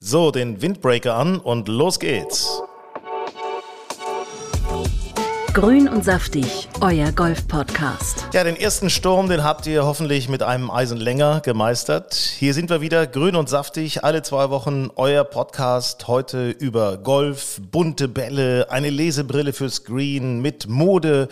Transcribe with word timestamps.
So, 0.00 0.30
den 0.30 0.62
Windbreaker 0.62 1.16
an 1.16 1.40
und 1.40 1.66
los 1.66 1.98
geht's. 1.98 2.62
Grün 5.52 5.88
und 5.88 6.04
saftig, 6.04 6.68
euer 6.80 7.10
Golf-Podcast. 7.10 8.28
Ja, 8.32 8.44
den 8.44 8.54
ersten 8.54 8.90
Sturm, 8.90 9.28
den 9.28 9.42
habt 9.42 9.66
ihr 9.66 9.84
hoffentlich 9.84 10.28
mit 10.28 10.44
einem 10.44 10.70
Eisen 10.70 10.98
länger 10.98 11.40
gemeistert. 11.40 12.14
Hier 12.14 12.54
sind 12.54 12.70
wir 12.70 12.80
wieder, 12.80 13.08
grün 13.08 13.34
und 13.34 13.48
saftig, 13.48 14.04
alle 14.04 14.22
zwei 14.22 14.50
Wochen 14.50 14.88
euer 14.94 15.24
Podcast. 15.24 16.06
Heute 16.06 16.50
über 16.50 16.96
Golf, 16.98 17.60
bunte 17.60 18.06
Bälle, 18.06 18.70
eine 18.70 18.90
Lesebrille 18.90 19.52
fürs 19.52 19.82
Green 19.82 20.40
mit 20.40 20.68
Mode 20.68 21.26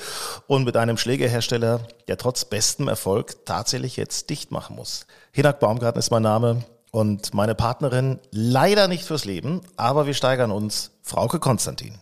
und 0.49 0.65
mit 0.65 0.77
einem 0.77 0.99
Schlägerhersteller, 0.99 1.83
der 2.09 2.17
trotz 2.17 2.45
bestem 2.45 2.89
Erfolg 2.89 3.47
tatsächlich 3.47 3.97
jetzt 3.97 4.29
dicht 4.29 4.51
machen 4.51 4.75
muss. 4.75 5.07
Hinak 5.31 5.61
Baumgarten 5.61 6.01
ist 6.01 6.11
mein 6.11 6.25
Name 6.25 6.65
und 6.97 7.35
meine 7.35 7.55
Partnerin 7.55 8.21
leider 8.31 8.89
nicht 8.89 9.05
fürs 9.05 9.27
Leben, 9.27 9.61
aber 9.77 10.07
wir 10.07 10.15
steigern 10.15 10.51
uns, 10.51 10.93
Frauke 11.03 11.39
Konstantin. 11.39 11.99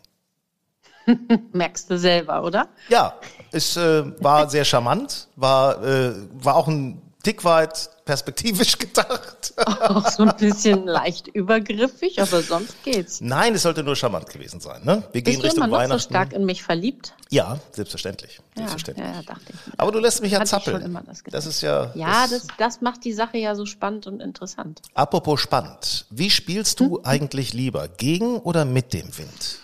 Merkst 1.53 1.91
du 1.91 1.99
selber, 1.99 2.45
oder? 2.45 2.69
Ja, 2.89 3.15
es 3.51 3.77
äh, 3.77 4.05
war 4.23 4.49
sehr 4.49 4.65
charmant, 4.65 5.27
war, 5.35 5.83
äh, 5.83 6.13
war 6.35 6.55
auch 6.55 6.69
ein 6.69 7.03
Tick 7.25 7.43
weit 7.45 7.91
perspektivisch 8.05 8.79
gedacht. 8.79 9.55
Auch 9.57 10.09
so 10.11 10.23
ein 10.25 10.37
bisschen 10.37 10.85
leicht 10.87 11.27
übergriffig, 11.27 12.21
aber 12.21 12.43
sonst 12.43 12.81
geht's. 12.85 13.21
Nein, 13.21 13.55
es 13.55 13.63
sollte 13.63 13.83
nur 13.83 13.97
charmant 13.97 14.29
gewesen 14.31 14.61
sein. 14.61 14.85
Ne? 14.85 15.03
Wir 15.13 15.23
Bist 15.23 15.25
gehen 15.25 15.41
du 15.41 15.47
Richtung 15.47 15.65
immer 15.65 15.67
noch 15.69 15.79
Weihnachten. 15.79 16.01
so 16.01 16.09
stark 16.11 16.33
in 16.35 16.45
mich 16.45 16.63
verliebt? 16.63 17.15
Ja, 17.31 17.59
selbstverständlich. 17.73 18.39
Ja, 18.57 18.69
selbstverständlich. 18.69 19.07
ja, 19.07 19.23
dachte 19.23 19.45
ich. 19.53 19.73
Aber 19.81 19.91
du 19.91 19.99
lässt 19.99 20.21
mich 20.23 20.31
ja 20.33 20.39
Hatte 20.39 20.45
ich 20.45 20.51
zappeln. 20.51 20.77
schon 20.77 20.87
immer 20.87 21.03
das 21.03 21.25
gedacht. 21.25 21.39
das 21.39 21.47
ist 21.47 21.63
ja. 21.63 21.91
Ja, 21.95 22.27
das, 22.29 22.47
das 22.59 22.81
macht 22.83 23.05
die 23.05 23.13
Sache 23.15 23.39
ja 23.39 23.55
so 23.57 23.67
spannend 23.67 24.07
und 24.07 24.21
interessant. 24.21 24.83
Apropos 24.95 25.41
spannend. 25.41 26.07
Wie 26.11 26.31
spielst 26.31 26.79
Hm? 26.81 26.89
du 26.91 27.01
eigentlich 27.05 27.53
lieber? 27.55 27.89
Gegen 27.89 28.37
oder 28.39 28.65
mit 28.65 28.93
dem 28.93 29.17
Wind? 29.19 29.59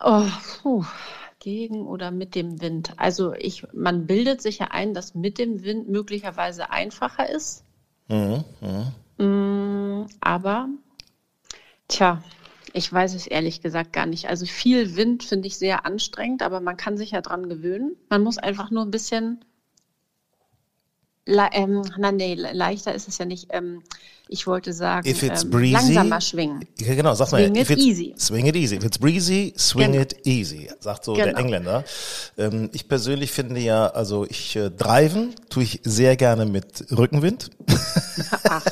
Oh, 0.00 0.24
puh. 0.62 0.84
Gegen 1.42 1.88
oder 1.88 2.12
mit 2.12 2.36
dem 2.36 2.60
Wind? 2.60 2.92
Also 2.98 3.34
ich, 3.34 3.66
man 3.72 4.06
bildet 4.06 4.40
sich 4.40 4.60
ja 4.60 4.68
ein, 4.70 4.94
dass 4.94 5.16
mit 5.16 5.38
dem 5.38 5.64
Wind 5.64 5.88
möglicherweise 5.88 6.70
einfacher 6.70 7.28
ist. 7.28 7.64
Mhm, 8.08 8.44
Mm, 9.18 10.06
aber, 10.20 10.68
tja, 11.88 12.22
ich 12.72 12.92
weiß 12.92 13.14
es 13.14 13.26
ehrlich 13.26 13.60
gesagt 13.60 13.92
gar 13.92 14.06
nicht. 14.06 14.28
Also 14.28 14.46
viel 14.46 14.94
Wind 14.94 15.24
finde 15.24 15.48
ich 15.48 15.58
sehr 15.58 15.84
anstrengend, 15.84 16.42
aber 16.42 16.60
man 16.60 16.76
kann 16.76 16.96
sich 16.96 17.10
ja 17.10 17.20
dran 17.20 17.48
gewöhnen. 17.48 17.96
Man 18.08 18.22
muss 18.22 18.38
einfach 18.38 18.70
nur 18.70 18.84
ein 18.84 18.92
bisschen, 18.92 19.44
le 21.26 21.48
ähm, 21.52 21.82
na 21.98 22.10
nee, 22.12 22.34
le- 22.34 22.52
leichter 22.52 22.94
ist 22.94 23.08
es 23.08 23.18
ja 23.18 23.24
nicht. 23.24 23.48
Ähm, 23.50 23.82
ich 24.28 24.46
wollte 24.46 24.72
sagen, 24.72 25.06
ähm, 25.06 25.50
breezy, 25.50 25.72
langsamer 25.72 26.20
schwingen. 26.20 26.66
Ja, 26.80 26.94
genau, 26.94 27.14
sag 27.14 27.32
mal. 27.32 27.42
Swing 27.44 27.54
it 27.56 27.70
easy. 27.78 28.14
Swing 28.18 28.46
it 28.46 28.56
easy. 28.56 28.76
If 28.76 28.84
it's 28.84 28.98
breezy, 28.98 29.52
swing 29.58 29.92
Genau. 29.92 30.02
it 30.02 30.16
easy, 30.26 30.70
sagt 30.80 31.04
so 31.04 31.14
der 31.14 31.26
Genau. 31.26 31.38
Engländer. 31.38 31.84
Ähm, 32.38 32.70
ich 32.72 32.88
persönlich 32.88 33.30
finde 33.30 33.60
ja, 33.60 33.88
also 33.88 34.24
ich 34.28 34.56
äh, 34.56 34.70
driven 34.70 35.34
tue 35.50 35.64
ich 35.64 35.80
sehr 35.84 36.16
gerne 36.16 36.46
mit 36.46 36.86
Rückenwind. 36.96 37.50
Ach, 38.48 38.64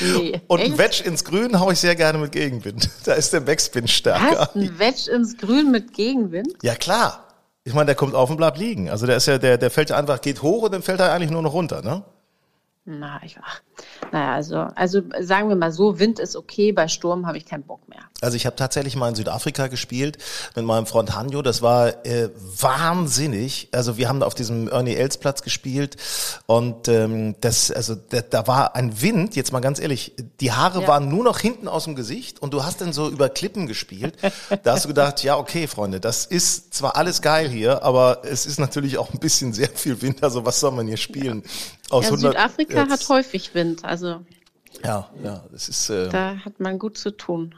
nee. 0.00 0.40
Und 0.46 0.60
ein? 0.60 0.78
Wedge 0.78 1.02
ins 1.04 1.24
Grün 1.24 1.60
haue 1.60 1.74
ich 1.74 1.80
sehr 1.80 1.94
gerne 1.94 2.16
mit 2.18 2.32
Gegenwind. 2.32 2.88
Da 3.04 3.12
ist 3.14 3.32
der 3.34 3.40
Backspin 3.40 3.86
stärker. 3.88 4.38
Was? 4.38 4.54
Ein 4.56 4.78
Wedge 4.78 5.10
ins 5.10 5.36
Grün 5.36 5.70
mit 5.70 5.92
Gegenwind? 5.92 6.48
Ja, 6.62 6.74
klar. 6.74 7.28
Ich 7.64 7.74
meine, 7.74 7.86
der 7.86 7.94
kommt 7.94 8.14
auf 8.14 8.28
und 8.30 8.36
bleibt 8.36 8.58
liegen. 8.58 8.90
Also 8.90 9.06
der 9.06 9.16
ist 9.16 9.26
ja, 9.26 9.38
der, 9.38 9.56
der 9.56 9.70
fällt 9.70 9.90
ja 9.90 9.96
einfach, 9.96 10.20
geht 10.20 10.42
hoch 10.42 10.64
und 10.64 10.72
dann 10.72 10.82
fällt 10.82 11.00
er 11.00 11.12
eigentlich 11.12 11.30
nur 11.30 11.42
noch 11.42 11.52
runter, 11.52 11.82
ne? 11.82 12.04
Na, 12.84 13.20
ich, 13.24 13.36
ach, 13.40 13.60
naja, 14.10 14.34
also, 14.34 14.56
also 14.56 15.02
sagen 15.20 15.48
wir 15.48 15.54
mal 15.54 15.70
so, 15.70 16.00
Wind 16.00 16.18
ist 16.18 16.34
okay, 16.34 16.72
bei 16.72 16.88
Sturm 16.88 17.28
habe 17.28 17.38
ich 17.38 17.46
keinen 17.46 17.62
Bock 17.62 17.88
mehr. 17.88 18.00
Also 18.20 18.36
ich 18.36 18.44
habe 18.44 18.56
tatsächlich 18.56 18.96
mal 18.96 19.08
in 19.08 19.14
Südafrika 19.14 19.68
gespielt 19.68 20.18
mit 20.56 20.64
meinem 20.64 20.86
Freund 20.86 21.14
Hanjo. 21.14 21.42
Das 21.42 21.62
war 21.62 22.04
äh, 22.04 22.30
wahnsinnig. 22.60 23.68
Also 23.70 23.98
wir 23.98 24.08
haben 24.08 24.18
da 24.18 24.26
auf 24.26 24.34
diesem 24.34 24.68
Ernie 24.68 24.96
Els 24.96 25.16
Platz 25.16 25.42
gespielt 25.42 25.96
und 26.46 26.88
ähm, 26.88 27.36
das, 27.40 27.70
also 27.70 27.94
da, 27.94 28.20
da 28.20 28.46
war 28.48 28.74
ein 28.74 29.00
Wind. 29.00 29.36
Jetzt 29.36 29.52
mal 29.52 29.60
ganz 29.60 29.78
ehrlich, 29.78 30.12
die 30.40 30.50
Haare 30.50 30.82
Ja. 30.82 30.88
waren 30.88 31.08
nur 31.08 31.22
noch 31.22 31.38
hinten 31.38 31.68
aus 31.68 31.84
dem 31.84 31.94
Gesicht 31.94 32.42
und 32.42 32.52
du 32.52 32.64
hast 32.64 32.80
dann 32.80 32.92
so 32.92 33.08
über 33.08 33.28
Klippen 33.28 33.68
gespielt. 33.68 34.16
Da 34.64 34.72
hast 34.72 34.84
du 34.84 34.88
gedacht, 34.88 35.22
ja 35.22 35.36
okay, 35.36 35.68
Freunde, 35.68 36.00
das 36.00 36.26
ist 36.26 36.74
zwar 36.74 36.96
alles 36.96 37.22
geil 37.22 37.48
hier, 37.48 37.84
aber 37.84 38.22
es 38.24 38.44
ist 38.44 38.58
natürlich 38.58 38.98
auch 38.98 39.12
ein 39.12 39.20
bisschen 39.20 39.52
sehr 39.52 39.68
viel 39.70 40.02
Wind. 40.02 40.22
Also 40.24 40.44
was 40.44 40.58
soll 40.58 40.72
man 40.72 40.88
hier 40.88 40.96
spielen? 40.96 41.44
Aus 41.92 42.04
Ja, 42.06 42.10
100 42.10 42.32
Südafrika 42.32 42.80
jetzt- 42.82 42.90
hat 42.90 43.08
häufig 43.08 43.54
Wind, 43.54 43.84
also 43.84 44.20
Ja, 44.84 45.08
ja, 45.22 45.44
das 45.52 45.68
ist. 45.68 45.90
Äh, 45.90 46.08
da 46.08 46.36
hat 46.44 46.58
man 46.58 46.78
gut 46.78 46.96
zu 46.98 47.10
tun. 47.16 47.54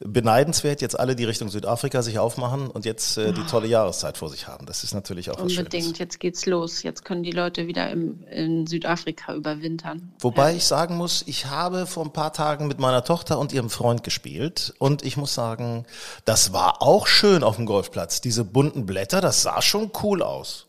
beneidenswert, 0.00 0.80
jetzt 0.80 0.96
alle, 0.98 1.16
die 1.16 1.24
Richtung 1.24 1.48
Südafrika 1.48 2.02
sich 2.02 2.20
aufmachen 2.20 2.68
und 2.70 2.84
jetzt 2.84 3.18
äh, 3.18 3.32
die 3.32 3.42
tolle 3.46 3.66
Jahreszeit 3.66 4.16
vor 4.16 4.28
sich 4.28 4.46
haben. 4.46 4.64
Das 4.64 4.84
ist 4.84 4.94
natürlich 4.94 5.28
auch 5.30 5.34
was 5.42 5.52
Schönes. 5.52 5.58
Unbedingt, 5.74 5.98
jetzt 5.98 6.20
geht's 6.20 6.46
los. 6.46 6.84
Jetzt 6.84 7.04
können 7.04 7.24
die 7.24 7.32
Leute 7.32 7.66
wieder 7.66 7.90
im, 7.90 8.22
in 8.30 8.68
Südafrika 8.68 9.34
überwintern. 9.34 10.12
Wobei 10.20 10.54
ich 10.54 10.66
sagen 10.66 10.96
muss, 10.96 11.24
ich 11.26 11.46
habe 11.46 11.84
vor 11.86 12.04
ein 12.04 12.12
paar 12.12 12.32
Tagen 12.32 12.68
mit 12.68 12.78
meiner 12.78 13.02
Tochter 13.02 13.40
und 13.40 13.52
ihrem 13.52 13.70
Freund 13.70 14.04
gespielt 14.04 14.72
und 14.78 15.04
ich 15.04 15.16
muss 15.16 15.34
sagen, 15.34 15.84
das 16.24 16.52
war 16.52 16.80
auch 16.80 17.08
schön 17.08 17.42
auf 17.42 17.56
dem 17.56 17.66
Golfplatz. 17.66 18.20
Diese 18.20 18.44
bunten 18.44 18.86
Blätter, 18.86 19.20
das 19.20 19.42
sah 19.42 19.60
schon 19.62 19.90
cool 20.04 20.22
aus. 20.22 20.66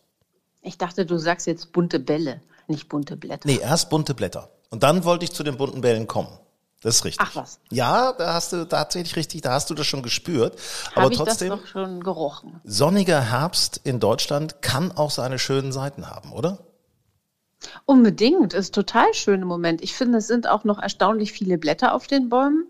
Ich 0.63 0.79
dachte, 0.79 1.05
du 1.05 1.19
sagst 1.19 1.45
jetzt 1.45 1.71
bunte 1.71 1.99
Bälle, 1.99 2.41
nicht 2.69 2.89
bunte 2.89 3.17
Blätter. 3.17 3.47
Nee, 3.47 3.59
erst 3.61 3.89
bunte 3.89 4.13
Blätter. 4.13 4.49
Und 4.69 4.83
dann 4.83 5.03
wollte 5.03 5.25
ich 5.25 5.31
zu 5.31 5.43
den 5.43 5.57
bunten 5.57 5.81
Bällen 5.81 6.07
kommen. 6.07 6.29
Das 6.81 6.97
ist 6.97 7.05
richtig. 7.05 7.27
Ach 7.29 7.35
was. 7.35 7.59
Ja, 7.69 8.13
da 8.13 8.33
hast 8.33 8.53
du 8.53 8.65
tatsächlich 8.65 9.15
richtig, 9.17 9.41
da 9.41 9.51
hast 9.51 9.69
du 9.69 9.73
das 9.73 9.85
schon 9.85 10.01
gespürt. 10.01 10.57
Aber 10.95 11.11
ich 11.11 11.17
trotzdem, 11.17 11.49
das 11.49 11.59
doch 11.59 11.67
schon 11.67 12.01
gerochen. 12.01 12.61
sonniger 12.63 13.21
Herbst 13.21 13.81
in 13.83 13.99
Deutschland 13.99 14.61
kann 14.61 14.91
auch 14.93 15.11
seine 15.11 15.39
schönen 15.39 15.71
Seiten 15.73 16.09
haben, 16.09 16.31
oder? 16.31 16.59
Unbedingt, 17.85 18.53
ist 18.53 18.73
total 18.73 19.13
schön 19.13 19.41
im 19.41 19.47
Moment. 19.49 19.81
Ich 19.81 19.93
finde, 19.93 20.19
es 20.19 20.27
sind 20.27 20.47
auch 20.47 20.63
noch 20.63 20.79
erstaunlich 20.79 21.33
viele 21.33 21.57
Blätter 21.57 21.93
auf 21.93 22.07
den 22.07 22.29
Bäumen 22.29 22.67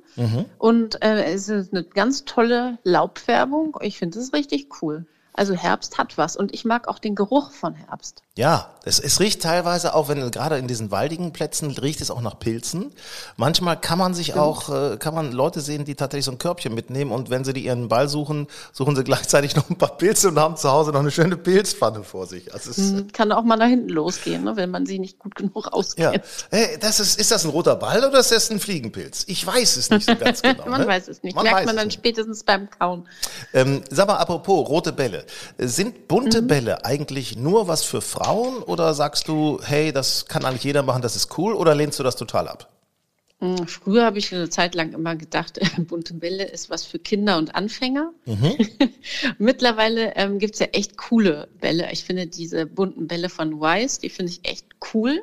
und 0.58 1.04
äh, 1.04 1.26
es 1.26 1.48
ist 1.48 1.72
eine 1.72 1.84
ganz 1.84 2.26
tolle 2.26 2.80
Laubfärbung. 2.84 3.78
Ich 3.82 4.00
finde 4.00 4.18
es 4.18 4.34
richtig 4.34 4.70
cool. 4.82 5.06
Also 5.34 5.54
Herbst 5.54 5.98
hat 5.98 6.18
was 6.18 6.36
und 6.36 6.54
ich 6.54 6.66
mag 6.66 6.88
auch 6.88 7.00
den 7.00 7.16
Geruch 7.16 7.52
von 7.52 7.74
Herbst. 7.74 8.24
Ja, 8.36 8.70
es, 8.86 9.00
es 9.00 9.20
riecht 9.20 9.42
teilweise 9.42 9.94
auch, 9.94 10.08
wenn 10.08 10.32
gerade 10.32 10.58
in 10.58 10.68
diesen 10.68 10.92
waldigen 10.92 11.34
Plätzen 11.34 11.72
riecht 11.72 12.00
es 12.00 12.10
auch 12.10 12.22
nach 12.22 12.40
Pilzen. 12.40 12.94
Manchmal 13.36 13.80
kann 13.80 14.00
man 14.00 14.14
sich 14.14 14.36
auch, 14.36 14.70
äh, 14.70 14.98
kann 14.98 15.14
man 15.14 15.34
Leute 15.34 15.60
sehen, 15.60 15.84
die 15.84 15.96
tatsächlich 15.96 16.26
so 16.26 16.32
ein 16.32 16.38
Körbchen 16.38 16.74
mitnehmen 16.74 17.12
und 17.12 17.30
wenn 17.30 17.44
sie 17.44 17.52
die 17.52 17.66
ihren 17.66 17.90
Ball 17.90 18.08
suchen, 18.08 18.48
suchen 18.72 18.96
sie 18.96 19.04
gleichzeitig 19.06 19.56
noch 19.56 19.70
ein 19.70 19.78
paar 19.78 19.98
Pilze 19.98 20.30
und 20.30 20.40
haben 20.40 20.56
zu 20.56 20.72
Hause 20.72 20.92
noch 20.92 21.02
eine 21.02 21.12
schöne 21.12 21.36
Pilzpfanne 21.36 22.04
vor 22.04 22.28
sich. 22.28 22.54
Also 22.54 22.72
es 22.72 22.78
ist, 22.78 23.14
Kann 23.14 23.34
auch 23.34 23.44
mal 23.44 23.58
nach 23.58 23.68
hinten 23.68 23.90
losgehen, 23.90 24.46
ne, 24.46 24.56
wenn 24.56 24.72
man 24.72 24.86
sich 24.86 25.00
nicht 25.00 25.20
gut 25.20 25.36
genug 25.36 25.66
ja, 25.66 25.72
auskennt. 25.72 26.24
hey, 26.50 26.78
das 26.80 27.02
ist, 27.02 27.20
ist 27.20 27.32
das 27.32 27.44
ein 27.44 27.52
roter 27.52 27.76
Ball 27.76 28.06
oder 28.06 28.20
ist 28.20 28.32
das 28.32 28.50
ein 28.50 28.62
Fliegenpilz? 28.62 29.26
Ich 29.28 29.46
weiß 29.46 29.76
es 29.76 29.90
nicht 29.90 30.06
so 30.06 30.16
ganz 30.16 30.42
genau. 30.42 30.66
Man 30.66 30.82
ne? 30.82 30.88
weiß 30.88 31.10
es 31.10 31.24
nicht. 31.24 31.36
Man 31.36 31.44
Merkt 31.44 31.66
man 31.66 31.76
dann 31.76 31.92
spätestens 31.92 32.44
beim 32.46 32.70
Kauen. 32.70 33.08
Ähm, 33.54 33.82
sag 33.90 34.08
mal, 34.08 34.16
apropos 34.16 34.70
rote 34.70 34.94
Bälle. 34.94 35.19
Äh, 35.58 35.68
Sind 35.68 35.96
Mhm. 35.96 36.08
bunte 36.08 36.42
Bälle 36.42 36.86
eigentlich 36.86 37.38
nur 37.38 37.68
was 37.68 37.84
für 37.84 38.02
Frauen 38.02 38.64
oder 38.64 38.94
sagst 38.94 39.28
du, 39.28 39.60
hey, 39.64 39.92
das 39.92 40.26
kann 40.28 40.46
eigentlich 40.46 40.64
jeder 40.64 40.84
machen, 40.84 41.02
das 41.02 41.16
ist 41.16 41.38
cool 41.38 41.54
oder 41.54 41.76
lehnst 41.76 42.00
du 42.00 42.04
das 42.04 42.16
total 42.16 42.48
ab? 42.48 42.70
Hm, 43.40 43.68
Früher 43.68 44.04
habe 44.06 44.18
ich 44.20 44.34
eine 44.34 44.50
Zeit 44.50 44.76
lang 44.76 44.92
immer 44.94 45.16
gedacht, 45.16 45.60
bunte 45.88 46.14
Bälle 46.14 46.44
ist 46.46 46.70
was 46.70 46.84
für 46.86 47.00
Kinder 47.00 47.38
und 47.38 47.56
Anfänger. 47.56 48.12
Mittlerweile 49.38 50.16
ähm, 50.16 50.40
gibt's 50.40 50.60
ja 50.60 50.68
echt 50.68 50.98
coole 50.98 51.48
Bälle. 51.60 51.90
Ich 51.92 52.04
finde 52.04 52.28
diese 52.28 52.66
bunten 52.66 53.08
Bälle 53.08 53.30
von 53.30 53.60
Wise, 53.60 54.02
die 54.02 54.10
finde 54.10 54.32
ich 54.32 54.48
echt 54.50 54.66
cool. 54.94 55.22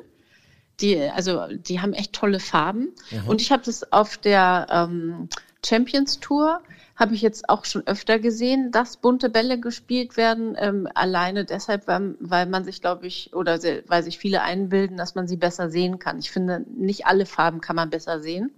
Die, 0.79 0.99
also, 0.99 1.47
die 1.49 1.79
haben 1.81 1.93
echt 1.93 2.13
tolle 2.13 2.39
Farben. 2.39 2.93
Und 3.27 3.41
ich 3.41 3.51
habe 3.51 3.63
das 3.65 3.91
auf 3.91 4.17
der 4.17 4.67
ähm, 4.69 5.27
Champions 5.65 6.19
Tour, 6.19 6.61
habe 6.97 7.13
ich 7.13 7.21
jetzt 7.21 7.47
auch 7.47 7.63
schon 7.63 7.85
öfter 7.85 8.19
gesehen, 8.19 8.71
dass 8.71 8.97
bunte 8.97 9.29
Bälle 9.29 9.59
gespielt 9.59 10.17
werden. 10.17 10.55
Ähm, 10.59 10.89
alleine 10.95 11.45
deshalb, 11.45 11.87
weil, 11.87 12.15
weil 12.19 12.47
man 12.47 12.65
sich, 12.65 12.81
glaube 12.81 13.05
ich, 13.07 13.33
oder 13.33 13.59
weil 13.87 14.03
sich 14.03 14.17
viele 14.17 14.41
einbilden, 14.41 14.97
dass 14.97 15.15
man 15.15 15.27
sie 15.27 15.37
besser 15.37 15.69
sehen 15.69 15.99
kann. 15.99 16.17
Ich 16.19 16.31
finde, 16.31 16.65
nicht 16.75 17.05
alle 17.05 17.25
Farben 17.27 17.61
kann 17.61 17.75
man 17.75 17.91
besser 17.91 18.19
sehen. 18.21 18.51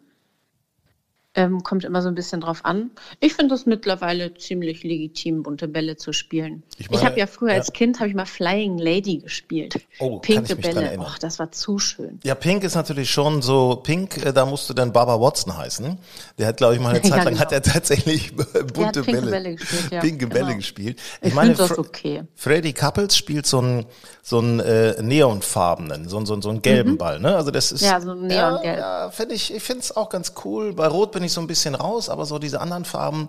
Ähm, 1.35 1.61
kommt 1.61 1.83
immer 1.83 2.01
so 2.01 2.07
ein 2.07 2.15
bisschen 2.15 2.41
drauf 2.41 2.65
an. 2.65 2.89
Ich 3.19 3.35
finde 3.35 3.53
es 3.53 3.67
mittlerweile 3.67 4.33
ziemlich 4.33 4.83
legitim, 4.83 5.43
bunte 5.43 5.67
Bälle 5.67 5.95
zu 5.95 6.11
spielen. 6.11 6.63
Ich, 6.77 6.89
ich 6.89 7.05
habe 7.05 7.19
ja 7.19 7.27
früher 7.27 7.51
ja. 7.51 7.55
als 7.57 7.71
Kind 7.71 7.99
habe 7.99 8.09
ich 8.09 8.15
mal 8.15 8.25
Flying 8.25 8.79
Lady 8.79 9.19
gespielt. 9.19 9.79
Oh, 9.99 10.17
Pinke 10.17 10.55
Bälle. 10.55 10.97
Oh, 10.99 11.05
das 11.19 11.37
war 11.37 11.51
zu 11.51 11.77
schön. 11.77 12.19
Ja, 12.23 12.33
Pink 12.33 12.63
ist 12.63 12.73
natürlich 12.73 13.11
schon 13.11 13.43
so. 13.43 13.75
Pink, 13.75 14.25
äh, 14.25 14.33
da 14.33 14.47
musst 14.47 14.71
du 14.71 14.73
dann 14.73 14.91
Barbara 14.91 15.21
Watson 15.21 15.55
heißen. 15.55 15.99
Der 16.39 16.47
hat, 16.47 16.57
glaube 16.57 16.73
ich, 16.73 16.79
mal 16.79 16.89
eine 16.89 17.01
Zeit 17.03 17.11
ja, 17.11 17.17
lang 17.17 17.33
genau. 17.33 17.41
hat 17.41 17.51
er 17.51 17.61
tatsächlich 17.61 18.35
bunte 18.73 19.03
Bälle, 19.03 19.29
Bälle 19.29 19.55
gespielt. 19.55 19.91
Ja, 19.91 20.01
pinke 20.01 20.25
Bälle 20.25 20.45
genau. 20.45 20.57
gespielt. 20.57 20.99
Ich, 21.21 21.27
ich 21.27 21.33
meine, 21.35 21.53
das 21.53 21.77
okay. 21.77 22.23
Freddy 22.33 22.73
Couples 22.73 23.15
spielt 23.15 23.45
so 23.45 23.59
einen 23.59 23.85
so 24.29 24.39
einen 24.39 24.59
äh, 24.59 25.01
neonfarbenen, 25.01 26.07
so, 26.07 26.23
so, 26.23 26.39
so 26.39 26.49
einen 26.49 26.61
gelben 26.61 26.91
mhm. 26.91 26.97
Ball. 26.97 27.19
Ne? 27.19 27.35
Also 27.35 27.49
das 27.51 27.71
ist 27.71 27.81
ja 27.81 27.99
so 27.99 28.13
neongelb. 28.13 28.63
Ja, 28.63 29.05
ja 29.05 29.11
finde 29.11 29.35
ich. 29.35 29.53
Ich 29.53 29.63
finde 29.63 29.81
es 29.81 29.95
auch 29.95 30.09
ganz 30.09 30.33
cool. 30.43 30.73
Bei 30.73 30.87
Rot 30.87 31.15
bin 31.19 31.25
ich 31.25 31.33
so 31.33 31.41
ein 31.41 31.47
bisschen 31.47 31.75
raus, 31.75 32.07
aber 32.07 32.25
so 32.25 32.39
diese 32.39 32.61
anderen 32.61 32.85
Farben, 32.85 33.27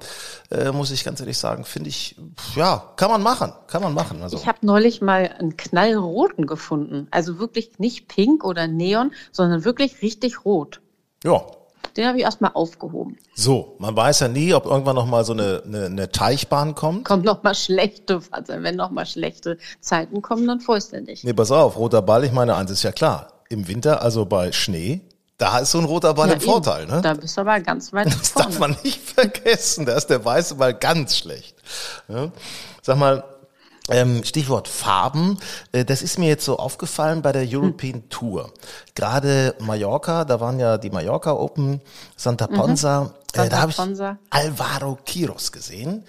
äh, 0.52 0.70
muss 0.70 0.92
ich 0.92 1.02
ganz 1.02 1.18
ehrlich 1.18 1.38
sagen, 1.38 1.64
finde 1.64 1.88
ich, 1.88 2.14
ja, 2.54 2.84
kann 2.94 3.10
man 3.10 3.20
machen, 3.20 3.52
kann 3.66 3.82
man 3.82 3.94
machen. 3.94 4.22
Also. 4.22 4.36
Ich 4.36 4.46
habe 4.46 4.58
neulich 4.62 5.00
mal 5.00 5.34
einen 5.40 5.56
knallroten 5.56 6.46
gefunden. 6.46 7.08
Also 7.10 7.40
wirklich 7.40 7.80
nicht 7.80 8.06
pink 8.06 8.44
oder 8.44 8.68
neon, 8.68 9.10
sondern 9.32 9.64
wirklich 9.64 10.02
richtig 10.02 10.44
rot. 10.44 10.80
Ja. 11.24 11.42
Den 11.96 12.06
habe 12.06 12.18
ich 12.18 12.22
erstmal 12.22 12.52
aufgehoben. 12.54 13.18
So, 13.34 13.74
man 13.80 13.96
weiß 13.96 14.20
ja 14.20 14.28
nie, 14.28 14.54
ob 14.54 14.66
irgendwann 14.66 14.94
noch 14.94 15.06
mal 15.06 15.24
so 15.24 15.32
eine, 15.32 15.64
eine, 15.66 15.86
eine 15.86 16.12
Teichbahn 16.12 16.76
kommt. 16.76 17.06
Kommt 17.06 17.24
noch 17.24 17.42
mal 17.42 17.56
schlechte, 17.56 18.20
also 18.30 18.52
wenn 18.58 18.76
noch 18.76 18.92
mal 18.92 19.04
schlechte 19.04 19.58
Zeiten 19.80 20.22
kommen, 20.22 20.46
dann 20.46 20.60
freust 20.60 20.92
du 20.92 21.02
dich. 21.02 21.24
Nee, 21.24 21.32
pass 21.32 21.50
auf, 21.50 21.76
roter 21.76 22.02
Ball, 22.02 22.22
ich 22.22 22.30
meine, 22.30 22.54
eins 22.54 22.70
ist 22.70 22.84
ja 22.84 22.92
klar. 22.92 23.32
Im 23.48 23.66
Winter, 23.66 24.00
also 24.00 24.26
bei 24.26 24.52
Schnee, 24.52 25.00
da 25.40 25.58
ist 25.58 25.70
so 25.70 25.78
ein 25.78 25.86
roter 25.86 26.12
Ball 26.12 26.28
ja, 26.28 26.34
im 26.34 26.40
Vorteil, 26.40 26.86
ne? 26.86 27.00
Da 27.00 27.14
bist 27.14 27.34
du 27.36 27.40
aber 27.40 27.58
ganz 27.60 27.94
weit 27.94 28.06
Das 28.20 28.28
vorne. 28.28 28.48
darf 28.48 28.58
man 28.58 28.76
nicht 28.84 29.00
vergessen. 29.00 29.86
Da 29.86 29.94
ist 29.94 30.08
der 30.08 30.22
weiße 30.22 30.56
Ball 30.56 30.74
ganz 30.74 31.16
schlecht. 31.16 31.56
Ja? 32.08 32.30
Sag 32.82 32.98
mal, 32.98 33.24
ähm, 33.88 34.22
Stichwort 34.22 34.68
Farben. 34.68 35.38
Äh, 35.72 35.86
das 35.86 36.02
ist 36.02 36.18
mir 36.18 36.28
jetzt 36.28 36.44
so 36.44 36.58
aufgefallen 36.58 37.22
bei 37.22 37.32
der 37.32 37.46
European 37.48 38.02
hm. 38.02 38.10
Tour. 38.10 38.52
Gerade 38.94 39.54
Mallorca, 39.60 40.26
da 40.26 40.40
waren 40.40 40.60
ja 40.60 40.76
die 40.76 40.90
Mallorca 40.90 41.32
Open, 41.32 41.80
Santa 42.16 42.46
mhm. 42.46 42.56
Ponsa. 42.56 43.00
Mhm. 43.00 43.10
Äh, 43.36 43.48
da 43.48 43.60
habe 43.60 43.70
ich 43.70 43.78
Alvaro 44.30 44.98
Quiros 45.06 45.52
gesehen. 45.52 46.04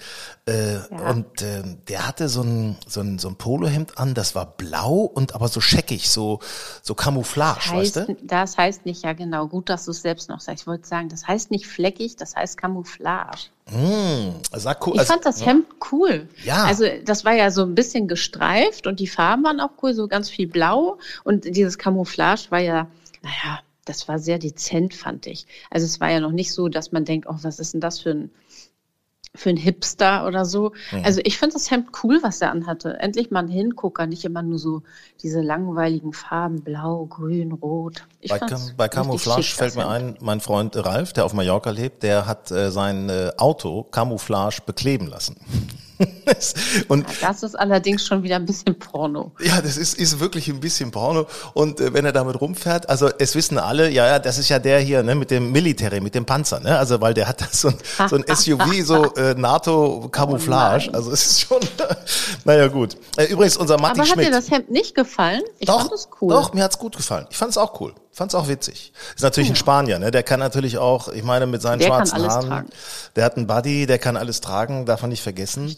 Äh, 0.47 0.75
ja. 0.75 0.81
Und 1.09 1.41
äh, 1.41 1.63
der 1.87 2.07
hatte 2.07 2.29
so 2.29 2.41
ein, 2.41 2.77
so, 2.87 3.01
ein, 3.01 3.19
so 3.19 3.29
ein 3.29 3.35
Polohemd 3.35 3.97
an, 3.97 4.13
das 4.13 4.35
war 4.35 4.45
blau 4.45 5.01
und 5.01 5.35
aber 5.35 5.47
so 5.47 5.61
scheckig, 5.61 6.09
so, 6.09 6.39
so 6.81 6.95
Camouflage, 6.95 7.59
das 7.63 7.71
heißt, 7.71 7.95
weißt 7.95 8.09
du? 8.09 8.17
Das 8.23 8.57
heißt 8.57 8.85
nicht, 8.85 9.03
ja 9.03 9.13
genau, 9.13 9.47
gut, 9.47 9.69
dass 9.69 9.85
du 9.85 9.91
es 9.91 10.01
selbst 10.01 10.29
noch 10.29 10.39
sagst. 10.39 10.63
Ich 10.63 10.67
wollte 10.67 10.87
sagen, 10.87 11.09
das 11.09 11.27
heißt 11.27 11.51
nicht 11.51 11.67
fleckig, 11.67 12.15
das 12.15 12.35
heißt 12.35 12.57
Camouflage. 12.57 13.49
Mm, 13.69 14.31
sah 14.51 14.75
cool. 14.85 14.93
Ich 14.95 14.99
also, 14.99 15.13
fand 15.13 15.25
das 15.25 15.45
Hemd 15.45 15.65
cool. 15.91 16.27
Ja. 16.43 16.65
Also 16.65 16.85
das 17.05 17.23
war 17.23 17.33
ja 17.33 17.51
so 17.51 17.63
ein 17.63 17.75
bisschen 17.75 18.07
gestreift 18.07 18.87
und 18.87 18.99
die 18.99 19.07
Farben 19.07 19.43
waren 19.43 19.59
auch 19.59 19.71
cool, 19.81 19.93
so 19.93 20.07
ganz 20.07 20.29
viel 20.29 20.47
blau. 20.47 20.97
Und 21.23 21.45
dieses 21.45 21.77
Camouflage 21.77 22.47
war 22.49 22.59
ja, 22.59 22.87
naja, 23.21 23.59
das 23.91 24.07
war 24.07 24.19
sehr 24.19 24.39
dezent, 24.39 24.93
fand 24.93 25.27
ich. 25.27 25.45
Also 25.69 25.85
es 25.85 25.99
war 25.99 26.09
ja 26.09 26.21
noch 26.21 26.31
nicht 26.31 26.53
so, 26.53 26.69
dass 26.69 26.93
man 26.93 27.03
denkt, 27.03 27.27
oh, 27.29 27.35
was 27.41 27.59
ist 27.59 27.73
denn 27.73 27.81
das 27.81 27.99
für 27.99 28.11
ein 28.11 28.31
für 29.33 29.47
einen 29.47 29.57
Hipster 29.57 30.27
oder 30.27 30.43
so. 30.43 30.73
Mhm. 30.91 31.05
Also 31.05 31.21
ich 31.23 31.37
finde 31.37 31.53
das 31.53 31.71
Hemd 31.71 31.89
cool, 32.03 32.19
was 32.21 32.41
er 32.41 32.51
anhatte. 32.51 32.97
Endlich 32.99 33.31
mal 33.31 33.39
ein 33.39 33.47
Hingucker, 33.47 34.05
nicht 34.05 34.25
immer 34.25 34.41
nur 34.41 34.59
so 34.59 34.83
diese 35.23 35.39
langweiligen 35.39 36.11
Farben, 36.11 36.61
blau, 36.61 37.05
grün, 37.05 37.53
rot. 37.53 38.05
Ich 38.19 38.29
bei, 38.29 38.39
bei 38.75 38.89
Camouflage 38.89 39.43
schick, 39.43 39.55
fällt 39.55 39.75
mir 39.77 39.87
ein, 39.87 40.17
mein 40.19 40.41
Freund 40.41 40.75
Ralf, 40.75 41.13
der 41.13 41.23
auf 41.23 41.33
Mallorca 41.33 41.69
lebt, 41.69 42.03
der 42.03 42.27
hat 42.27 42.51
äh, 42.51 42.71
sein 42.71 43.09
äh, 43.09 43.31
Auto 43.37 43.83
Camouflage 43.83 44.63
bekleben 44.65 45.07
lassen. 45.07 45.37
und 46.87 47.05
das 47.21 47.43
ist 47.43 47.55
allerdings 47.55 48.05
schon 48.05 48.23
wieder 48.23 48.35
ein 48.37 48.45
bisschen 48.45 48.77
Porno. 48.77 49.31
Ja, 49.39 49.61
das 49.61 49.77
ist, 49.77 49.97
ist 49.97 50.19
wirklich 50.19 50.47
ein 50.47 50.59
bisschen 50.59 50.91
Porno. 50.91 51.27
Und 51.53 51.79
äh, 51.79 51.93
wenn 51.93 52.05
er 52.05 52.11
damit 52.11 52.39
rumfährt, 52.39 52.89
also 52.89 53.09
es 53.19 53.35
wissen 53.35 53.57
alle, 53.57 53.89
ja, 53.89 54.07
ja, 54.07 54.19
das 54.19 54.37
ist 54.37 54.49
ja 54.49 54.59
der 54.59 54.79
hier, 54.79 55.03
ne, 55.03 55.15
mit 55.15 55.31
dem 55.31 55.51
Military, 55.51 55.99
mit 56.01 56.15
dem 56.15 56.25
Panzer, 56.25 56.59
ne? 56.59 56.77
Also 56.77 57.01
weil 57.01 57.13
der 57.13 57.27
hat 57.27 57.41
so 57.51 57.69
ein, 57.69 57.75
so 58.09 58.15
ein 58.15 58.25
SUV, 58.27 58.83
so 58.83 59.13
äh, 59.15 59.33
NATO-Camouflage. 59.35 60.89
Oh 60.91 60.95
also 60.95 61.11
es 61.11 61.25
ist 61.25 61.41
schon, 61.41 61.59
naja 62.45 62.67
gut. 62.67 62.97
Äh, 63.17 63.25
übrigens, 63.25 63.57
unser 63.57 63.77
Matti 63.79 63.99
Aber 63.99 64.09
hat 64.09 64.13
Schmidt. 64.13 64.27
dir 64.27 64.31
das 64.31 64.49
Hemd 64.49 64.71
nicht 64.71 64.95
gefallen? 64.95 65.41
Ich 65.59 65.67
doch, 65.67 65.81
fand 65.81 65.93
es 65.93 66.09
cool. 66.21 66.29
Doch, 66.29 66.53
mir 66.53 66.63
hat's 66.63 66.77
gut 66.77 66.95
gefallen. 66.95 67.27
Ich 67.29 67.37
fand 67.37 67.51
es 67.51 67.57
auch 67.57 67.79
cool. 67.79 67.93
Fand's 68.13 68.35
auch 68.35 68.47
witzig. 68.47 68.91
Ist 69.15 69.23
natürlich 69.23 69.49
ja. 69.49 69.53
ein 69.53 69.57
Spanier, 69.57 69.99
ne? 69.99 70.11
Der 70.11 70.23
kann 70.23 70.39
natürlich 70.39 70.77
auch, 70.77 71.07
ich 71.09 71.23
meine, 71.23 71.47
mit 71.47 71.61
seinen 71.61 71.79
der 71.79 71.87
schwarzen 71.87 72.27
Haaren, 72.27 72.47
tragen. 72.47 72.69
der 73.15 73.23
hat 73.23 73.37
einen 73.37 73.47
Buddy, 73.47 73.85
der 73.85 73.99
kann 73.99 74.17
alles 74.17 74.41
tragen, 74.41 74.85
darf 74.85 75.01
man 75.01 75.11
nicht 75.11 75.23
vergessen. 75.23 75.75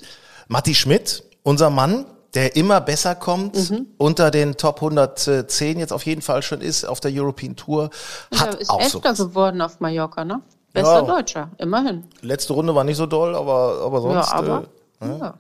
Matti 0.48 0.74
Schmidt, 0.74 1.24
unser 1.44 1.70
Mann, 1.70 2.06
der 2.34 2.56
immer 2.56 2.82
besser 2.82 3.14
kommt, 3.14 3.70
mhm. 3.70 3.88
unter 3.98 4.32
den 4.32 4.58
Top 4.58 4.78
110 4.78 5.80
jetzt 5.80 5.94
auf 5.94 6.06
jeden 6.06 6.22
Fall 6.22 6.42
schon 6.42 6.62
ist 6.62 6.86
auf 6.86 7.00
der 7.00 7.12
European 7.14 7.56
Tour. 7.56 7.92
Hat 8.36 8.54
ja, 8.54 8.60
ist 8.60 8.70
auch 8.70 8.82
Elfter 8.82 9.16
so 9.16 9.28
geworden 9.28 9.62
auf 9.62 9.80
Mallorca, 9.80 10.26
ne? 10.26 10.42
Bester 10.74 10.96
ja. 10.96 11.02
Deutscher, 11.02 11.52
immerhin. 11.60 12.06
Letzte 12.22 12.54
Runde 12.54 12.74
war 12.74 12.84
nicht 12.84 12.98
so 12.98 13.06
doll, 13.06 13.36
aber, 13.36 13.82
aber 13.86 14.02
sonst. 14.02 14.32
Ja, 14.32 14.34
aber, 14.34 14.64
äh, 15.02 15.08
ja. 15.08 15.34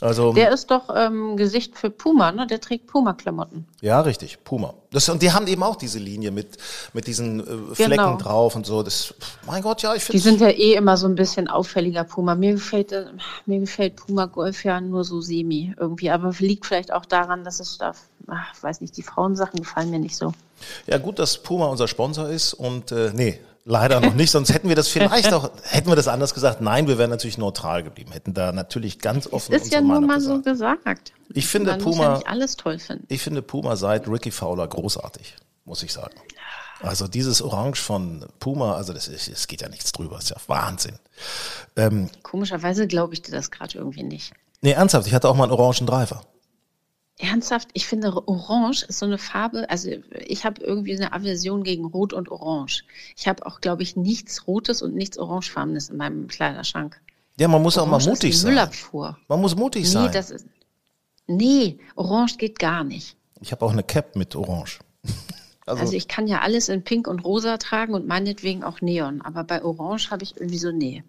Also, 0.00 0.32
der 0.32 0.52
ist 0.52 0.70
doch 0.70 0.94
ähm, 0.94 1.36
Gesicht 1.36 1.76
für 1.76 1.90
Puma, 1.90 2.30
ne? 2.30 2.46
Der 2.46 2.60
trägt 2.60 2.86
Puma-Klamotten. 2.86 3.66
Ja, 3.80 4.00
richtig, 4.00 4.44
Puma. 4.44 4.74
Das, 4.92 5.08
und 5.08 5.22
die 5.22 5.32
haben 5.32 5.48
eben 5.48 5.64
auch 5.64 5.74
diese 5.74 5.98
Linie 5.98 6.30
mit, 6.30 6.56
mit 6.92 7.08
diesen 7.08 7.40
äh, 7.40 7.74
Flecken 7.74 7.90
genau. 7.90 8.16
drauf 8.16 8.54
und 8.54 8.64
so. 8.64 8.84
Das, 8.84 9.12
mein 9.44 9.60
Gott, 9.60 9.82
ja, 9.82 9.94
ich 9.94 10.04
finde. 10.04 10.16
Die 10.16 10.22
sind 10.22 10.40
ja 10.40 10.50
eh 10.50 10.74
immer 10.74 10.96
so 10.96 11.08
ein 11.08 11.16
bisschen 11.16 11.48
auffälliger 11.48 12.04
Puma. 12.04 12.36
Mir 12.36 12.52
gefällt, 12.52 12.92
äh, 12.92 13.06
mir 13.46 13.58
gefällt 13.58 13.96
Puma 13.96 14.26
Golf 14.26 14.64
ja 14.64 14.80
nur 14.80 15.02
so 15.02 15.20
semi 15.20 15.74
irgendwie. 15.76 16.10
Aber 16.10 16.32
liegt 16.38 16.66
vielleicht 16.66 16.92
auch 16.92 17.04
daran, 17.04 17.42
dass 17.42 17.58
es 17.58 17.78
da, 17.78 17.92
ach, 18.28 18.62
weiß 18.62 18.80
nicht, 18.80 18.96
die 18.96 19.02
Frauensachen 19.02 19.58
gefallen 19.58 19.90
mir 19.90 19.98
nicht 19.98 20.16
so. 20.16 20.32
Ja, 20.86 20.98
gut, 20.98 21.18
dass 21.18 21.38
Puma 21.38 21.66
unser 21.66 21.88
Sponsor 21.88 22.28
ist 22.28 22.54
und 22.54 22.92
äh, 22.92 23.10
nee, 23.14 23.40
Leider 23.64 24.00
noch 24.00 24.14
nicht, 24.14 24.30
sonst 24.30 24.52
hätten 24.52 24.68
wir 24.68 24.76
das 24.76 24.88
vielleicht 24.88 25.32
auch, 25.32 25.50
hätten 25.62 25.88
wir 25.88 25.96
das 25.96 26.08
anders 26.08 26.32
gesagt. 26.32 26.60
Nein, 26.60 26.88
wir 26.88 26.96
wären 26.96 27.10
natürlich 27.10 27.36
neutral 27.36 27.82
geblieben, 27.82 28.12
hätten 28.12 28.32
da 28.32 28.52
natürlich 28.52 28.98
ganz 28.98 29.26
offen. 29.26 29.52
Das 29.52 29.62
ist 29.62 29.72
ja 29.72 29.80
nur 29.80 30.00
mal 30.00 30.20
so 30.20 30.40
gesagt. 30.40 31.12
Ich 31.34 31.46
finde 31.46 31.72
Man 31.72 31.80
Puma. 31.80 32.02
Ja 32.02 32.14
nicht 32.14 32.28
alles 32.28 32.56
toll 32.56 32.78
finden. 32.78 33.04
Ich 33.08 33.22
finde 33.22 33.42
Puma 33.42 33.76
seit 33.76 34.08
Ricky 34.08 34.30
Fowler 34.30 34.66
großartig, 34.66 35.36
muss 35.66 35.82
ich 35.82 35.92
sagen. 35.92 36.14
Also 36.80 37.08
dieses 37.08 37.42
Orange 37.42 37.80
von 37.82 38.24
Puma, 38.38 38.76
also 38.76 38.92
das 38.92 39.08
ist, 39.08 39.28
es 39.28 39.48
geht 39.48 39.62
ja 39.62 39.68
nichts 39.68 39.92
drüber, 39.92 40.18
ist 40.18 40.30
ja 40.30 40.36
Wahnsinn. 40.46 40.98
Ähm, 41.76 42.08
Komischerweise 42.22 42.86
glaube 42.86 43.14
ich 43.14 43.22
dir 43.22 43.32
das 43.32 43.50
gerade 43.50 43.76
irgendwie 43.76 44.04
nicht. 44.04 44.32
Nee, 44.60 44.72
ernsthaft, 44.72 45.06
ich 45.06 45.14
hatte 45.14 45.28
auch 45.28 45.34
mal 45.34 45.44
einen 45.44 45.52
orangen 45.52 45.86
Driver. 45.86 46.22
Ernsthaft, 47.18 47.68
ich 47.72 47.86
finde 47.86 48.28
Orange 48.28 48.84
ist 48.88 49.00
so 49.00 49.06
eine 49.06 49.18
Farbe, 49.18 49.68
also 49.68 49.90
ich 50.26 50.44
habe 50.44 50.62
irgendwie 50.62 50.94
eine 50.96 51.12
Aversion 51.12 51.64
gegen 51.64 51.84
Rot 51.84 52.12
und 52.12 52.30
Orange. 52.30 52.84
Ich 53.16 53.26
habe 53.26 53.44
auch, 53.44 53.60
glaube 53.60 53.82
ich, 53.82 53.96
nichts 53.96 54.46
Rotes 54.46 54.82
und 54.82 54.94
nichts 54.94 55.18
Orangefarbenes 55.18 55.88
in 55.88 55.96
meinem 55.96 56.28
Kleiderschrank. 56.28 57.00
Ja, 57.38 57.48
man 57.48 57.62
muss 57.62 57.76
Orange 57.76 57.92
auch 57.94 58.06
mal 58.06 58.10
mutig 58.10 58.38
sein. 58.38 58.50
Müllabfuhr. 58.50 59.18
Man 59.26 59.40
muss 59.40 59.56
mutig 59.56 59.82
nee, 59.82 59.88
sein. 59.88 60.12
Das 60.12 60.30
ist, 60.30 60.46
nee, 61.26 61.78
Orange 61.96 62.36
geht 62.36 62.58
gar 62.58 62.84
nicht. 62.84 63.16
Ich 63.40 63.50
habe 63.50 63.64
auch 63.64 63.72
eine 63.72 63.82
Cap 63.82 64.14
mit 64.16 64.36
Orange. 64.36 64.78
Also, 65.68 65.82
also, 65.82 65.92
ich 65.96 66.08
kann 66.08 66.26
ja 66.26 66.40
alles 66.40 66.70
in 66.70 66.82
Pink 66.82 67.06
und 67.06 67.20
Rosa 67.26 67.58
tragen 67.58 67.92
und 67.92 68.06
meinetwegen 68.06 68.64
auch 68.64 68.80
Neon, 68.80 69.20
aber 69.20 69.44
bei 69.44 69.62
Orange 69.62 70.10
habe 70.10 70.22
ich 70.22 70.34
irgendwie 70.38 70.56
so 70.56 70.72
nee. 70.72 71.04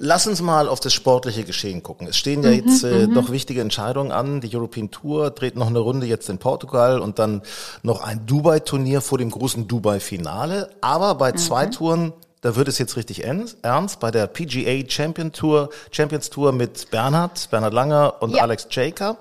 Lass 0.00 0.28
uns 0.28 0.40
mal 0.40 0.68
auf 0.68 0.78
das 0.78 0.94
sportliche 0.94 1.42
Geschehen 1.42 1.82
gucken. 1.82 2.06
Es 2.06 2.16
stehen 2.16 2.42
ja 2.44 2.50
mhm, 2.50 2.56
jetzt 2.56 2.84
äh, 2.84 3.06
mhm. 3.06 3.14
noch 3.14 3.30
wichtige 3.32 3.60
Entscheidungen 3.60 4.12
an. 4.12 4.40
Die 4.40 4.54
European 4.54 4.90
Tour 4.90 5.30
dreht 5.30 5.56
noch 5.56 5.66
eine 5.66 5.80
Runde 5.80 6.06
jetzt 6.06 6.28
in 6.28 6.38
Portugal 6.38 7.00
und 7.00 7.18
dann 7.18 7.42
noch 7.82 8.02
ein 8.02 8.24
Dubai-Turnier 8.24 9.00
vor 9.00 9.18
dem 9.18 9.30
großen 9.30 9.66
Dubai-Finale. 9.66 10.70
Aber 10.80 11.16
bei 11.16 11.32
mhm. 11.32 11.36
zwei 11.36 11.66
Touren 11.66 12.12
da 12.40 12.54
wird 12.54 12.68
es 12.68 12.78
jetzt 12.78 12.96
richtig 12.96 13.24
ernst. 13.24 13.98
Bei 13.98 14.10
der 14.12 14.28
PGA 14.28 14.88
Champion 14.88 15.32
Tour, 15.32 15.70
Champions 15.90 16.30
Tour 16.30 16.52
mit 16.52 16.90
Bernhard, 16.90 17.50
Bernhard 17.50 17.74
Langer 17.74 18.22
und 18.22 18.36
ja. 18.36 18.42
Alex 18.42 18.68
Jaker. 18.70 19.16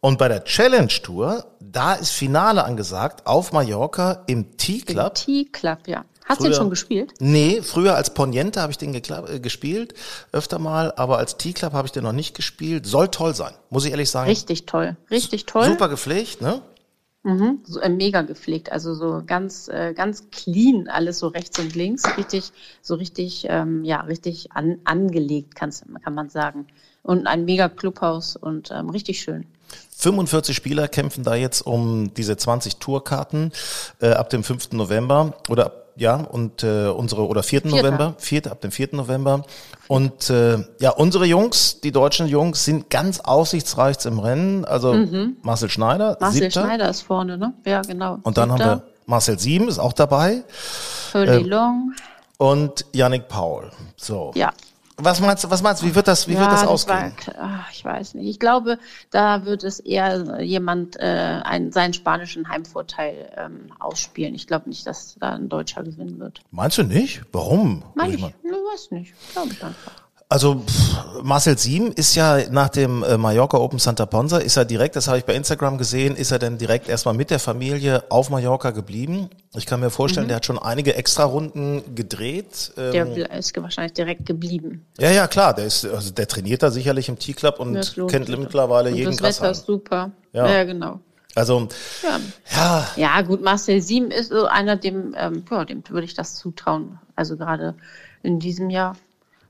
Und 0.00 0.18
bei 0.18 0.28
der 0.28 0.44
Challenge 0.44 0.92
Tour, 1.02 1.44
da 1.58 1.94
ist 1.94 2.10
Finale 2.10 2.64
angesagt 2.64 3.26
auf 3.26 3.52
Mallorca 3.52 4.22
im 4.26 4.56
T-Club. 4.56 5.14
T-Club, 5.14 5.78
ja. 5.86 6.04
Hast 6.24 6.40
du 6.40 6.44
den 6.44 6.54
schon 6.54 6.70
gespielt? 6.70 7.12
Nee, 7.20 7.60
früher 7.62 7.94
als 7.96 8.14
Poniente 8.14 8.60
habe 8.60 8.72
ich 8.72 8.78
den 8.78 8.94
äh, 8.94 9.40
gespielt, 9.40 9.94
öfter 10.32 10.58
mal, 10.58 10.92
aber 10.96 11.18
als 11.18 11.36
T-Club 11.36 11.72
habe 11.74 11.86
ich 11.86 11.92
den 11.92 12.02
noch 12.02 12.12
nicht 12.12 12.34
gespielt. 12.34 12.86
Soll 12.86 13.08
toll 13.08 13.34
sein, 13.34 13.52
muss 13.68 13.84
ich 13.84 13.90
ehrlich 13.90 14.10
sagen. 14.10 14.28
Richtig 14.28 14.64
toll, 14.64 14.96
richtig 15.10 15.44
toll. 15.44 15.66
Super 15.66 15.88
gepflegt, 15.88 16.40
ne? 16.40 16.62
Mhm, 17.24 17.60
so 17.64 17.80
äh, 17.80 17.88
mega 17.88 18.20
gepflegt, 18.20 18.70
also 18.70 18.94
so 18.94 19.22
ganz, 19.26 19.68
äh, 19.68 19.94
ganz 19.94 20.30
clean, 20.30 20.88
alles 20.88 21.18
so 21.18 21.28
rechts 21.28 21.58
und 21.58 21.74
links, 21.74 22.04
richtig, 22.18 22.52
so 22.82 22.96
richtig, 22.96 23.46
ähm, 23.48 23.82
ja, 23.82 24.00
richtig 24.02 24.52
an, 24.52 24.78
angelegt, 24.84 25.54
kann's, 25.54 25.84
kann 26.02 26.14
man 26.14 26.28
sagen. 26.28 26.66
Und 27.02 27.26
ein 27.26 27.46
mega 27.46 27.70
Clubhaus 27.70 28.36
und 28.36 28.70
ähm, 28.70 28.90
richtig 28.90 29.20
schön. 29.20 29.46
45 29.96 30.54
Spieler 30.54 30.86
kämpfen 30.86 31.24
da 31.24 31.34
jetzt 31.34 31.62
um 31.62 32.12
diese 32.12 32.36
20 32.36 32.76
Tourkarten 32.76 33.52
äh, 34.00 34.10
ab 34.10 34.28
dem 34.28 34.44
5. 34.44 34.72
November 34.72 35.34
oder 35.48 35.83
ja 35.96 36.16
und 36.16 36.62
äh, 36.62 36.88
unsere 36.88 37.26
oder 37.26 37.42
4. 37.42 37.62
Vierter. 37.62 37.76
November, 37.76 38.14
4. 38.18 38.50
ab 38.50 38.60
dem 38.60 38.70
4. 38.72 38.88
November 38.92 39.42
und 39.88 40.28
äh, 40.30 40.58
ja 40.80 40.90
unsere 40.90 41.24
Jungs, 41.26 41.80
die 41.80 41.92
deutschen 41.92 42.26
Jungs 42.26 42.64
sind 42.64 42.90
ganz 42.90 43.20
aussichtsreich 43.20 44.04
im 44.06 44.18
Rennen, 44.18 44.64
also 44.64 44.94
Marcel 45.42 45.68
Schneider, 45.70 46.12
Mhm. 46.12 46.16
Marcel 46.20 46.42
siebter 46.42 46.62
Schneider 46.64 46.88
ist 46.90 47.02
vorne, 47.02 47.38
ne? 47.38 47.54
Ja, 47.64 47.82
genau. 47.82 48.18
und 48.22 48.36
dann 48.38 48.50
haben 48.52 48.58
wir 48.60 48.82
Marcel 49.06 49.38
Sieben 49.38 49.68
ist 49.68 49.78
auch 49.78 49.92
dabei 49.92 50.42
Hurley 51.12 51.42
Long. 51.42 51.92
und 52.38 52.86
Yannick 52.92 53.28
Paul. 53.28 53.70
So. 53.96 54.32
Ja. 54.34 54.50
Was 54.96 55.20
meinst 55.20 55.42
du, 55.42 55.50
was 55.50 55.60
meinst 55.60 55.82
du, 55.82 55.86
wie 55.86 55.94
wird 55.94 56.06
das, 56.06 56.28
wie 56.28 56.38
wird 56.38 56.46
das 56.50 56.62
war- 56.62 56.70
ausgehen? 56.70 57.12
ach, 57.38 57.68
ich 57.72 57.84
weiß 57.84 58.14
nicht. 58.14 58.28
Ich 58.28 58.38
glaube, 58.38 58.78
da 59.10 59.44
wird 59.44 59.64
es 59.64 59.80
eher 59.80 60.40
jemand 60.40 60.96
äh, 61.00 61.40
einen, 61.42 61.72
seinen 61.72 61.94
spanischen 61.94 62.48
Heimvorteil 62.48 63.28
ähm, 63.36 63.72
ausspielen. 63.80 64.34
Ich 64.36 64.46
glaube 64.46 64.68
nicht, 64.68 64.86
dass 64.86 65.16
da 65.18 65.30
ein 65.30 65.48
Deutscher 65.48 65.82
gewinnen 65.82 66.20
wird. 66.20 66.42
Meinst 66.52 66.78
du 66.78 66.84
nicht? 66.84 67.22
Warum? 67.32 67.82
Meine 67.96 68.10
Ich 68.10 68.14
ich, 68.16 68.20
mein- 68.22 68.34
ne, 68.44 68.56
weiß 68.72 68.92
nicht. 68.92 69.14
Glaube 69.32 69.48
ich 69.52 69.64
einfach. 69.64 70.03
Also 70.28 70.56
pff, 70.66 71.22
Marcel 71.22 71.56
Sieben 71.58 71.92
ist 71.92 72.14
ja 72.14 72.38
nach 72.50 72.68
dem 72.70 73.02
äh, 73.04 73.16
Mallorca 73.16 73.58
Open 73.58 73.78
Santa 73.78 74.06
Ponsa, 74.06 74.38
ist 74.38 74.56
er 74.56 74.64
direkt, 74.64 74.96
das 74.96 75.06
habe 75.06 75.18
ich 75.18 75.24
bei 75.24 75.34
Instagram 75.34 75.78
gesehen, 75.78 76.16
ist 76.16 76.32
er 76.32 76.38
dann 76.38 76.58
direkt 76.58 76.88
erstmal 76.88 77.14
mit 77.14 77.30
der 77.30 77.38
Familie 77.38 78.02
auf 78.08 78.30
Mallorca 78.30 78.70
geblieben. 78.70 79.28
Ich 79.54 79.66
kann 79.66 79.80
mir 79.80 79.90
vorstellen, 79.90 80.26
der 80.26 80.36
hat 80.38 80.46
schon 80.46 80.58
einige 80.58 80.94
Extra-Runden 80.96 81.94
gedreht. 81.94 82.72
Ähm, 82.76 83.14
Der 83.14 83.30
ist 83.32 83.54
wahrscheinlich 83.60 83.92
direkt 83.92 84.26
geblieben. 84.26 84.84
ja, 84.98 85.10
ja, 85.10 85.26
klar, 85.28 85.54
der 85.54 85.66
ist, 85.66 85.84
also 85.84 86.10
der 86.10 86.26
trainiert 86.26 86.62
da 86.62 86.70
sicherlich 86.70 87.08
im 87.08 87.18
T-Club 87.18 87.60
und 87.60 87.94
kennt 88.08 88.28
mittlerweile 88.28 88.90
Und 88.90 88.96
jeden 88.96 89.10
Das 89.12 89.18
Wetter 89.20 89.28
Grashalm. 89.30 89.52
ist 89.52 89.66
super. 89.66 90.10
Ja. 90.32 90.50
Ja, 90.50 90.64
genau. 90.64 91.00
Also, 91.36 91.68
Ja. 92.02 92.20
ja, 92.56 92.88
ja, 92.96 93.22
gut, 93.22 93.42
Marcel 93.42 93.80
Sieben 93.82 94.10
ist 94.10 94.30
so 94.30 94.46
einer, 94.46 94.76
dem, 94.76 95.14
ähm, 95.18 95.44
ja, 95.50 95.64
dem 95.64 95.82
würde 95.88 96.04
ich 96.06 96.14
das 96.14 96.36
zutrauen. 96.36 96.98
Also 97.14 97.36
gerade 97.36 97.74
in 98.22 98.38
diesem 98.40 98.70
Jahr. 98.70 98.96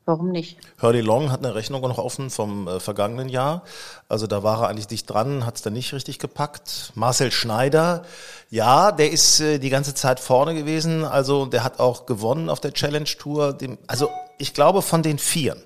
Warum 0.06 0.30
nicht? 0.30 0.58
Hurley 0.82 1.00
Long 1.00 1.32
hat 1.32 1.44
eine 1.44 1.54
Rechnung 1.54 1.80
noch 1.80 1.96
offen 1.96 2.28
vom 2.28 2.68
äh, 2.68 2.78
vergangenen 2.78 3.30
Jahr. 3.30 3.62
Also 4.08 4.26
da 4.26 4.42
war 4.42 4.62
er 4.62 4.68
eigentlich 4.68 4.86
dicht 4.86 5.08
dran, 5.08 5.46
hat 5.46 5.56
es 5.56 5.62
dann 5.62 5.72
nicht 5.72 5.94
richtig 5.94 6.18
gepackt. 6.18 6.92
Marcel 6.94 7.32
Schneider, 7.32 8.04
ja, 8.50 8.92
der 8.92 9.10
ist 9.10 9.40
äh, 9.40 9.58
die 9.58 9.70
ganze 9.70 9.94
Zeit 9.94 10.20
vorne 10.20 10.54
gewesen. 10.54 11.04
Also 11.04 11.46
der 11.46 11.64
hat 11.64 11.80
auch 11.80 12.04
gewonnen 12.04 12.50
auf 12.50 12.60
der 12.60 12.74
Challenge 12.74 13.08
Tour. 13.18 13.54
Dem, 13.54 13.78
also 13.86 14.10
ich 14.38 14.52
glaube, 14.52 14.82
von 14.82 15.02
den 15.02 15.18
Vieren 15.18 15.62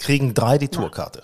kriegen 0.00 0.34
drei 0.34 0.58
die 0.58 0.68
Tourkarte. 0.68 1.22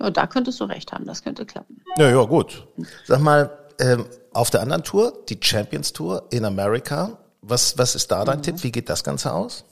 Ja, 0.00 0.10
da 0.10 0.26
könntest 0.26 0.58
du 0.58 0.64
recht 0.64 0.90
haben, 0.92 1.06
das 1.06 1.22
könnte 1.22 1.46
klappen. 1.46 1.80
Ja, 1.96 2.10
ja, 2.10 2.24
gut. 2.24 2.66
Sag 3.06 3.20
mal, 3.20 3.56
ähm, 3.78 4.06
auf 4.32 4.50
der 4.50 4.62
anderen 4.62 4.82
Tour, 4.82 5.12
die 5.28 5.38
Champions 5.40 5.92
Tour 5.92 6.24
in 6.30 6.44
Amerika, 6.44 7.18
was, 7.40 7.78
was 7.78 7.94
ist 7.94 8.10
da 8.10 8.24
dein 8.24 8.42
Tipp? 8.42 8.62
Wie 8.64 8.72
geht 8.72 8.88
das 8.88 9.04
Ganze 9.04 9.32
aus? 9.32 9.64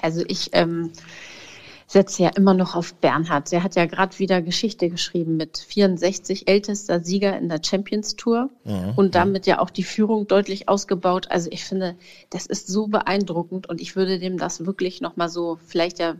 Also 0.00 0.22
ich 0.26 0.50
ähm, 0.52 0.92
setze 1.88 2.22
ja 2.22 2.30
immer 2.36 2.54
noch 2.54 2.76
auf 2.76 2.94
Bernhard. 2.94 3.50
Der 3.50 3.62
hat 3.62 3.74
ja 3.74 3.86
gerade 3.86 4.18
wieder 4.18 4.42
Geschichte 4.42 4.90
geschrieben 4.90 5.36
mit 5.36 5.58
64 5.58 6.46
ältester 6.46 7.02
Sieger 7.02 7.36
in 7.36 7.48
der 7.48 7.60
Champions 7.64 8.14
Tour 8.14 8.50
und 8.96 9.14
damit 9.14 9.46
ja 9.46 9.58
auch 9.58 9.70
die 9.70 9.82
Führung 9.82 10.26
deutlich 10.26 10.68
ausgebaut. 10.68 11.28
Also 11.30 11.48
ich 11.50 11.64
finde, 11.64 11.96
das 12.30 12.46
ist 12.46 12.68
so 12.68 12.88
beeindruckend 12.88 13.68
und 13.68 13.80
ich 13.80 13.96
würde 13.96 14.18
dem 14.18 14.36
das 14.36 14.66
wirklich 14.66 15.00
nochmal 15.00 15.30
so, 15.30 15.58
vielleicht 15.66 15.98
ja, 15.98 16.16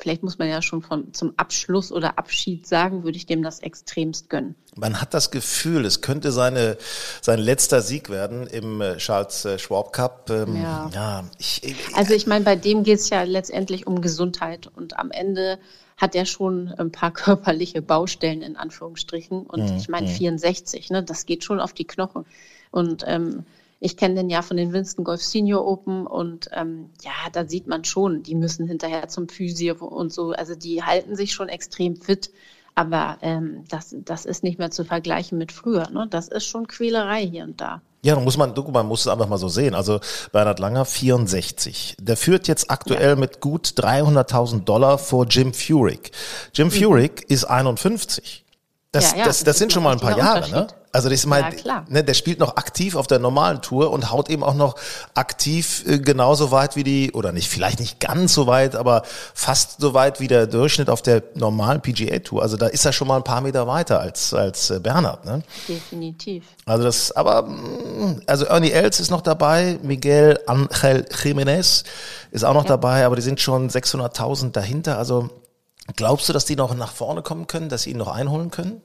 vielleicht 0.00 0.22
muss 0.22 0.38
man 0.38 0.48
ja 0.48 0.62
schon 0.62 0.82
von 0.82 1.12
zum 1.12 1.34
Abschluss 1.36 1.92
oder 1.92 2.18
Abschied 2.18 2.66
sagen, 2.66 3.04
würde 3.04 3.16
ich 3.16 3.26
dem 3.26 3.42
das 3.42 3.60
extremst 3.60 4.30
gönnen. 4.30 4.54
Man 4.76 5.00
hat 5.00 5.14
das 5.14 5.30
Gefühl, 5.30 5.84
es 5.84 6.00
könnte 6.00 6.32
seine, 6.32 6.78
sein 7.20 7.38
letzter 7.38 7.82
Sieg 7.82 8.08
werden 8.08 8.46
im 8.46 8.80
äh, 8.80 8.96
Charles 8.96 9.44
äh, 9.44 9.58
Schwab 9.58 9.92
Cup. 9.92 10.30
Ähm, 10.30 10.56
Ja. 10.56 10.90
ja 10.92 11.24
ich, 11.38 11.62
ich, 11.62 11.76
Also 11.94 12.14
ich 12.14 12.26
meine, 12.26 12.44
bei 12.44 12.56
dem 12.56 12.82
geht 12.82 12.98
es 12.98 13.10
ja 13.10 13.22
letztendlich 13.22 13.86
um 13.86 14.00
Gesundheit 14.00 14.70
und 14.74 14.98
am 14.98 15.10
Ende 15.10 15.58
hat 15.96 16.14
er 16.14 16.24
schon 16.24 16.68
ein 16.78 16.90
paar 16.90 17.10
körperliche 17.12 17.82
Baustellen 17.82 18.42
in 18.42 18.56
Anführungsstrichen 18.56 19.42
und 19.42 19.76
ich 19.76 19.88
meine 19.88 20.08
64, 20.08 20.90
ne, 20.90 21.02
das 21.02 21.26
geht 21.26 21.44
schon 21.44 21.60
auf 21.60 21.74
die 21.74 21.86
Knochen 21.86 22.24
und 22.70 23.04
ähm, 23.06 23.44
ich 23.80 23.96
kenne 23.96 24.16
den 24.16 24.30
ja 24.30 24.42
von 24.42 24.58
den 24.58 24.72
Winston 24.72 25.04
Golf 25.04 25.22
Senior 25.22 25.66
Open 25.66 26.06
und 26.06 26.50
ähm, 26.52 26.90
ja, 27.02 27.12
da 27.32 27.48
sieht 27.48 27.66
man 27.66 27.84
schon, 27.84 28.22
die 28.22 28.34
müssen 28.34 28.66
hinterher 28.66 29.08
zum 29.08 29.28
Physio 29.28 29.74
und 29.84 30.12
so, 30.12 30.32
also 30.32 30.54
die 30.54 30.82
halten 30.82 31.16
sich 31.16 31.32
schon 31.32 31.48
extrem 31.48 31.96
fit, 31.96 32.30
aber 32.74 33.16
ähm, 33.22 33.64
das, 33.68 33.96
das 34.04 34.26
ist 34.26 34.44
nicht 34.44 34.58
mehr 34.58 34.70
zu 34.70 34.84
vergleichen 34.84 35.38
mit 35.38 35.50
früher, 35.50 35.88
ne? 35.90 36.06
das 36.08 36.28
ist 36.28 36.44
schon 36.44 36.68
Quälerei 36.68 37.26
hier 37.26 37.44
und 37.44 37.60
da. 37.60 37.80
ja, 38.02 38.20
muss 38.20 38.36
man, 38.36 38.54
man 38.70 38.86
muss 38.86 39.00
es 39.00 39.08
einfach 39.08 39.28
mal 39.28 39.38
so 39.38 39.48
sehen. 39.48 39.74
Also 39.74 40.00
Bernhard 40.32 40.58
Langer, 40.58 40.84
64. 40.84 41.96
Der 42.00 42.16
führt 42.16 42.48
jetzt 42.48 42.70
aktuell 42.70 43.16
mit 43.16 43.40
gut 43.40 43.66
300.000 43.76 44.64
Dollar 44.64 44.98
vor 44.98 45.26
Jim 45.26 45.52
Furyk. 45.52 46.10
Jim 46.54 46.70
Furyk 46.70 47.22
ist 47.28 47.44
51. 47.44 48.44
Das. 48.92 49.12
Ja, 49.12 49.18
ja, 49.18 49.24
das, 49.24 49.38
das 49.38 49.44
das 49.44 49.58
sind 49.58 49.72
schon 49.72 49.82
mal 49.82 49.92
ein 49.92 50.00
paar 50.00 50.18
Jahre, 50.18 50.50
ne? 50.50 50.66
Also 50.92 51.08
das 51.08 51.20
ist 51.20 51.26
mal, 51.26 51.54
Ja, 51.64 51.84
ne, 51.88 52.02
der 52.02 52.14
spielt 52.14 52.40
noch 52.40 52.56
aktiv 52.56 52.96
auf 52.96 53.06
der 53.06 53.20
normalen 53.20 53.62
Tour 53.62 53.92
und 53.92 54.10
haut 54.10 54.28
eben 54.28 54.42
auch 54.42 54.54
noch 54.54 54.74
aktiv 55.14 55.84
äh, 55.86 56.00
genauso 56.00 56.50
weit 56.50 56.74
wie 56.74 56.82
die, 56.82 57.12
oder 57.12 57.30
nicht, 57.30 57.48
vielleicht 57.48 57.78
nicht 57.78 58.00
ganz 58.00 58.34
so 58.34 58.48
weit, 58.48 58.74
aber 58.74 59.02
fast 59.32 59.80
so 59.80 59.94
weit 59.94 60.18
wie 60.18 60.26
der 60.26 60.48
Durchschnitt 60.48 60.90
auf 60.90 61.02
der 61.02 61.22
normalen 61.34 61.80
PGA-Tour. 61.80 62.42
Also 62.42 62.56
da 62.56 62.66
ist 62.66 62.84
er 62.84 62.92
schon 62.92 63.06
mal 63.06 63.16
ein 63.18 63.22
paar 63.22 63.40
Meter 63.40 63.68
weiter 63.68 64.00
als, 64.00 64.34
als 64.34 64.70
äh, 64.70 64.80
Bernhard, 64.80 65.24
ne? 65.24 65.42
Definitiv. 65.68 66.42
Also 66.66 66.82
das, 66.82 67.12
aber, 67.12 67.42
mm, 67.42 68.22
also 68.26 68.46
Ernie 68.46 68.72
Els 68.72 68.98
ist 68.98 69.10
noch 69.10 69.22
dabei, 69.22 69.78
Miguel 69.82 70.40
Angel 70.46 71.06
Jiménez 71.12 71.84
ist 72.32 72.44
auch 72.44 72.54
noch 72.54 72.64
dabei, 72.64 73.06
aber 73.06 73.14
die 73.14 73.22
sind 73.22 73.40
schon 73.40 73.70
600.000 73.70 74.50
dahinter. 74.50 74.98
Also 74.98 75.30
glaubst 75.96 76.28
du, 76.28 76.32
dass 76.32 76.44
die 76.44 76.56
noch 76.56 76.74
nach 76.74 76.92
vorne 76.92 77.22
kommen 77.22 77.46
können, 77.46 77.68
dass 77.68 77.82
sie 77.82 77.90
ihn 77.90 77.98
noch 77.98 78.08
einholen 78.08 78.50
können? 78.50 78.82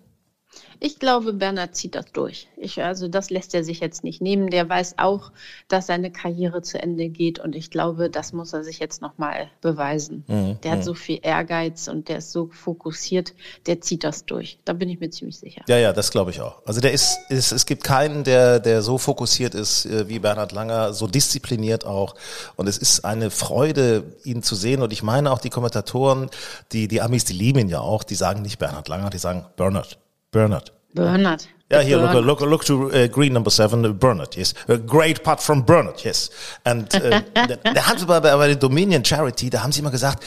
Ich 0.79 0.99
glaube, 0.99 1.33
Bernhard 1.33 1.75
zieht 1.75 1.95
das 1.95 2.05
durch. 2.11 2.47
Ich, 2.57 2.81
also 2.83 3.07
das 3.07 3.29
lässt 3.29 3.53
er 3.55 3.63
sich 3.63 3.79
jetzt 3.79 4.03
nicht 4.03 4.21
nehmen. 4.21 4.49
Der 4.49 4.67
weiß 4.67 4.95
auch, 4.97 5.31
dass 5.67 5.87
seine 5.87 6.11
Karriere 6.11 6.61
zu 6.61 6.81
Ende 6.81 7.09
geht 7.09 7.39
und 7.39 7.55
ich 7.55 7.69
glaube, 7.71 8.09
das 8.09 8.33
muss 8.33 8.53
er 8.53 8.63
sich 8.63 8.79
jetzt 8.79 9.01
nochmal 9.01 9.49
beweisen. 9.61 10.23
der 10.63 10.71
hat 10.71 10.83
so 10.83 10.93
viel 10.93 11.19
Ehrgeiz 11.21 11.87
und 11.87 12.09
der 12.09 12.17
ist 12.17 12.31
so 12.31 12.49
fokussiert, 12.51 13.33
der 13.65 13.81
zieht 13.81 14.03
das 14.03 14.25
durch. 14.25 14.59
Da 14.65 14.73
bin 14.73 14.89
ich 14.89 14.99
mir 14.99 15.09
ziemlich 15.09 15.37
sicher. 15.37 15.61
Ja, 15.67 15.77
ja, 15.77 15.93
das 15.93 16.11
glaube 16.11 16.31
ich 16.31 16.41
auch. 16.41 16.61
Also 16.65 16.81
der 16.81 16.91
ist, 16.91 17.17
ist, 17.29 17.51
es 17.51 17.65
gibt 17.65 17.83
keinen, 17.83 18.23
der, 18.23 18.59
der 18.59 18.81
so 18.81 18.97
fokussiert 18.97 19.55
ist 19.55 19.85
äh, 19.85 20.07
wie 20.09 20.19
Bernhard 20.19 20.51
Langer, 20.51 20.93
so 20.93 21.07
diszipliniert 21.07 21.85
auch. 21.85 22.15
Und 22.55 22.67
es 22.67 22.77
ist 22.77 23.05
eine 23.05 23.31
Freude, 23.31 24.03
ihn 24.23 24.43
zu 24.43 24.55
sehen. 24.55 24.81
Und 24.81 24.93
ich 24.93 25.03
meine 25.03 25.31
auch 25.31 25.39
die 25.39 25.49
Kommentatoren, 25.49 26.29
die, 26.71 26.87
die 26.87 27.01
Amis, 27.01 27.25
die 27.25 27.33
lieben 27.33 27.59
ihn 27.59 27.69
ja 27.69 27.79
auch, 27.79 28.03
die 28.03 28.15
sagen 28.15 28.41
nicht 28.41 28.59
Bernhard 28.59 28.87
Langer, 28.87 29.09
die 29.09 29.17
sagen 29.17 29.45
Bernhard, 29.55 29.97
Bernhard. 30.35 30.71
Bernhard. 30.93 31.47
Yeah, 31.71 31.81
here, 31.81 31.97
look, 31.97 32.25
look, 32.25 32.41
look 32.41 32.65
to 32.65 32.91
uh, 32.91 33.07
green 33.07 33.33
number 33.33 33.49
seven, 33.49 33.85
uh, 33.85 33.93
Bernard, 33.93 34.35
yes. 34.35 34.53
A 34.67 34.77
great 34.77 35.23
putt 35.23 35.41
from 35.41 35.63
Bernard, 35.65 36.03
yes. 36.03 36.29
And 36.63 36.93
uh, 36.93 37.21
da, 37.33 37.87
haben 37.87 37.97
sie 37.97 38.05
bei, 38.05 38.19
bei 38.19 38.47
der 38.47 38.55
Dominion 38.57 39.03
Charity, 39.03 39.49
da 39.49 39.63
haben 39.63 39.71
sie 39.71 39.79
immer 39.79 39.91
gesagt, 39.91 40.23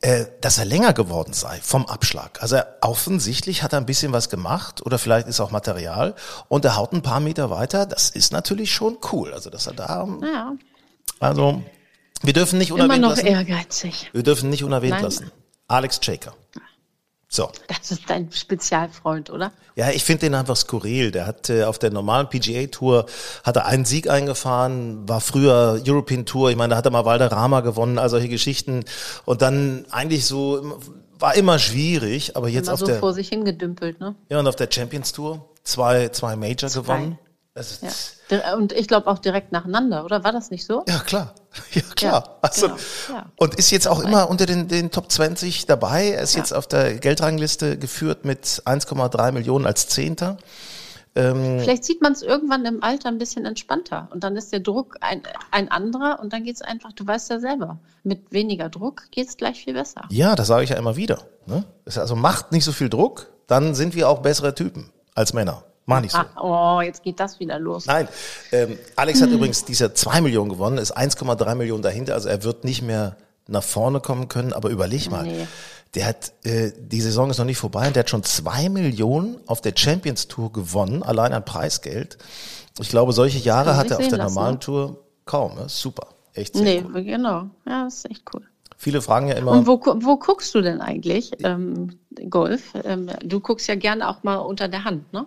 äh, 0.00 0.24
dass 0.40 0.58
er 0.58 0.64
länger 0.64 0.92
geworden 0.94 1.32
sei 1.34 1.60
vom 1.62 1.86
Abschlag. 1.86 2.42
Also 2.42 2.56
er, 2.56 2.78
offensichtlich 2.80 3.62
hat 3.62 3.72
er 3.72 3.78
ein 3.80 3.86
bisschen 3.86 4.12
was 4.12 4.30
gemacht 4.30 4.84
oder 4.84 4.98
vielleicht 4.98 5.28
ist 5.28 5.40
auch 5.40 5.50
Material 5.50 6.14
und 6.48 6.64
er 6.64 6.76
haut 6.76 6.92
ein 6.92 7.02
paar 7.02 7.20
Meter 7.20 7.50
weiter. 7.50 7.84
Das 7.86 8.10
ist 8.10 8.32
natürlich 8.32 8.72
schon 8.72 8.96
cool. 9.12 9.32
Also 9.32 9.50
dass 9.50 9.66
er 9.66 9.74
da, 9.74 10.08
Ja, 10.22 10.54
also 11.20 11.62
wir 12.22 12.32
dürfen 12.32 12.58
nicht 12.58 12.70
immer 12.70 12.84
unerwähnt 12.84 13.02
noch 13.02 13.10
lassen. 13.10 13.26
ehrgeizig. 13.26 14.08
Wir 14.12 14.22
dürfen 14.22 14.48
nicht 14.50 14.64
unerwähnt 14.64 14.94
Nein. 14.94 15.04
lassen. 15.04 15.30
Alex 15.68 16.00
Chaker. 16.00 16.34
So. 17.32 17.48
Das 17.68 17.92
ist 17.92 18.10
dein 18.10 18.32
Spezialfreund, 18.32 19.30
oder? 19.30 19.52
Ja, 19.76 19.90
ich 19.90 20.02
finde 20.02 20.22
den 20.26 20.34
einfach 20.34 20.56
skurril. 20.56 21.12
Der 21.12 21.28
hat 21.28 21.48
äh, 21.48 21.62
auf 21.62 21.78
der 21.78 21.92
normalen 21.92 22.28
PGA-Tour 22.28 23.06
hat 23.44 23.56
er 23.56 23.66
einen 23.66 23.84
Sieg 23.84 24.10
eingefahren, 24.10 25.08
war 25.08 25.20
früher 25.20 25.80
European 25.86 26.26
Tour. 26.26 26.50
Ich 26.50 26.56
meine, 26.56 26.70
da 26.72 26.76
hat 26.76 26.86
er 26.86 26.90
mal 26.90 27.04
Valderrama 27.04 27.60
gewonnen, 27.60 27.98
all 27.98 28.10
solche 28.10 28.28
Geschichten. 28.28 28.84
Und 29.26 29.42
dann 29.42 29.86
eigentlich 29.92 30.26
so 30.26 30.80
war 31.20 31.36
immer 31.36 31.60
schwierig, 31.60 32.36
aber 32.36 32.48
jetzt 32.48 32.66
Immer 32.66 32.74
auf 32.74 32.80
so 32.80 32.86
der 32.86 32.98
vor 32.98 33.12
sich 33.14 33.28
hingedümpelt, 33.28 34.00
ne? 34.00 34.16
ja 34.28 34.40
und 34.40 34.48
auf 34.48 34.56
der 34.56 34.68
Champions 34.70 35.12
Tour 35.12 35.50
zwei 35.62 36.08
zwei 36.08 36.34
Major 36.34 36.68
gewonnen. 36.68 37.16
Das 37.54 37.70
ist, 37.82 38.16
Ja. 38.30 38.56
Und 38.56 38.72
ich 38.72 38.88
glaube 38.88 39.06
auch 39.06 39.18
direkt 39.18 39.52
nacheinander, 39.52 40.04
oder? 40.04 40.24
War 40.24 40.32
das 40.32 40.50
nicht 40.50 40.66
so? 40.66 40.84
Ja, 40.88 40.98
klar. 40.98 41.34
Ja, 41.72 41.82
klar. 41.96 42.24
Ja, 42.26 42.36
also, 42.42 42.66
genau, 42.68 42.78
ja. 43.18 43.26
Und 43.36 43.54
ist 43.56 43.70
jetzt 43.70 43.88
auch 43.88 44.00
immer 44.00 44.30
unter 44.30 44.46
den, 44.46 44.68
den 44.68 44.90
Top 44.90 45.10
20 45.10 45.66
dabei. 45.66 46.10
Er 46.10 46.22
ist 46.22 46.34
Ja. 46.34 46.40
jetzt 46.40 46.52
auf 46.52 46.66
der 46.68 46.94
Geldrangliste 46.94 47.76
geführt 47.78 48.24
mit 48.24 48.62
1,3 48.66 49.32
Millionen 49.32 49.66
als 49.66 49.88
Zehnter. 49.88 50.36
Ähm, 51.16 51.58
Vielleicht 51.60 51.84
sieht 51.84 52.02
man 52.02 52.12
es 52.12 52.22
irgendwann 52.22 52.64
im 52.64 52.84
Alter 52.84 53.08
ein 53.08 53.18
bisschen 53.18 53.44
entspannter 53.44 54.08
und 54.12 54.22
dann 54.22 54.36
ist 54.36 54.52
der 54.52 54.60
Druck 54.60 54.96
ein, 55.00 55.22
ein 55.50 55.68
anderer 55.68 56.20
und 56.22 56.32
dann 56.32 56.44
geht 56.44 56.54
es 56.54 56.62
einfach, 56.62 56.92
du 56.92 57.04
weißt 57.04 57.30
ja 57.30 57.40
selber, 57.40 57.78
mit 58.04 58.30
weniger 58.30 58.68
Druck 58.68 59.10
geht 59.10 59.26
es 59.28 59.36
gleich 59.36 59.64
viel 59.64 59.74
besser. 59.74 60.02
Ja, 60.10 60.36
das 60.36 60.46
sage 60.46 60.62
ich 60.62 60.70
ja 60.70 60.76
immer 60.76 60.94
wieder. 60.94 61.18
Ne? 61.46 61.64
Also 61.84 62.14
macht 62.14 62.52
nicht 62.52 62.64
so 62.64 62.70
viel 62.70 62.88
Druck, 62.88 63.26
dann 63.48 63.74
sind 63.74 63.96
wir 63.96 64.08
auch 64.08 64.20
bessere 64.20 64.54
Typen 64.54 64.92
als 65.16 65.32
Männer. 65.32 65.64
Mach 65.86 66.00
nicht 66.00 66.12
so. 66.12 66.18
Ah, 66.18 66.76
oh, 66.78 66.80
jetzt 66.82 67.02
geht 67.02 67.18
das 67.18 67.40
wieder 67.40 67.58
los. 67.58 67.86
Nein, 67.86 68.08
ähm, 68.52 68.78
Alex 68.96 69.22
hat 69.22 69.30
übrigens 69.30 69.64
diese 69.64 69.92
2 69.92 70.20
Millionen 70.20 70.50
gewonnen, 70.50 70.78
ist 70.78 70.96
1,3 70.96 71.54
Millionen 71.54 71.82
dahinter, 71.82 72.14
also 72.14 72.28
er 72.28 72.44
wird 72.44 72.64
nicht 72.64 72.82
mehr 72.82 73.16
nach 73.48 73.62
vorne 73.64 74.00
kommen 74.00 74.28
können, 74.28 74.52
aber 74.52 74.68
überleg 74.70 75.10
mal. 75.10 75.24
Nee. 75.24 75.46
Der 75.96 76.06
hat, 76.06 76.32
äh, 76.44 76.70
die 76.78 77.00
Saison 77.00 77.30
ist 77.30 77.38
noch 77.38 77.44
nicht 77.44 77.58
vorbei 77.58 77.88
und 77.88 77.96
der 77.96 78.04
hat 78.04 78.10
schon 78.10 78.22
2 78.22 78.68
Millionen 78.68 79.38
auf 79.48 79.60
der 79.60 79.72
Champions 79.74 80.28
Tour 80.28 80.52
gewonnen, 80.52 81.02
allein 81.02 81.32
an 81.32 81.44
Preisgeld. 81.44 82.16
Ich 82.78 82.90
glaube, 82.90 83.12
solche 83.12 83.38
Jahre 83.38 83.76
hat 83.76 83.90
er 83.90 83.98
auf 83.98 84.06
der 84.06 84.18
lassen, 84.18 84.34
normalen 84.34 84.54
ne? 84.54 84.60
Tour 84.60 84.98
kaum. 85.24 85.56
Ne? 85.56 85.64
Super, 85.68 86.06
echt 86.34 86.54
sehr 86.54 86.62
Nee, 86.62 86.84
cool. 86.94 87.02
genau. 87.02 87.46
Ja, 87.66 87.84
das 87.84 87.96
ist 87.96 88.10
echt 88.10 88.22
cool. 88.32 88.42
Viele 88.76 89.02
fragen 89.02 89.26
ja 89.28 89.34
immer, 89.34 89.50
Und 89.50 89.66
wo, 89.66 89.78
wo 89.80 90.16
guckst 90.16 90.54
du 90.54 90.60
denn 90.62 90.80
eigentlich 90.80 91.32
ähm, 91.44 91.98
Golf? 92.30 92.72
Ähm, 92.84 93.10
du 93.22 93.40
guckst 93.40 93.66
ja 93.66 93.74
gerne 93.74 94.08
auch 94.08 94.22
mal 94.22 94.36
unter 94.36 94.68
der 94.68 94.84
Hand, 94.84 95.12
ne? 95.12 95.26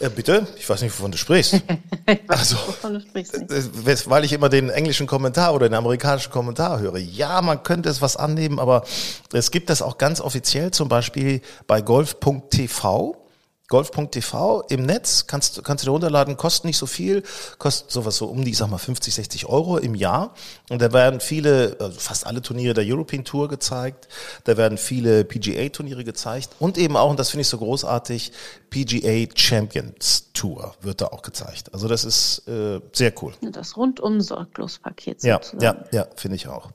Äh, 0.00 0.08
bitte? 0.10 0.46
Ich 0.56 0.68
weiß 0.68 0.82
nicht, 0.82 0.98
wovon 0.98 1.12
du 1.12 1.18
sprichst. 1.18 1.54
also, 2.28 2.56
Wovon 2.56 2.94
du 2.94 3.00
sprichst 3.00 3.38
nicht. 3.38 3.50
äh, 3.50 4.10
weil 4.10 4.24
ich 4.24 4.32
immer 4.32 4.48
den 4.48 4.70
englischen 4.70 5.06
Kommentar 5.06 5.54
oder 5.54 5.68
den 5.68 5.74
amerikanischen 5.74 6.30
Kommentar 6.32 6.80
höre. 6.80 6.98
Ja, 6.98 7.40
man 7.42 7.62
könnte 7.62 7.88
es 7.88 8.02
was 8.02 8.16
annehmen, 8.16 8.58
aber 8.58 8.84
es 9.32 9.50
gibt 9.50 9.70
das 9.70 9.82
auch 9.82 9.98
ganz 9.98 10.20
offiziell, 10.20 10.70
zum 10.72 10.88
Beispiel 10.88 11.40
bei 11.66 11.80
golf.tv. 11.80 13.20
Golf.tv 13.66 14.62
im 14.68 14.84
Netz 14.84 15.26
kannst, 15.26 15.56
du- 15.56 15.62
kannst 15.62 15.82
du 15.82 15.86
dir 15.86 15.92
runterladen, 15.92 16.36
kostet 16.36 16.66
nicht 16.66 16.76
so 16.76 16.84
viel, 16.84 17.22
kostet 17.58 17.90
sowas 17.90 18.18
so 18.18 18.26
um 18.26 18.44
die, 18.44 18.50
ich 18.50 18.58
sag 18.58 18.68
mal, 18.68 18.76
50, 18.76 19.14
60 19.14 19.46
Euro 19.46 19.78
im 19.78 19.94
Jahr. 19.94 20.34
Und 20.68 20.82
da 20.82 20.92
werden 20.92 21.18
viele, 21.18 21.74
also 21.80 21.98
fast 21.98 22.26
alle 22.26 22.42
Turniere 22.42 22.74
der 22.74 22.84
European 22.86 23.24
Tour 23.24 23.48
gezeigt, 23.48 24.06
da 24.44 24.58
werden 24.58 24.76
viele 24.76 25.24
PGA-Turniere 25.24 26.04
gezeigt 26.04 26.50
und 26.58 26.76
eben 26.76 26.94
auch, 26.98 27.08
und 27.08 27.18
das 27.18 27.30
finde 27.30 27.40
ich 27.40 27.48
so 27.48 27.56
großartig, 27.56 28.32
PGA 28.74 29.28
Champions 29.36 30.32
Tour 30.34 30.74
wird 30.80 31.00
da 31.00 31.06
auch 31.06 31.22
gezeigt. 31.22 31.72
Also 31.72 31.86
das 31.86 32.04
ist 32.04 32.42
äh, 32.48 32.80
sehr 32.92 33.12
cool. 33.22 33.32
Das 33.40 33.76
rundum 33.76 34.20
Sorglos-Paket 34.20 35.22
Ja, 35.22 35.36
sozusagen. 35.40 35.84
ja, 35.92 36.00
ja, 36.00 36.06
finde 36.16 36.34
ich 36.34 36.48
auch. 36.48 36.70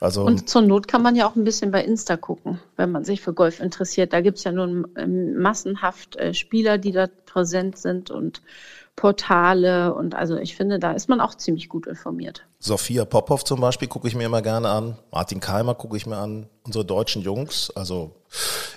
Also 0.00 0.24
Und 0.24 0.48
zur 0.48 0.62
Not 0.62 0.88
kann 0.88 1.02
man 1.02 1.14
ja 1.14 1.28
auch 1.28 1.36
ein 1.36 1.44
bisschen 1.44 1.70
bei 1.70 1.84
Insta 1.84 2.16
gucken, 2.16 2.58
wenn 2.76 2.90
man 2.90 3.04
sich 3.04 3.20
für 3.20 3.34
Golf 3.34 3.60
interessiert. 3.60 4.14
Da 4.14 4.22
gibt's 4.22 4.44
ja 4.44 4.52
nun 4.52 4.88
ähm, 4.96 5.36
massenhaft 5.42 6.16
äh, 6.16 6.32
Spieler, 6.32 6.78
die 6.78 6.92
da 6.92 7.06
präsent 7.26 7.76
sind 7.76 8.10
und 8.10 8.40
Portale. 8.96 9.94
Und 9.94 10.14
also 10.14 10.36
ich 10.36 10.54
finde, 10.56 10.78
da 10.78 10.92
ist 10.92 11.08
man 11.08 11.20
auch 11.20 11.34
ziemlich 11.34 11.68
gut 11.68 11.86
informiert. 11.86 12.44
Sophia 12.58 13.04
Popov 13.04 13.44
zum 13.44 13.60
Beispiel 13.60 13.88
gucke 13.88 14.06
ich 14.06 14.14
mir 14.14 14.24
immer 14.24 14.42
gerne 14.42 14.68
an. 14.68 14.98
Martin 15.10 15.40
Keimer 15.40 15.74
gucke 15.74 15.96
ich 15.96 16.06
mir 16.06 16.16
an. 16.18 16.48
Unsere 16.64 16.84
deutschen 16.84 17.22
Jungs. 17.22 17.72
Also 17.74 18.12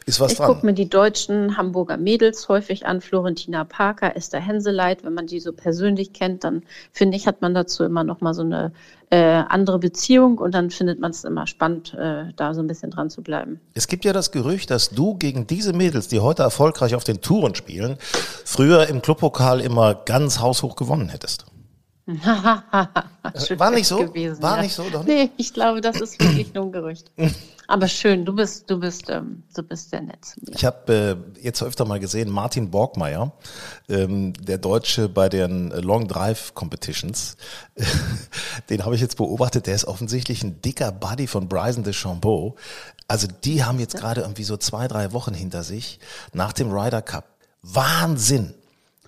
ist 0.06 0.20
was 0.20 0.32
Ich 0.32 0.38
dran. 0.38 0.48
gucke 0.48 0.66
mir 0.66 0.74
die 0.74 0.90
deutschen 0.90 1.58
Hamburger 1.58 1.98
Mädels 1.98 2.50
häufig 2.50 2.86
an, 2.86 3.02
Florentina 3.02 3.64
Parker, 3.64 4.16
Esther 4.16 4.40
Henseleit. 4.40 5.04
Wenn 5.04 5.14
man 5.14 5.28
die 5.28 5.40
so 5.40 5.54
persönlich 5.54 6.14
kennt, 6.14 6.44
dann 6.44 6.64
finde 6.92 7.18
ich, 7.18 7.28
hat 7.28 7.42
man 7.42 7.54
dazu 7.54 7.84
immer 7.84 8.04
noch 8.04 8.22
mal 8.22 8.34
so 8.34 8.42
eine 8.42 8.72
äh, 9.16 9.44
andere 9.48 9.80
Beziehung 9.80 10.40
und 10.40 10.54
dann 10.54 10.70
findet 10.70 11.00
man 11.00 11.12
es 11.12 11.24
immer 11.24 11.48
spannend, 11.48 11.94
äh, 11.94 12.34
da 12.36 12.54
so 12.54 12.62
ein 12.62 12.68
bisschen 12.68 12.92
dran 12.92 13.10
zu 13.10 13.22
bleiben. 13.22 13.62
Es 13.74 13.88
gibt 13.88 14.04
ja 14.04 14.12
das 14.12 14.32
Gerücht, 14.32 14.70
dass 14.72 14.90
du 14.90 15.16
gegen 15.16 15.48
diese 15.48 15.72
Mädels, 15.72 16.10
die 16.10 16.20
heute 16.20 16.44
erfolgreich 16.44 16.96
auf 16.96 17.06
den 17.06 17.22
Touren 17.22 17.56
spielen, 17.56 17.98
früher 18.44 18.88
im 18.90 19.02
Clubpokal 19.02 19.62
immer 19.62 19.96
ganz 19.96 20.40
haushoch 20.40 20.76
gewonnen 20.76 21.08
hättest. 21.08 21.46
War 23.58 23.72
nicht 23.72 23.88
so? 23.88 23.98
Gewesen, 23.98 24.42
War 24.42 24.58
ja. 24.58 24.64
nicht 24.64 24.76
so, 24.76 24.84
doch 24.92 25.04
nicht? 25.04 25.08
Nee, 25.08 25.32
ich 25.38 25.54
glaube, 25.54 25.82
das 25.82 26.00
ist 26.02 26.20
wirklich 26.20 26.54
nur 26.54 26.66
ein 26.66 26.72
Gerücht. 26.72 27.12
Aber 27.68 27.88
schön, 27.88 28.26
du 28.26 28.36
bist, 28.36 28.70
du 28.70 28.80
bist, 28.80 29.10
ähm, 29.10 29.42
du 29.56 29.64
bist 29.64 29.90
sehr 29.90 30.02
nett 30.02 30.24
zu 30.24 30.40
mir. 30.42 30.56
Ich 30.56 30.64
habe 30.66 31.26
äh, 31.38 31.42
jetzt 31.42 31.64
öfter 31.64 31.84
mal 31.86 32.00
gesehen, 32.00 32.30
Martin 32.30 32.70
Borgmeier, 32.70 33.32
ähm, 33.90 34.34
der 34.34 34.60
Deutsche 34.60 35.10
bei 35.10 35.30
den 35.30 35.70
Long 35.72 36.08
Drive 36.08 36.54
Competitions, 36.54 37.38
den 38.70 38.86
habe 38.86 38.94
ich 38.94 39.02
jetzt 39.02 39.18
beobachtet, 39.18 39.66
der 39.66 39.74
ist 39.74 39.86
offensichtlich 39.86 40.44
ein 40.44 40.62
dicker 40.62 40.92
Buddy 40.92 41.26
von 41.26 41.48
Bryson 41.50 41.84
DeChambeau. 41.84 42.56
Also 43.08 43.28
die 43.44 43.64
haben 43.64 43.80
jetzt 43.80 43.96
gerade 43.96 44.22
irgendwie 44.22 44.44
so 44.44 44.58
zwei, 44.58 44.88
drei 44.88 45.12
Wochen 45.12 45.34
hinter 45.34 45.64
sich 45.64 46.00
nach 46.34 46.54
dem 46.54 46.72
Ryder 46.72 47.02
Cup. 47.02 47.26
Wahnsinn! 47.64 48.54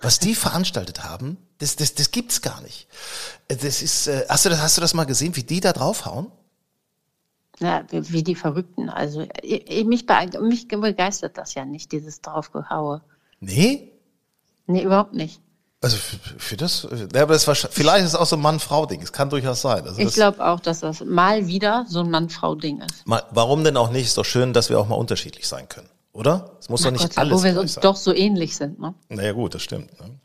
Was 0.00 0.18
die 0.20 0.34
veranstaltet 0.34 1.02
haben, 1.04 1.36
das, 1.58 1.74
das, 1.76 1.94
das 1.94 2.10
gibt's 2.12 2.40
gar 2.42 2.60
nicht. 2.60 2.86
Äh, 3.48 3.56
Das 3.56 3.82
ist, 3.82 4.06
äh, 4.06 4.24
hast 4.28 4.44
du 4.44 4.48
das, 4.50 4.60
hast 4.60 4.76
du 4.76 4.80
das 4.80 4.94
mal 4.94 5.04
gesehen, 5.04 5.34
wie 5.36 5.42
die 5.42 5.60
da 5.60 5.72
draufhauen? 5.72 6.28
Ja, 7.60 7.82
wie, 7.90 8.12
wie 8.12 8.22
die 8.22 8.36
Verrückten. 8.36 8.88
Also 8.88 9.26
ich, 9.42 9.84
mich, 9.84 10.02
bege- 10.04 10.40
mich 10.40 10.68
begeistert 10.68 11.36
das 11.36 11.54
ja 11.54 11.64
nicht, 11.64 11.90
dieses 11.90 12.20
Draufgehaue. 12.20 13.02
Nee? 13.40 13.90
Nee, 14.66 14.82
überhaupt 14.84 15.14
nicht. 15.14 15.40
Also 15.80 15.96
für, 15.96 16.16
für 16.38 16.56
das, 16.56 16.84
äh, 16.84 17.08
ja, 17.14 17.22
aber 17.22 17.34
das 17.34 17.46
war, 17.48 17.54
vielleicht 17.56 18.04
ist 18.04 18.10
es 18.10 18.14
auch 18.16 18.26
so 18.26 18.36
ein 18.36 18.42
Mann-Frau-Ding. 18.42 19.00
Es 19.02 19.12
kann 19.12 19.30
durchaus 19.30 19.62
sein. 19.62 19.84
Also 19.84 19.98
Ich 20.00 20.14
glaube 20.14 20.44
auch, 20.44 20.60
dass 20.60 20.80
das 20.80 21.00
mal 21.04 21.46
wieder 21.48 21.84
so 21.88 22.00
ein 22.00 22.10
Mann-Frau-Ding 22.10 22.80
ist. 22.82 23.06
mal, 23.06 23.24
warum 23.30 23.64
denn 23.64 23.76
auch 23.76 23.90
nicht? 23.90 24.06
Ist 24.06 24.18
doch 24.18 24.24
schön, 24.24 24.52
dass 24.52 24.70
wir 24.70 24.78
auch 24.78 24.86
mal 24.88 24.96
unterschiedlich 24.96 25.46
sein 25.48 25.68
können, 25.68 25.88
oder? 26.18 26.56
Es 26.58 26.68
muss 26.68 26.82
doch 26.82 26.90
nicht 26.90 27.02
Gott 27.02 27.18
alles 27.18 27.38
wo 27.38 27.44
wir 27.44 27.60
uns 27.60 27.76
doch 27.76 27.96
so 27.96 28.12
ähnlich 28.12 28.56
sind. 28.56 28.80
Ne? 28.80 28.94
Naja 29.08 29.32
gut, 29.32 29.54
das 29.54 29.62
stimmt. 29.62 29.90
Ne? 30.00 30.18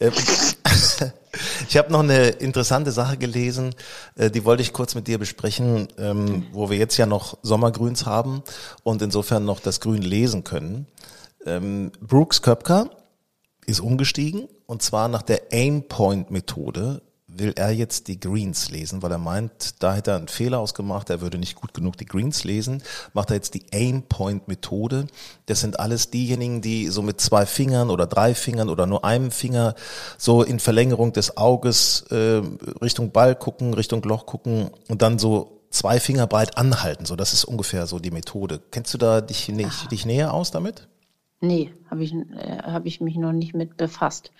Ähm, 0.00 0.12
Ich 1.68 1.76
habe 1.76 1.92
noch 1.92 2.00
eine 2.00 2.28
interessante 2.28 2.92
Sache 2.92 3.16
gelesen, 3.16 3.74
äh, 4.14 4.30
die 4.30 4.44
wollte 4.44 4.62
ich 4.62 4.72
kurz 4.72 4.94
mit 4.94 5.06
dir 5.06 5.18
besprechen, 5.18 5.88
ähm, 5.98 6.46
wo 6.52 6.70
wir 6.70 6.78
jetzt 6.78 6.96
ja 6.96 7.06
noch 7.06 7.38
Sommergrüns 7.42 8.06
haben 8.06 8.42
und 8.82 9.02
insofern 9.02 9.44
noch 9.44 9.60
das 9.60 9.80
Grün 9.80 10.02
lesen 10.02 10.44
können. 10.44 10.86
Ähm, 11.44 11.92
Brooks 12.00 12.42
Köpker 12.42 12.90
ist 13.66 13.80
umgestiegen 13.80 14.48
und 14.66 14.82
zwar 14.82 15.08
nach 15.08 15.22
der 15.22 15.42
Aimpoint-Methode 15.52 17.02
will 17.38 17.52
er 17.56 17.70
jetzt 17.70 18.08
die 18.08 18.18
Greens 18.18 18.70
lesen, 18.70 19.02
weil 19.02 19.12
er 19.12 19.18
meint, 19.18 19.82
da 19.82 19.94
hätte 19.94 20.12
er 20.12 20.16
einen 20.16 20.28
Fehler 20.28 20.58
ausgemacht, 20.58 21.10
er 21.10 21.20
würde 21.20 21.38
nicht 21.38 21.54
gut 21.54 21.74
genug 21.74 21.96
die 21.96 22.06
Greens 22.06 22.44
lesen, 22.44 22.82
macht 23.12 23.30
er 23.30 23.36
jetzt 23.36 23.54
die 23.54 23.64
Aimpoint-Methode. 23.72 25.06
Das 25.46 25.60
sind 25.60 25.80
alles 25.80 26.10
diejenigen, 26.10 26.62
die 26.62 26.88
so 26.88 27.02
mit 27.02 27.20
zwei 27.20 27.46
Fingern 27.46 27.90
oder 27.90 28.06
drei 28.06 28.34
Fingern 28.34 28.68
oder 28.68 28.86
nur 28.86 29.04
einem 29.04 29.30
Finger 29.30 29.74
so 30.18 30.42
in 30.42 30.60
Verlängerung 30.60 31.12
des 31.12 31.36
Auges 31.36 32.02
äh, 32.10 32.42
Richtung 32.82 33.12
Ball 33.12 33.34
gucken, 33.34 33.74
Richtung 33.74 34.02
Loch 34.02 34.26
gucken 34.26 34.70
und 34.88 35.02
dann 35.02 35.18
so 35.18 35.62
zwei 35.70 36.00
Finger 36.00 36.26
breit 36.26 36.56
anhalten. 36.58 37.04
So, 37.04 37.16
das 37.16 37.32
ist 37.32 37.44
ungefähr 37.44 37.86
so 37.86 37.98
die 37.98 38.10
Methode. 38.10 38.60
Kennst 38.70 38.94
du 38.94 38.98
da 38.98 39.20
dich, 39.20 39.48
nicht, 39.48 39.90
dich 39.92 40.06
näher 40.06 40.32
aus 40.32 40.50
damit? 40.50 40.88
Nee, 41.40 41.72
habe 41.90 42.02
ich, 42.02 42.14
äh, 42.14 42.62
hab 42.62 42.86
ich 42.86 43.00
mich 43.00 43.16
noch 43.16 43.32
nicht 43.32 43.54
mit 43.54 43.76
befasst. 43.76 44.32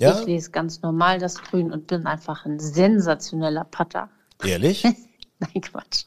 Ja? 0.00 0.20
Ich 0.20 0.26
lese 0.26 0.50
ganz 0.50 0.82
normal 0.82 1.18
das 1.18 1.42
Grün 1.42 1.72
und 1.72 1.86
bin 1.86 2.06
einfach 2.06 2.44
ein 2.44 2.58
sensationeller 2.58 3.64
Putter. 3.64 4.10
Ehrlich? 4.44 4.84
Nein, 5.38 5.60
Quatsch. 5.62 6.04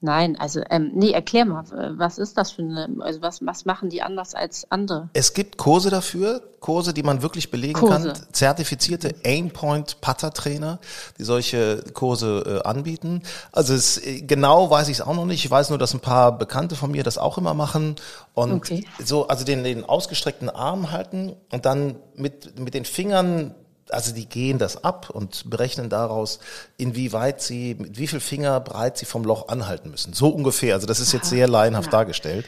Nein, 0.00 0.36
also, 0.38 0.60
ähm, 0.68 0.90
nee, 0.94 1.12
erklär 1.12 1.46
mal, 1.46 1.64
was 1.96 2.18
ist 2.18 2.36
das 2.36 2.50
für 2.52 2.60
eine, 2.60 2.86
also 3.00 3.22
was, 3.22 3.44
was 3.44 3.64
machen 3.64 3.88
die 3.88 4.02
anders 4.02 4.34
als 4.34 4.70
andere? 4.70 5.08
Es 5.14 5.32
gibt 5.32 5.56
Kurse 5.56 5.88
dafür, 5.88 6.42
Kurse, 6.60 6.92
die 6.92 7.02
man 7.02 7.22
wirklich 7.22 7.50
belegen 7.50 7.72
Kurse. 7.80 8.12
kann. 8.12 8.22
Zertifizierte 8.32 9.14
Aimpoint 9.24 10.02
Putter 10.02 10.34
Trainer, 10.34 10.80
die 11.18 11.24
solche 11.24 11.82
Kurse 11.94 12.60
äh, 12.62 12.68
anbieten. 12.68 13.22
Also 13.52 13.72
es, 13.72 13.96
äh, 14.04 14.20
genau 14.20 14.68
weiß 14.70 14.88
ich 14.88 14.98
es 14.98 15.00
auch 15.00 15.14
noch 15.14 15.24
nicht. 15.24 15.42
Ich 15.44 15.50
weiß 15.50 15.70
nur, 15.70 15.78
dass 15.78 15.94
ein 15.94 16.00
paar 16.00 16.36
Bekannte 16.36 16.76
von 16.76 16.90
mir 16.90 17.02
das 17.02 17.16
auch 17.16 17.38
immer 17.38 17.54
machen. 17.54 17.96
Und 18.34 18.52
Okay. 18.52 18.84
so, 19.02 19.28
also 19.28 19.46
den, 19.46 19.64
den 19.64 19.82
ausgestreckten 19.84 20.50
Arm 20.50 20.92
halten 20.92 21.32
und 21.50 21.64
dann 21.64 21.96
mit, 22.14 22.58
mit 22.58 22.74
den 22.74 22.84
Fingern 22.84 23.54
also 23.90 24.12
die 24.12 24.26
gehen 24.26 24.58
das 24.58 24.82
ab 24.84 25.10
und 25.10 25.48
berechnen 25.50 25.88
daraus, 25.88 26.38
inwieweit 26.76 27.40
sie, 27.42 27.74
mit 27.78 27.98
wie 27.98 28.06
viel 28.06 28.20
Finger 28.20 28.60
breit 28.60 28.98
sie 28.98 29.06
vom 29.06 29.24
Loch 29.24 29.48
anhalten 29.48 29.90
müssen. 29.90 30.12
So 30.12 30.28
ungefähr. 30.28 30.74
Also 30.74 30.86
das 30.86 31.00
ist 31.00 31.12
jetzt 31.12 31.28
sehr 31.28 31.48
laienhaft 31.48 31.92
dargestellt. 31.92 32.46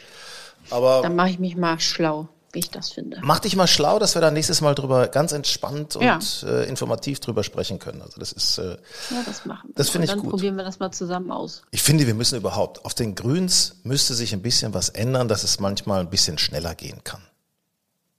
Aber 0.71 1.01
Dann 1.03 1.17
mache 1.17 1.31
ich 1.31 1.39
mich 1.39 1.57
mal 1.57 1.79
schlau, 1.81 2.29
wie 2.53 2.59
ich 2.59 2.71
das 2.71 2.91
finde. 2.91 3.19
Mach 3.23 3.39
dich 3.41 3.57
mal 3.57 3.67
schlau, 3.67 3.99
dass 3.99 4.15
wir 4.15 4.21
da 4.23 4.31
nächstes 4.31 4.61
Mal 4.61 4.75
drüber 4.75 5.07
ganz 5.09 5.33
entspannt 5.33 5.97
und 5.97 6.03
Ja. 6.05 6.19
äh, 6.45 6.69
informativ 6.69 7.21
drüber 7.21 7.43
sprechen 7.45 7.79
können. 7.79 8.03
Also 8.03 8.19
das 8.19 8.33
ist, 8.33 8.59
äh, 8.59 8.77
Ja, 9.11 9.23
das 9.25 9.47
machen 9.47 9.69
wir. 9.69 9.75
Das 9.77 9.91
finde 9.91 9.99
Und 9.99 10.05
ich 10.05 10.11
dann 10.11 10.21
gut. 10.21 10.31
probieren 10.31 10.57
wir 10.57 10.65
das 10.65 10.79
mal 10.79 10.91
zusammen 10.91 11.31
aus. 11.31 11.63
ich 11.71 11.83
finde, 11.83 12.07
wir 12.07 12.15
müssen 12.15 12.37
überhaupt, 12.37 12.85
auf 12.85 12.95
den 12.95 13.15
Grüns 13.15 13.77
müsste 13.85 14.15
sich 14.15 14.33
ein 14.33 14.43
bisschen 14.43 14.75
was 14.75 14.89
ändern, 14.89 15.29
dass 15.29 15.45
es 15.45 15.61
manchmal 15.61 16.01
ein 16.01 16.11
bisschen 16.11 16.37
schneller 16.39 16.75
gehen 16.75 17.03
kann. 17.05 17.23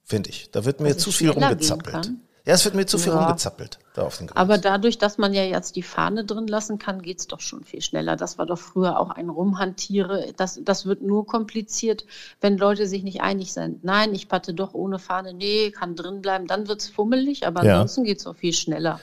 Finde 0.04 0.30
ich. 0.30 0.50
Da 0.50 0.64
wird 0.64 0.80
mir 0.80 0.96
zu 0.98 1.12
viel 1.12 1.30
rumgezappelt. 1.30 2.10
Ja, 2.46 2.54
es 2.54 2.64
wird 2.64 2.74
mir 2.74 2.86
zu 2.86 2.96
viel 2.98 3.12
Ja. 3.12 3.18
rumgezappelt. 3.24 3.78
da 3.94 4.02
auf 4.02 4.16
den. 4.18 4.30
Aber 4.32 4.56
dadurch, 4.56 4.98
dass 4.98 5.18
man 5.18 5.34
ja 5.34 5.42
jetzt 5.44 5.76
die 5.76 5.82
Fahne 5.82 6.24
drin 6.24 6.46
lassen 6.46 6.78
kann, 6.78 7.02
geht 7.02 7.18
es 7.20 7.26
doch 7.26 7.40
schon 7.40 7.64
viel 7.64 7.82
schneller. 7.82 8.16
Das 8.16 8.38
war 8.38 8.46
doch 8.46 8.58
früher 8.58 8.98
auch 8.98 9.10
ein 9.10 9.28
Rumhantiere. 9.28 10.32
Das, 10.36 10.60
das 10.64 10.86
wird 10.86 11.02
nur 11.02 11.26
kompliziert, 11.26 12.04
wenn 12.40 12.56
Leute 12.56 12.86
sich 12.86 13.02
nicht 13.02 13.20
einig 13.20 13.52
sind. 13.52 13.84
Nein, 13.84 14.14
ich 14.14 14.28
patte 14.28 14.54
doch 14.54 14.74
ohne 14.74 14.98
Fahne. 14.98 15.34
Nee, 15.34 15.70
kann 15.70 15.96
drin 15.96 16.22
bleiben. 16.22 16.46
Dann 16.46 16.68
wird 16.68 16.80
es 16.80 16.88
fummelig, 16.88 17.46
aber 17.46 17.64
Ja. 17.64 17.72
ansonsten 17.74 18.04
geht 18.04 18.18
es 18.20 18.26
auch 18.26 18.36
viel 18.36 18.52
schneller. 18.52 19.00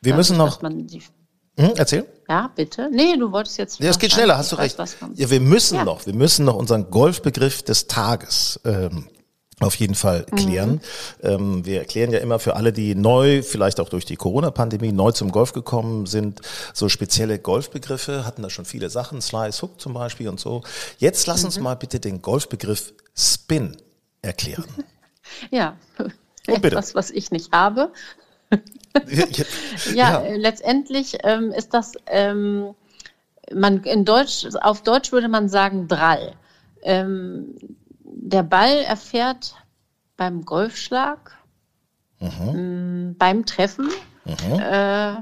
Wir 0.00 0.14
müssen 0.14 0.38
Dadurch, 0.38 0.56
noch. 0.56 0.62
man 0.62 0.86
die, 0.86 1.02
Hm, 1.58 1.72
erzähl. 1.76 2.06
ja, 2.28 2.50
bitte. 2.56 2.88
Nee, 2.90 3.16
du 3.18 3.30
wolltest 3.30 3.58
jetzt. 3.58 3.78
Ja, 3.80 3.90
es 3.90 3.98
geht 3.98 4.12
schneller, 4.12 4.38
hast 4.38 4.52
du 4.52 4.56
weiß, 4.56 4.78
recht. 4.78 4.98
kommt. 4.98 5.18
Ja, 5.18 5.28
wir 5.30 5.40
müssen 5.40 5.76
Ja. 5.76 5.84
noch, 5.84 6.06
wir 6.06 6.14
müssen 6.14 6.44
noch 6.46 6.56
unseren 6.56 6.90
Golfbegriff 6.90 7.62
des 7.62 7.86
Tages 7.86 8.58
ähm, 8.64 9.06
auf 9.60 9.74
jeden 9.76 9.94
Fall 9.94 10.26
Mhm. 10.30 10.36
klären. 10.36 10.80
Ähm, 11.22 11.64
wir 11.66 11.78
erklären 11.80 12.10
ja 12.12 12.18
immer 12.18 12.38
für 12.38 12.56
alle, 12.56 12.72
die 12.72 12.94
neu, 12.94 13.42
vielleicht 13.42 13.78
auch 13.80 13.88
durch 13.88 14.04
die 14.04 14.16
Corona-Pandemie, 14.16 14.90
neu 14.92 15.12
zum 15.12 15.30
Golf 15.32 15.52
gekommen 15.52 16.06
sind, 16.06 16.40
so 16.74 16.88
spezielle 16.88 17.38
Golfbegriffe, 17.38 18.24
hatten 18.26 18.42
da 18.42 18.50
schon 18.50 18.64
viele 18.64 18.90
Sachen, 18.90 19.20
Slice, 19.20 19.62
Hook 19.62 19.80
zum 19.80 19.92
Beispiel 19.94 20.28
und 20.28 20.40
so. 20.40 20.62
Jetzt 20.98 21.26
lass 21.26 21.40
Mhm. 21.40 21.46
uns 21.46 21.60
mal 21.60 21.74
bitte 21.76 22.00
den 22.00 22.22
Golfbegriff 22.22 22.92
Spin 23.16 23.76
erklären. 24.22 24.64
Ja. 25.52 25.76
Oh, 26.48 26.54
bitte. 26.54 26.68
Etwas, 26.68 26.96
was 26.96 27.10
ich 27.12 27.30
nicht 27.30 27.52
habe. 27.52 27.92
Ja, 29.94 30.20
äh, 30.22 30.36
letztendlich 30.36 31.18
ähm, 31.22 31.52
ist 31.52 31.72
das, 31.72 31.92
ähm, 32.06 32.74
man 33.54 33.82
in 33.84 34.04
Deutsch, 34.04 34.46
auf 34.60 34.82
Deutsch 34.82 35.12
würde 35.12 35.28
man 35.28 35.48
sagen 35.48 35.86
Drall. 35.86 36.32
Ähm, 36.82 37.54
der 38.22 38.42
Ball 38.42 38.78
erfährt 38.78 39.54
beim 40.16 40.44
Golfschlag, 40.44 41.36
ähm, 42.20 43.16
beim 43.18 43.46
Treffen 43.46 43.88
äh, 44.26 45.14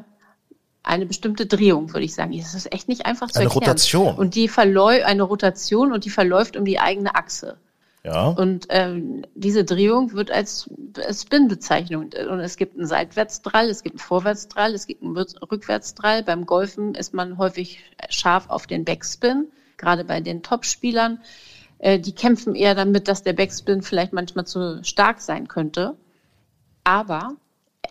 eine 0.83 1.07
bestimmte 1.07 1.47
Drehung, 1.47 1.93
würde 1.93 2.05
ich 2.05 2.15
sagen. 2.15 2.37
Das 2.37 2.55
ist 2.55 2.73
echt 2.73 2.89
nicht 2.89 3.07
einfach 3.07 3.31
zu 3.31 3.39
Eine 3.39 3.45
erklären. 3.49 3.65
Rotation. 3.65 4.15
Und 4.17 4.35
die 4.35 4.49
verläuft, 4.49 5.05
eine 5.05 5.23
Rotation 5.23 5.93
und 5.93 6.05
die 6.05 6.11
verläuft 6.11 6.57
um 6.57 6.65
die 6.65 6.81
eigene 6.81 7.15
Achse. 7.15 7.57
Ja. 8.05 8.29
Und 8.29 8.67
ähm, 8.71 9.25
diese 9.35 9.65
Drehung 9.65 10.13
wird 10.13 10.31
als 10.31 10.71
Spin 11.13 11.49
bezeichnet. 11.49 12.15
Und 12.17 12.41
es 12.41 12.57
gibt 12.57 12.77
einen 12.77 12.87
Seitwärtsdrall, 12.87 13.69
es 13.69 13.83
gibt 13.83 13.95
einen 13.97 14.01
Vorwärtsdrall, 14.01 14.75
es 14.75 14.87
gibt 14.87 15.03
einen 15.03 15.17
Rück- 15.17 15.37
Rückwärtsdrall. 15.51 16.23
Beim 16.23 16.47
Golfen 16.47 16.95
ist 16.95 17.13
man 17.13 17.39
häufig 17.39 17.81
scharf 18.09 18.49
auf 18.49 18.67
den 18.67 18.85
Backspin, 18.85 19.47
gerade 19.77 20.05
bei 20.05 20.21
den 20.21 20.43
Topspielern. 20.43 21.21
Äh, 21.79 21.99
die 21.99 22.15
kämpfen 22.15 22.55
eher 22.55 22.75
damit, 22.75 23.09
dass 23.09 23.23
der 23.23 23.33
Backspin 23.33 23.83
vielleicht 23.83 24.13
manchmal 24.13 24.47
zu 24.47 24.83
stark 24.85 25.21
sein 25.21 25.49
könnte. 25.49 25.97
Aber 26.85 27.37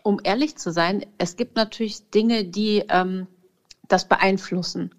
um 0.04 0.20
ehrlich 0.24 0.58
zu 0.58 0.72
sein, 0.72 1.06
es 1.18 1.36
gibt 1.36 1.56
natürlich 1.56 2.10
Dinge, 2.10 2.46
die 2.46 2.84
ähm, 2.90 3.28
das 3.88 4.08
beeinflussen, 4.08 4.94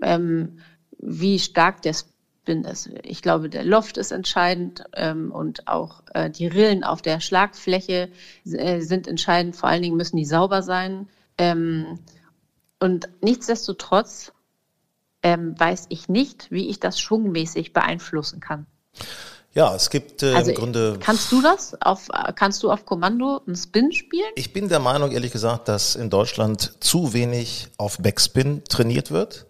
ähm, 0.00 0.58
wie 0.98 1.38
stark 1.38 1.82
der 1.82 1.94
Spin 1.94 2.64
ist. 2.64 2.90
Ich 3.02 3.22
glaube, 3.22 3.48
der 3.48 3.64
Loft 3.64 3.96
ist 3.96 4.10
entscheidend 4.10 4.84
ähm, 4.94 5.30
und 5.32 5.68
auch 5.68 6.02
äh, 6.14 6.30
die 6.30 6.46
Rillen 6.46 6.84
auf 6.84 7.02
der 7.02 7.20
Schlagfläche 7.20 8.10
äh, 8.44 8.80
sind 8.80 9.06
entscheidend. 9.06 9.56
Vor 9.56 9.68
allen 9.68 9.82
Dingen 9.82 9.96
müssen 9.96 10.16
die 10.16 10.24
sauber 10.24 10.62
sein. 10.62 11.08
Ähm, 11.38 11.98
und 12.80 13.08
nichtsdestotrotz 13.20 14.32
ähm, 15.22 15.54
weiß 15.58 15.86
ich 15.88 16.08
nicht, 16.08 16.50
wie 16.50 16.68
ich 16.68 16.80
das 16.80 17.00
schwungmäßig 17.00 17.72
beeinflussen 17.72 18.40
kann. 18.40 18.66
Ja, 19.54 19.74
es 19.74 19.90
gibt 19.90 20.22
äh, 20.22 20.32
Also 20.34 20.50
im 20.50 20.56
Grunde. 20.56 20.96
kannst 20.98 21.30
du 21.30 21.42
das? 21.42 21.76
Auf, 21.82 22.08
kannst 22.36 22.62
du 22.62 22.70
auf 22.70 22.86
Kommando 22.86 23.42
einen 23.46 23.54
Spin 23.56 23.92
spielen? 23.92 24.30
Ich 24.34 24.52
bin 24.52 24.68
der 24.68 24.78
Meinung, 24.80 25.12
ehrlich 25.12 25.32
gesagt, 25.32 25.68
dass 25.68 25.94
in 25.94 26.08
Deutschland 26.08 26.74
zu 26.80 27.12
wenig 27.12 27.68
auf 27.76 27.98
Backspin 27.98 28.62
trainiert 28.64 29.10
wird. 29.10 29.46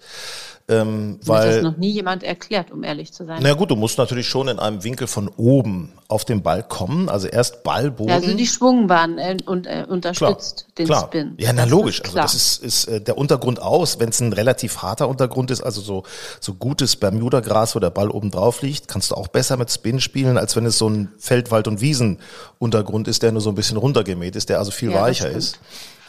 Ähm, 0.69 1.07
Mir 1.09 1.13
hat 1.13 1.19
das 1.21 1.29
weil, 1.29 1.63
noch 1.63 1.77
nie 1.77 1.91
jemand 1.91 2.23
erklärt, 2.23 2.71
um 2.71 2.85
ehrlich 2.85 3.13
zu 3.13 3.25
sein. 3.27 3.41
na 3.43 3.53
gut, 3.55 3.71
du 3.71 3.77
musst 3.77 3.99
natürlich 3.99 4.29
schon 4.29 4.49
in 4.49 4.59
einem 4.59 4.85
Winkel 4.85 5.07
von 5.07 5.29
oben 5.37 5.93
auf 6.09 6.25
den 6.25 6.43
Ball 6.43 6.63
kommen. 6.63 7.09
Also 7.09 7.27
erst 7.27 7.63
Ballboden. 7.65 8.09
Ja, 8.11 8.17
also 8.17 8.35
die 8.37 8.47
Schwungbahn 8.47 9.19
äh, 9.19 9.37
und, 9.47 9.67
äh, 9.67 9.85
unterstützt 9.89 10.69
den 10.79 10.87
klar. 10.87 11.05
Spin. 11.07 11.35
Ja, 11.39 11.53
na 11.53 11.63
Das 11.63 11.71
logisch. 11.71 12.01
Also 12.03 12.13
klar. 12.13 12.25
das 12.25 12.35
ist, 12.35 12.63
ist 12.63 12.85
äh, 12.87 13.01
der 13.01 13.19
Untergrund 13.19 13.61
aus. 13.61 13.99
Wenn 13.99 14.11
es 14.11 14.21
ein 14.21 14.33
relativ 14.33 14.79
harter 14.83 15.09
Untergrund 15.09 15.51
ist, 15.51 15.63
also 15.63 15.81
so, 15.81 16.05
so 16.41 16.55
gutes 16.55 16.97
Bermuda-Gras, 16.97 17.75
wo 17.75 17.81
der 17.81 17.91
Ball 17.91 18.11
oben 18.11 18.31
drauf 18.31 18.63
liegt, 18.63 18.89
kannst 18.89 19.11
du 19.11 19.15
auch 19.17 19.29
besser 19.29 19.57
mit 19.57 19.71
Spin 19.71 20.01
spielen, 20.01 20.39
als 20.39 20.55
wenn 20.55 20.65
es 20.67 20.79
so 20.79 20.89
ein 20.89 21.09
Feld-, 21.19 21.51
Wald- 21.51 21.67
und 21.69 21.81
Wiesen-Untergrund 21.81 23.09
ist, 23.09 23.23
der 23.23 23.33
nur 23.33 23.41
so 23.43 23.51
ein 23.51 23.55
bisschen 23.55 23.77
runtergemäht 23.79 24.37
ist, 24.37 24.49
der 24.49 24.59
also 24.59 24.71
viel 24.71 24.93
Ja, 24.93 25.03
weicher 25.03 25.29
ist. 25.31 25.59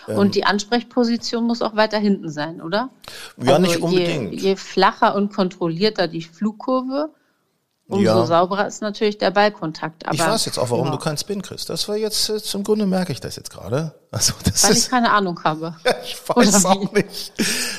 Und 0.07 0.35
die 0.35 0.43
Ansprechposition 0.45 1.45
muss 1.45 1.61
auch 1.61 1.75
weiter 1.75 1.97
hinten 1.97 2.29
sein, 2.29 2.61
oder? 2.61 2.89
Ähm. 3.37 3.45
Ja, 3.47 3.59
nicht 3.59 3.75
je- 3.77 3.81
unbedingt. 3.81 4.33
Je, 4.41 4.55
flacher 4.55 5.15
und 5.15 5.33
kontrollierter 5.33 6.07
die 6.07 6.21
Flugkurve, 6.21 7.09
umso 7.87 8.03
Ja. 8.03 8.25
sauberer 8.25 8.67
ist 8.67 8.81
natürlich 8.81 9.17
der 9.17 9.31
Ballkontakt. 9.31 10.05
Aber, 10.05 10.15
Ich 10.15 10.21
weiß 10.21 10.45
jetzt 10.45 10.57
auch, 10.57 10.69
warum 10.69 10.85
ja, 10.85 10.91
du 10.91 10.97
keinen 10.97 11.17
Spin 11.17 11.41
kriegst. 11.41 11.69
Das 11.69 11.87
war 11.89 11.97
jetzt, 11.97 12.29
äh, 12.29 12.41
zum 12.41 12.63
Grunde 12.63 12.85
merke 12.85 13.11
ich 13.11 13.19
das 13.19 13.35
jetzt 13.35 13.49
gerade. 13.51 13.93
Also 14.09 14.33
das 14.43 14.63
Weil 14.63 14.71
ich 14.71 14.77
ist, 14.77 14.89
keine 14.91 15.11
Ahnung 15.11 15.43
habe. 15.43 15.75
ich 16.03 16.17
weiß 16.29 16.65
auch 16.65 16.91
nicht. 16.93 17.33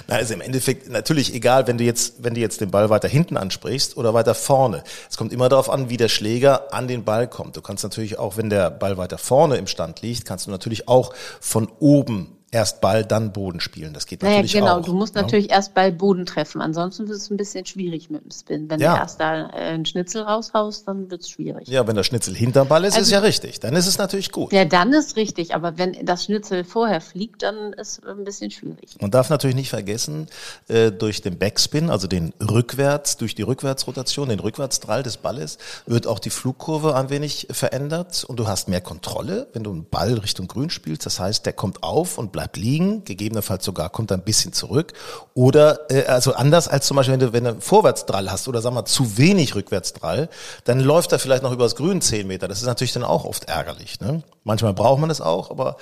Na, 0.08 0.16
also 0.16 0.34
im 0.34 0.40
Endeffekt 0.40 0.90
natürlich 0.90 1.32
egal, 1.32 1.66
wenn 1.66 1.78
du 1.78 1.84
jetzt, 1.84 2.22
wenn 2.24 2.34
du 2.34 2.40
jetzt 2.40 2.60
den 2.60 2.70
Ball 2.70 2.90
weiter 2.90 3.08
hinten 3.08 3.36
ansprichst 3.36 3.96
oder 3.96 4.14
weiter 4.14 4.34
vorne. 4.34 4.82
Es 5.08 5.16
kommt 5.16 5.32
immer 5.32 5.48
darauf 5.48 5.70
an, 5.70 5.88
wie 5.90 5.96
der 5.96 6.08
Schläger 6.08 6.74
an 6.74 6.88
den 6.88 7.04
Ball 7.04 7.28
kommt. 7.28 7.56
Du 7.56 7.62
kannst 7.62 7.84
natürlich 7.84 8.18
auch, 8.18 8.36
wenn 8.36 8.50
der 8.50 8.70
Ball 8.70 8.96
weiter 8.96 9.16
vorne 9.16 9.56
im 9.56 9.66
Stand 9.66 10.02
liegt, 10.02 10.24
kannst 10.26 10.46
du 10.46 10.50
natürlich 10.50 10.88
auch 10.88 11.14
von 11.40 11.70
oben 11.78 12.33
erst 12.54 12.80
Ball, 12.80 13.04
dann 13.04 13.32
Boden 13.32 13.60
spielen. 13.60 13.92
Das 13.92 14.06
geht 14.06 14.22
Naja, 14.22 14.36
natürlich 14.36 14.52
genau. 14.54 14.78
auch. 14.78 14.84
Du 14.84 14.94
musst 14.94 15.14
ne? 15.14 15.22
natürlich 15.22 15.50
erst 15.50 15.74
Ball 15.74 15.92
Boden 15.92 16.24
treffen. 16.24 16.62
Ansonsten 16.62 17.08
wird 17.08 17.18
es 17.18 17.28
ein 17.30 17.36
bisschen 17.36 17.66
schwierig 17.66 18.08
mit 18.10 18.22
dem 18.24 18.30
Spin. 18.30 18.70
Wenn 18.70 18.80
Ja. 18.80 18.94
du 18.94 19.00
erst 19.00 19.20
da 19.20 19.50
äh, 19.50 19.52
einen 19.52 19.84
Schnitzel 19.84 20.22
raushaust, 20.22 20.86
dann 20.88 21.10
wird 21.10 21.22
es 21.22 21.28
schwierig. 21.28 21.68
Ja, 21.68 21.86
wenn 21.86 21.96
der 21.96 22.04
Schnitzel 22.04 22.34
hinterm 22.34 22.68
Ball 22.68 22.84
ist, 22.84 22.94
ist 22.94 22.98
Also- 22.98 23.12
ja 23.14 23.18
richtig. 23.18 23.60
Dann 23.60 23.74
ist 23.74 23.86
es 23.86 23.98
natürlich 23.98 24.30
gut. 24.32 24.52
Ja, 24.52 24.64
dann 24.64 24.92
ist 24.92 25.16
richtig. 25.16 25.54
Aber 25.54 25.76
wenn 25.78 26.06
das 26.06 26.24
Schnitzel 26.24 26.64
vorher 26.64 27.00
fliegt, 27.00 27.42
dann 27.42 27.72
ist 27.74 27.98
es 27.98 28.04
ein 28.06 28.24
bisschen 28.24 28.50
schwierig. 28.50 28.96
Man 29.00 29.10
darf 29.10 29.28
natürlich 29.30 29.56
nicht 29.56 29.70
vergessen, 29.70 30.28
äh, 30.68 30.92
durch 30.92 31.20
den 31.22 31.36
Backspin, 31.38 31.90
also 31.90 32.06
den 32.06 32.32
rückwärts, 32.40 33.16
durch 33.16 33.34
die 33.34 33.42
Rückwärtsrotation, 33.42 34.28
den 34.28 34.38
Rückwärtsdrall 34.40 35.02
des 35.02 35.16
Balles, 35.16 35.58
wird 35.86 36.06
auch 36.06 36.18
die 36.20 36.30
Flugkurve 36.30 36.94
ein 36.94 37.10
wenig 37.10 37.48
verändert 37.50 38.24
und 38.24 38.38
du 38.38 38.46
hast 38.46 38.68
mehr 38.68 38.80
Kontrolle, 38.80 39.48
wenn 39.52 39.64
du 39.64 39.70
einen 39.72 39.84
Ball 39.88 40.14
Richtung 40.14 40.46
Grün 40.46 40.70
spielst. 40.70 41.04
Das 41.06 41.18
heißt, 41.18 41.44
der 41.46 41.52
kommt 41.52 41.82
auf 41.82 42.18
und 42.18 42.30
bleibt 42.30 42.43
liegen, 42.57 43.04
gegebenenfalls 43.04 43.64
sogar 43.64 43.90
kommt 43.90 44.11
er 44.11 44.16
ein 44.18 44.22
bisschen 44.24 44.52
zurück. 44.52 44.92
Oder 45.35 45.90
äh, 45.90 46.04
also 46.07 46.35
anders 46.35 46.68
als 46.68 46.87
zum 46.87 46.96
Beispiel, 46.96 47.12
wenn 47.14 47.20
du, 47.20 47.33
wenn 47.33 47.44
du 47.44 47.50
einen 47.50 47.61
Vorwärtsdrall 47.61 48.30
hast 48.30 48.46
oder 48.48 48.61
sagen 48.62 48.76
wir 48.76 48.85
zu 48.85 49.16
wenig 49.18 49.54
Rückwärtsdrall, 49.54 50.28
dann 50.64 50.80
läuft 50.80 51.12
er 51.12 51.18
vielleicht 51.18 51.42
noch 51.42 51.52
übers 51.52 51.76
Grün 51.76 52.00
10 52.00 52.26
Meter. 52.26 52.46
Das 52.48 52.59
ist 52.61 52.66
natürlich 52.66 52.92
dann 52.92 53.04
auch 53.04 53.24
oft 53.24 53.44
ärgerlich. 53.48 54.00
Ne? 54.00 54.22
Manchmal 54.44 54.74
braucht 54.74 55.00
man 55.00 55.09
das 55.09 55.20
auch, 55.20 55.50
aber 55.50 55.76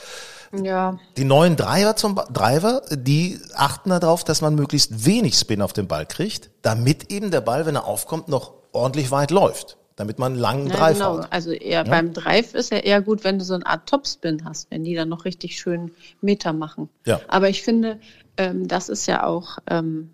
Ja. 0.53 0.98
die 1.16 1.25
neuen 1.25 1.57
Driver 1.57 1.96
zum 1.96 2.14
Ba- 2.14 2.27
Driver, 2.33 2.83
die 2.90 3.38
achten 3.55 3.90
darauf, 3.90 4.25
dass 4.25 4.40
man 4.40 4.55
möglichst 4.55 5.05
wenig 5.05 5.35
Spin 5.38 5.62
auf 5.62 5.72
den 5.72 5.87
Ball 5.88 6.07
kriegt, 6.07 6.51
damit 6.62 7.11
eben 7.12 7.31
der 7.31 7.40
Ball, 7.40 7.66
wenn 7.66 7.75
er 7.77 7.85
aufkommt, 7.87 8.29
noch 8.29 8.53
ordentlich 8.72 9.11
weit 9.11 9.31
läuft, 9.31 9.77
damit 10.02 10.18
man 10.18 10.32
einen 10.32 10.40
langen 10.40 10.66
Ja, 10.66 10.76
Drive 10.76 10.94
genau. 10.98 11.18
hat. 11.18 11.32
Also 11.32 11.52
eher 11.52 11.84
beim 11.84 12.12
Drive 12.12 12.54
ist 12.54 12.72
ja 12.72 12.78
eher 12.78 13.00
gut, 13.00 13.22
wenn 13.22 13.38
du 13.38 13.44
so 13.44 13.54
eine 13.54 13.64
Art 13.64 13.88
Topspin 13.88 14.44
hast, 14.44 14.68
wenn 14.72 14.82
die 14.82 14.96
dann 14.96 15.08
noch 15.08 15.24
richtig 15.24 15.56
schön 15.60 15.92
Meter 16.20 16.52
machen. 16.52 16.88
Ja. 17.06 17.20
Aber 17.28 17.48
ich 17.48 17.62
finde, 17.62 18.00
ähm, 18.36 18.66
das 18.66 18.88
ist 18.88 19.06
ja 19.06 19.24
auch, 19.24 19.58
ähm, 19.68 20.10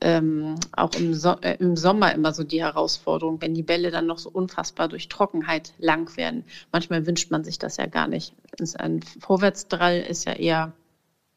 ähm, 0.00 0.54
auch 0.70 0.94
im, 0.94 1.14
so 1.14 1.30
äh, 1.40 1.56
im 1.58 1.76
Sommer 1.76 2.14
immer 2.14 2.32
so 2.32 2.44
die 2.44 2.62
Herausforderung, 2.62 3.40
wenn 3.42 3.54
die 3.54 3.64
Bälle 3.64 3.90
dann 3.90 4.06
noch 4.06 4.18
so 4.18 4.30
unfassbar 4.30 4.86
durch 4.86 5.08
Trockenheit 5.08 5.72
lang 5.78 6.16
werden. 6.16 6.44
Manchmal 6.70 7.04
wünscht 7.04 7.32
man 7.32 7.42
sich 7.42 7.58
das 7.58 7.78
ja 7.78 7.86
gar 7.86 8.06
nicht. 8.06 8.34
Ein 8.78 9.00
Vorwärtsdrall 9.18 9.98
ist 10.08 10.26
ja 10.26 10.34
eher, 10.34 10.72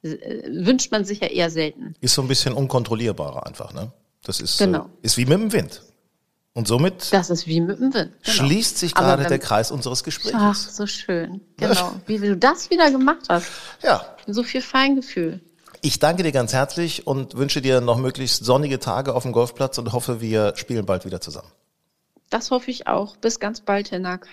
äh, 0.04 0.18
wünscht 0.50 0.92
man 0.92 1.04
sich 1.04 1.20
ja 1.20 1.28
eher 1.30 1.50
selten. 1.50 1.96
Ist 2.00 2.14
so 2.14 2.22
ein 2.22 2.28
bisschen 2.28 2.54
unkontrollierbarer 2.54 3.48
einfach, 3.48 3.74
ne? 3.74 3.92
Das 4.24 4.40
ist, 4.40 4.60
Genau. 4.60 4.84
äh, 5.02 5.06
ist 5.06 5.18
wie 5.18 5.26
mit 5.26 5.40
dem 5.40 5.52
Wind. 5.52 5.82
Und 6.58 6.70
somit 6.70 7.12
Das 7.12 7.30
ist 7.30 7.48
wie 7.48 7.60
mit 7.60 7.80
dem 7.80 7.94
Wind. 7.94 8.14
Genau. 8.24 8.34
schließt 8.38 8.78
sich 8.78 8.96
gerade 8.96 9.24
wenn- 9.24 9.30
der 9.30 9.40
Kreis 9.40 9.72
unseres 9.72 10.00
Ach, 10.00 10.06
Gesprächs. 10.06 10.76
so 10.76 10.88
schön. 10.88 11.42
Genau. 11.58 11.92
Wie 12.08 12.18
du 12.18 12.38
das 12.38 12.70
wieder 12.70 12.90
gemacht 12.90 13.26
hast. 13.28 13.48
Ja, 13.84 14.06
So 14.26 14.42
viel 14.42 14.62
Feingefühl. 14.62 15.42
ich 15.82 16.00
danke 16.00 16.24
dir 16.24 16.32
ganz 16.32 16.54
herzlich 16.54 17.06
und 17.08 17.36
wünsche 17.36 17.62
dir 17.62 17.82
noch 17.82 17.98
möglichst 17.98 18.46
sonnige 18.46 18.80
Tage 18.80 19.14
auf 19.16 19.24
dem 19.24 19.34
Golfplatz 19.34 19.78
und 19.80 19.92
hoffe, 19.92 20.22
wir 20.22 20.54
spielen 20.56 20.86
bald 20.86 21.04
wieder 21.04 21.20
zusammen. 21.20 21.50
Das 22.30 22.50
hoffe 22.52 22.72
ich 22.72 22.88
auch. 22.88 23.18
Bis 23.18 23.42
ganz 23.42 23.60
bald, 23.60 23.90
Hinak. 23.90 24.26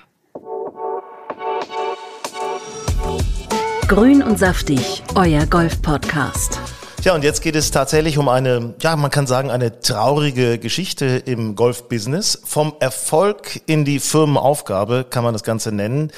Grün 3.89 4.23
und 4.23 4.39
saftig, 4.39 5.03
euer 5.17 5.45
Golf-Podcast. 5.47 6.61
Ja, 7.05 7.17
und 7.17 7.25
jetzt 7.25 7.43
geht 7.43 7.57
es 7.57 7.73
tatsächlich 7.73 8.17
um 8.17 8.29
eine, 8.29 8.75
ja, 8.81 8.95
man 8.95 9.11
kann 9.11 9.27
sagen, 9.27 9.51
eine 9.51 9.81
traurige 9.81 10.59
Geschichte 10.59 11.07
im 11.25 11.57
Golfbusiness. 11.57 12.39
Vom 12.45 12.75
Erfolg 12.79 13.61
in 13.67 13.85
die 13.85 13.99
Firmenaufgabe 13.99 15.05
kann 15.11 15.25
man 15.25 15.33
das 15.33 15.43
Ganze 15.43 15.73
nennen. 15.73 16.13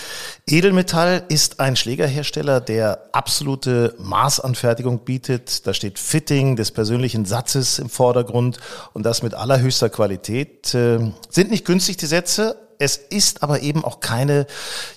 Edelmetall 0.47 1.25
ist 1.29 1.59
ein 1.59 1.77
Schlägerhersteller, 1.77 2.61
der 2.61 3.09
absolute 3.13 3.95
Maßanfertigung 3.99 5.07
bietet. 5.07 5.67
Da 5.67 5.73
steht 5.73 5.99
Fitting 5.99 6.55
des 6.55 6.71
persönlichen 6.71 7.25
Satzes 7.25 7.79
im 7.79 7.89
Vordergrund 7.89 8.59
und 8.93 9.07
das 9.07 9.23
mit 9.23 9.33
allerhöchster 9.33 9.89
Qualität. 9.89 10.75
Äh, 10.75 10.99
sind 11.31 11.51
nicht 11.51 11.65
günstig 11.65 11.97
die 11.97 12.05
Sätze, 12.05 12.57
es 12.79 12.97
ist 12.99 13.43
aber 13.43 13.61
eben 13.61 13.85
auch 13.85 14.01
keine, 14.01 14.47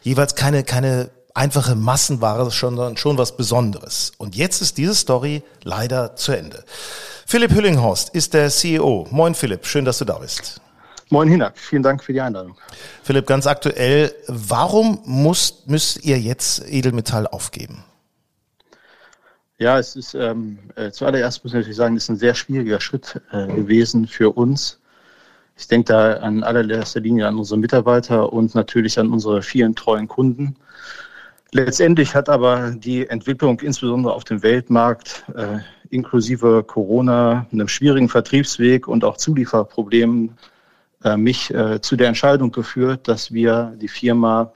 jeweils 0.04 0.36
keine, 0.36 0.64
keine 0.64 1.12
einfache 1.38 1.76
Massenware, 1.76 2.50
sondern 2.50 2.98
schon 2.98 3.18
was 3.18 3.38
Besonderes. 3.38 4.12
Und 4.18 4.36
jetzt 4.36 4.62
ist 4.62 4.78
diese 4.78 4.96
Story 4.96 5.44
leider 5.64 6.16
zu 6.16 6.32
Ende. 6.32 6.64
Philipp 7.26 7.54
Hüllinghorst 7.54 8.10
ist 8.10 8.34
der 8.34 8.50
CEO. 8.50 9.08
Moin 9.12 9.36
Philipp, 9.36 9.66
schön, 9.66 9.86
dass 9.86 10.00
du 10.00 10.06
da 10.06 10.18
bist. 10.18 10.60
Moin 11.10 11.30
Hinak, 11.30 11.58
vielen 11.58 11.84
Dank 11.84 12.04
für 12.04 12.12
die 12.12 12.20
Einladung. 12.20 12.58
Philipp, 13.04 13.28
ganz 13.28 13.48
aktuell, 13.48 14.14
warum 14.28 15.00
muss, 15.06 15.64
müsst 15.68 16.04
ihr 16.04 16.20
jetzt 16.20 16.68
Edelmetall 16.68 17.28
aufgeben? 17.28 17.84
Ja, 19.60 19.80
es 19.80 19.96
ist 19.96 20.16
ähm, 20.16 20.60
äh, 20.76 20.92
zuallererst 20.92 21.44
muss 21.44 21.52
ich 21.52 21.58
natürlich 21.58 21.78
sagen, 21.78 21.96
es 21.96 22.04
ist 22.04 22.10
ein 22.10 22.18
sehr 22.18 22.36
schwieriger 22.36 22.82
Schritt 22.82 23.22
äh, 23.32 23.48
gewesen 23.48 24.08
für 24.08 24.36
uns. 24.36 24.80
Ich 25.56 25.68
denke 25.68 25.94
da 25.94 26.14
an 26.18 26.44
allererster 26.44 27.00
Linie 27.00 27.28
an 27.28 27.38
unsere 27.38 27.60
Mitarbeiter 27.60 28.32
und 28.32 28.54
natürlich 28.54 29.00
an 29.00 29.12
unsere 29.12 29.42
vielen 29.42 29.76
treuen 29.76 30.08
Kunden. 30.08 30.56
Letztendlich 31.52 32.14
hat 32.14 32.30
aber 32.30 32.72
die 32.72 33.08
Entwicklung 33.08 33.60
insbesondere 33.62 34.14
auf 34.14 34.26
dem 34.26 34.44
Weltmarkt 34.44 35.24
äh, 35.36 35.60
inklusive 35.90 36.64
Corona, 36.64 37.48
einem 37.52 37.68
schwierigen 37.68 38.10
Vertriebsweg 38.10 38.88
und 38.88 39.06
auch 39.06 39.18
Zulieferproblemen 39.18 40.38
äh, 41.04 41.16
mich 41.16 41.54
äh, 41.54 41.80
zu 41.82 41.96
der 41.96 42.10
Entscheidung 42.10 42.52
geführt, 42.52 43.08
dass 43.08 43.32
wir 43.32 43.74
die 43.80 43.88
Firma 43.88 44.52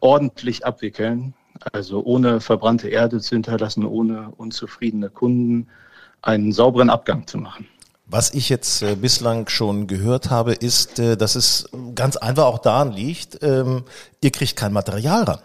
ordentlich 0.00 0.64
abwickeln, 0.64 1.34
also 1.72 2.02
ohne 2.04 2.40
verbrannte 2.40 2.88
Erde 2.88 3.20
zu 3.20 3.34
hinterlassen, 3.34 3.84
ohne 3.84 4.30
unzufriedene 4.36 5.10
Kunden, 5.10 5.68
einen 6.22 6.52
sauberen 6.52 6.90
Abgang 6.90 7.26
zu 7.26 7.38
machen. 7.38 7.66
Was 8.06 8.34
ich 8.34 8.48
jetzt 8.48 8.82
äh, 8.82 8.94
bislang 8.94 9.48
schon 9.48 9.86
gehört 9.86 10.30
habe, 10.30 10.52
ist, 10.52 10.98
äh, 10.98 11.16
dass 11.16 11.34
es 11.34 11.68
ganz 11.94 12.16
einfach 12.16 12.44
auch 12.44 12.58
daran 12.58 12.92
liegt, 12.92 13.42
ähm, 13.42 13.84
ihr 14.20 14.30
kriegt 14.30 14.56
kein 14.56 14.72
Material 14.72 15.24
ran. 15.24 15.38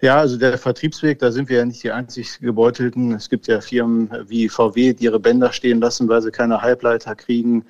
Ja, 0.00 0.18
also 0.18 0.36
der 0.36 0.56
Vertriebsweg, 0.58 1.18
da 1.18 1.32
sind 1.32 1.48
wir 1.48 1.58
ja 1.58 1.64
nicht 1.64 1.82
die 1.82 1.90
einzig 1.90 2.38
Gebeutelten. 2.38 3.14
Es 3.14 3.28
gibt 3.28 3.48
ja 3.48 3.60
Firmen 3.60 4.08
wie 4.28 4.48
VW, 4.48 4.92
die 4.92 5.04
ihre 5.04 5.18
Bänder 5.18 5.52
stehen 5.52 5.80
lassen, 5.80 6.08
weil 6.08 6.22
sie 6.22 6.30
keine 6.30 6.62
Halbleiter 6.62 7.16
kriegen. 7.16 7.64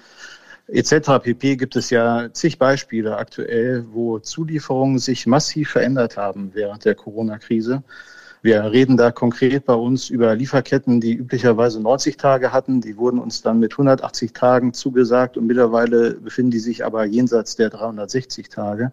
Etc. 0.67 0.93
pp. 1.23 1.57
gibt 1.57 1.77
es 1.77 1.89
ja 1.89 2.29
zig 2.35 2.59
Beispiele 2.59 3.17
aktuell, 3.17 3.87
wo 3.91 4.19
Zulieferungen 4.19 4.99
sich 4.99 5.27
massiv 5.27 5.71
verändert 5.71 6.19
haben 6.19 6.51
während 6.53 6.85
der 6.85 6.95
Corona-Krise. 6.95 7.83
Wir 8.43 8.63
reden 8.65 8.99
da 8.99 9.11
konkret 9.11 9.65
bei 9.65 9.75
uns 9.75 10.11
über 10.11 10.35
Lieferketten, 10.35 11.01
die 11.01 11.15
üblicherweise 11.15 11.81
90 11.81 12.19
Tage 12.19 12.53
hatten. 12.53 12.83
Die 12.83 12.99
wurden 12.99 13.21
uns 13.21 13.41
dann 13.41 13.59
mit 13.59 13.73
180 13.73 14.35
Tagen 14.35 14.75
zugesagt 14.75 15.39
und 15.39 15.47
mittlerweile 15.47 16.13
befinden 16.15 16.51
die 16.51 16.59
sich 16.59 16.85
aber 16.85 17.07
jenseits 17.07 17.57
der 17.57 17.71
360 17.71 18.51
Tage. 18.51 18.93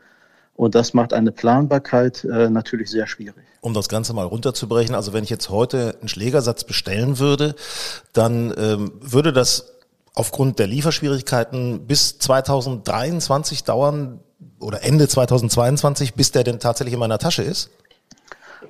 Und 0.56 0.74
das 0.74 0.94
macht 0.94 1.13
eine 1.13 1.32
Planbarkeit 1.32 2.24
äh, 2.24 2.50
natürlich 2.50 2.89
sehr 2.89 3.08
schwierig. 3.08 3.44
Um 3.62 3.74
das 3.74 3.89
Ganze 3.89 4.13
mal 4.13 4.26
runterzubrechen, 4.26 4.96
also 4.96 5.12
wenn 5.12 5.24
ich 5.24 5.30
jetzt 5.30 5.50
heute 5.50 5.98
einen 6.00 6.08
Schlägersatz 6.08 6.63
bestellen 6.63 7.20
würde, 7.20 7.56
dann 8.13 8.54
ähm, 8.58 8.94
würde 9.02 9.34
das 9.34 9.74
aufgrund 10.13 10.60
der 10.60 10.68
Lieferschwierigkeiten 10.68 11.88
bis 11.88 12.18
2023 12.20 13.65
dauern 13.65 14.22
oder 14.60 14.84
Ende 14.84 15.08
2022, 15.08 16.13
bis 16.13 16.32
der 16.32 16.46
denn 16.46 16.60
tatsächlich 16.60 16.94
in 16.94 17.00
meiner 17.00 17.20
Tasche 17.20 17.44
ist? 17.44 17.70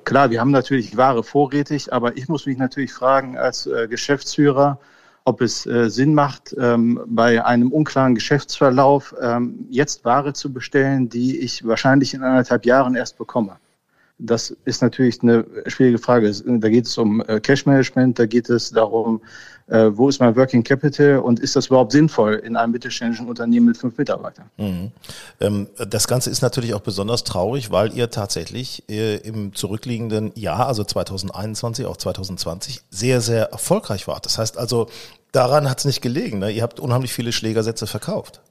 Klar, 0.03 0.31
wir 0.31 0.39
haben 0.39 0.51
natürlich 0.51 0.97
Ware 0.97 1.23
vorrätig, 1.23 1.93
aber 1.93 2.17
ich 2.17 2.27
muss 2.27 2.45
mich 2.45 2.57
natürlich 2.57 2.93
fragen 2.93 3.37
als 3.37 3.67
äh, 3.67 3.87
Geschäftsführer, 3.87 4.79
ob 5.25 5.41
es 5.41 5.65
äh, 5.65 5.89
Sinn 5.89 6.13
macht, 6.13 6.55
ähm, 6.57 7.01
bei 7.07 7.43
einem 7.43 7.71
unklaren 7.71 8.15
Geschäftsverlauf 8.15 9.15
ähm, 9.19 9.65
jetzt 9.69 10.05
Ware 10.05 10.33
zu 10.33 10.53
bestellen, 10.53 11.09
die 11.09 11.39
ich 11.39 11.65
wahrscheinlich 11.65 12.13
in 12.13 12.23
anderthalb 12.23 12.65
Jahren 12.65 12.95
erst 12.95 13.17
bekomme. 13.17 13.57
Das 14.17 14.55
ist 14.63 14.81
natürlich 14.81 15.21
eine 15.21 15.45
schwierige 15.67 15.97
Frage. 15.97 16.31
Da 16.45 16.69
geht 16.69 16.85
es 16.85 16.97
um 16.97 17.21
äh, 17.27 17.39
Cash 17.41 17.65
Management, 17.65 18.17
da 18.17 18.25
geht 18.25 18.49
es 18.49 18.69
darum, 18.71 19.21
äh, 19.67 19.89
wo 19.91 20.07
ist 20.07 20.19
mein 20.19 20.35
Working 20.35 20.63
Capital 20.63 21.19
und 21.19 21.39
ist 21.39 21.55
das 21.55 21.67
überhaupt 21.67 21.91
sinnvoll 21.91 22.35
in 22.35 22.55
einem 22.55 22.71
mittelständischen 22.71 23.27
Unternehmen 23.27 23.65
mit 23.65 23.77
fünf 23.77 23.97
Mitarbeitern? 23.97 24.49
Mhm. 24.57 24.91
Ähm, 25.41 25.67
das 25.89 26.07
Ganze 26.07 26.29
ist 26.29 26.41
natürlich 26.41 26.73
auch 26.75 26.81
besonders 26.81 27.23
traurig, 27.23 27.71
weil 27.71 27.91
ihr 27.93 28.09
tatsächlich 28.09 28.83
äh, 28.89 29.17
im 29.17 29.53
zurückliegenden 29.53 30.31
Jahr, 30.35 30.67
also 30.67 30.83
2021, 30.83 31.85
auch 31.85 31.97
2020, 31.97 32.83
sehr, 32.89 33.21
sehr 33.21 33.51
erfolgreich 33.51 34.07
wart. 34.07 34.25
Das 34.25 34.37
heißt 34.37 34.57
also, 34.57 34.87
daran 35.31 35.69
hat 35.69 35.79
es 35.79 35.85
nicht 35.85 36.01
gelegen. 36.01 36.39
Ne? 36.39 36.51
Ihr 36.51 36.63
habt 36.63 36.79
unheimlich 36.79 37.11
viele 37.11 37.31
Schlägersätze 37.31 37.87
verkauft. 37.87 38.41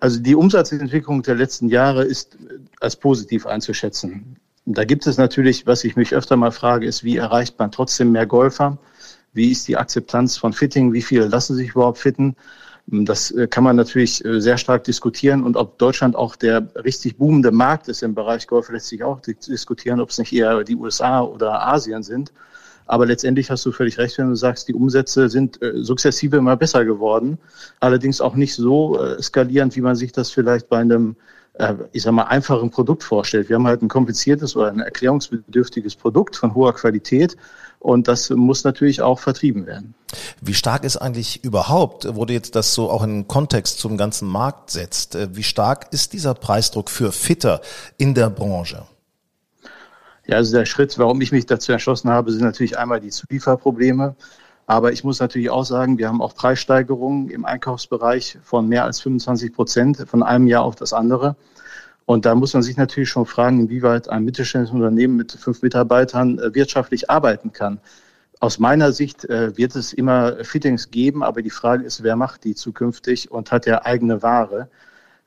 Also 0.00 0.18
die 0.18 0.34
Umsatzentwicklung 0.34 1.22
der 1.22 1.34
letzten 1.34 1.68
Jahre 1.68 2.04
ist 2.04 2.36
als 2.80 2.96
positiv 2.96 3.46
einzuschätzen. 3.46 4.36
Da 4.64 4.84
gibt 4.84 5.06
es 5.06 5.18
natürlich, 5.18 5.66
was 5.66 5.84
ich 5.84 5.96
mich 5.96 6.14
öfter 6.14 6.36
mal 6.36 6.52
frage, 6.52 6.86
ist, 6.86 7.04
wie 7.04 7.16
erreicht 7.16 7.58
man 7.58 7.70
trotzdem 7.70 8.12
mehr 8.12 8.26
Golfer? 8.26 8.78
Wie 9.32 9.50
ist 9.50 9.68
die 9.68 9.76
Akzeptanz 9.76 10.36
von 10.36 10.52
Fitting? 10.52 10.92
Wie 10.92 11.02
viele 11.02 11.28
lassen 11.28 11.54
sich 11.54 11.70
überhaupt 11.70 11.98
fitten? 11.98 12.34
Das 12.86 13.30
äh, 13.30 13.46
kann 13.46 13.62
man 13.62 13.76
natürlich 13.76 14.24
äh, 14.24 14.40
sehr 14.40 14.58
stark 14.58 14.84
diskutieren. 14.84 15.44
Und 15.44 15.56
ob 15.56 15.78
Deutschland 15.78 16.16
auch 16.16 16.34
der 16.34 16.68
richtig 16.82 17.18
boomende 17.18 17.52
Markt 17.52 17.88
ist 17.88 18.02
im 18.02 18.14
Bereich 18.14 18.46
Golf, 18.46 18.70
lässt 18.70 18.88
sich 18.88 19.04
auch 19.04 19.20
diskutieren, 19.20 20.00
ob 20.00 20.10
es 20.10 20.18
nicht 20.18 20.32
eher 20.32 20.64
die 20.64 20.76
USA 20.76 21.20
oder 21.22 21.66
Asien 21.66 22.02
sind. 22.02 22.32
Aber 22.90 23.06
letztendlich 23.06 23.50
hast 23.50 23.64
du 23.64 23.70
völlig 23.70 23.98
recht, 23.98 24.18
wenn 24.18 24.28
du 24.28 24.34
sagst, 24.34 24.66
die 24.66 24.74
Umsätze 24.74 25.28
sind 25.28 25.62
äh, 25.62 25.72
sukzessive 25.76 26.36
immer 26.36 26.56
besser 26.56 26.84
geworden. 26.84 27.38
Allerdings 27.78 28.20
auch 28.20 28.34
nicht 28.34 28.54
so 28.54 28.98
skalierend, 29.20 29.76
wie 29.76 29.80
man 29.80 29.94
sich 29.94 30.12
das 30.12 30.30
vielleicht 30.30 30.68
bei 30.68 30.78
einem 30.78 31.16
ich 31.92 32.04
sag 32.04 32.12
mal, 32.12 32.22
einfachen 32.22 32.70
Produkt 32.70 33.02
vorstellt. 33.02 33.50
Wir 33.50 33.56
haben 33.56 33.66
halt 33.66 33.82
ein 33.82 33.88
kompliziertes 33.88 34.56
oder 34.56 34.68
ein 34.68 34.80
erklärungsbedürftiges 34.80 35.94
Produkt 35.94 36.36
von 36.36 36.54
hoher 36.54 36.72
Qualität 36.72 37.36
und 37.80 38.08
das 38.08 38.30
muss 38.30 38.62
natürlich 38.62 39.02
auch 39.02 39.18
vertrieben 39.18 39.66
werden. 39.66 39.94
Wie 40.40 40.54
stark 40.54 40.84
ist 40.84 40.98
eigentlich 40.98 41.42
überhaupt, 41.44 42.06
du 42.24 42.32
jetzt 42.32 42.54
das 42.54 42.74
so 42.74 42.90
auch 42.90 43.02
in 43.02 43.26
Kontext 43.26 43.78
zum 43.78 43.96
ganzen 43.96 44.28
Markt 44.28 44.70
setzt, 44.70 45.14
äh, 45.16 45.28
wie 45.34 45.42
stark 45.42 45.92
ist 45.92 46.12
dieser 46.12 46.34
Preisdruck 46.34 46.90
für 46.90 47.10
Fitter 47.10 47.60
in 47.96 48.14
der 48.14 48.30
Branche? 48.30 48.84
Ja, 50.26 50.36
also 50.36 50.56
der 50.56 50.66
Schritt, 50.66 50.98
warum 50.98 51.20
ich 51.20 51.32
mich 51.32 51.46
dazu 51.46 51.72
entschlossen 51.72 52.10
habe, 52.10 52.30
sind 52.32 52.42
natürlich 52.42 52.78
einmal 52.78 53.00
die 53.00 53.10
Zulieferprobleme. 53.10 54.14
Aber 54.66 54.92
ich 54.92 55.02
muss 55.02 55.18
natürlich 55.18 55.50
auch 55.50 55.64
sagen, 55.64 55.98
wir 55.98 56.06
haben 56.06 56.22
auch 56.22 56.34
Preissteigerungen 56.34 57.28
im 57.30 57.44
Einkaufsbereich 57.44 58.38
von 58.42 58.68
mehr 58.68 58.84
als 58.84 59.00
25 59.00 59.52
Prozent 59.52 60.04
von 60.06 60.22
einem 60.22 60.46
Jahr 60.46 60.62
auf 60.62 60.76
das 60.76 60.92
andere. 60.92 61.34
Und 62.04 62.24
da 62.24 62.34
muss 62.34 62.54
man 62.54 62.62
sich 62.62 62.76
natürlich 62.76 63.08
schon 63.08 63.26
fragen, 63.26 63.60
inwieweit 63.60 64.08
ein 64.08 64.24
mittelständisches 64.24 64.74
Unternehmen 64.74 65.16
mit 65.16 65.32
fünf 65.32 65.62
Mitarbeitern 65.62 66.38
äh, 66.38 66.54
wirtschaftlich 66.54 67.10
arbeiten 67.10 67.52
kann. 67.52 67.80
Aus 68.40 68.58
meiner 68.58 68.92
Sicht 68.92 69.24
äh, 69.26 69.56
wird 69.56 69.76
es 69.76 69.92
immer 69.92 70.44
Fittings 70.44 70.90
geben, 70.90 71.22
aber 71.22 71.42
die 71.42 71.50
Frage 71.50 71.84
ist, 71.84 72.02
wer 72.02 72.16
macht 72.16 72.44
die 72.44 72.54
zukünftig 72.54 73.30
und 73.30 73.52
hat 73.52 73.66
der 73.66 73.86
eigene 73.86 74.22
Ware? 74.22 74.68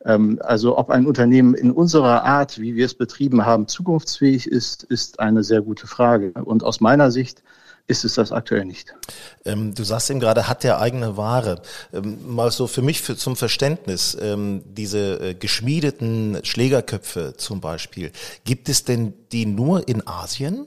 Ähm, 0.05 0.39
also 0.41 0.77
ob 0.77 0.89
ein 0.89 1.05
Unternehmen 1.05 1.53
in 1.53 1.71
unserer 1.71 2.23
Art, 2.23 2.59
wie 2.59 2.75
wir 2.75 2.85
es 2.85 2.93
betrieben 2.93 3.45
haben, 3.45 3.67
zukunftsfähig 3.67 4.47
ist, 4.47 4.83
ist 4.83 5.19
eine 5.19 5.43
sehr 5.43 5.61
gute 5.61 5.87
Frage. 5.87 6.31
Und 6.33 6.63
aus 6.63 6.81
meiner 6.81 7.11
Sicht 7.11 7.43
ist 7.87 8.05
es 8.05 8.13
das 8.15 8.31
aktuell 8.31 8.65
nicht. 8.65 8.93
Ähm, 9.43 9.73
du 9.73 9.83
sagst 9.83 10.09
eben 10.09 10.19
gerade, 10.19 10.47
hat 10.47 10.63
der 10.63 10.79
eigene 10.79 11.17
Ware. 11.17 11.61
Ähm, 11.91 12.17
mal 12.33 12.51
so 12.51 12.67
für 12.67 12.81
mich 12.81 13.01
für, 13.01 13.17
zum 13.17 13.35
Verständnis, 13.35 14.17
ähm, 14.21 14.63
diese 14.65 15.19
äh, 15.19 15.33
geschmiedeten 15.33 16.39
Schlägerköpfe 16.43 17.33
zum 17.37 17.59
Beispiel, 17.59 18.11
gibt 18.45 18.69
es 18.69 18.85
denn 18.85 19.13
die 19.31 19.45
nur 19.45 19.87
in 19.87 20.07
Asien? 20.07 20.65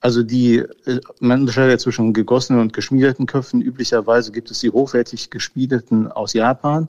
Also 0.00 0.22
die, 0.22 0.58
äh, 0.58 1.00
man 1.18 1.40
unterscheidet 1.40 1.80
zwischen 1.80 2.12
gegossenen 2.12 2.60
und 2.60 2.72
geschmiedeten 2.72 3.26
Köpfen. 3.26 3.62
Üblicherweise 3.62 4.30
gibt 4.30 4.50
es 4.50 4.60
die 4.60 4.70
hochwertig 4.70 5.30
geschmiedeten 5.30 6.10
aus 6.10 6.34
Japan, 6.34 6.88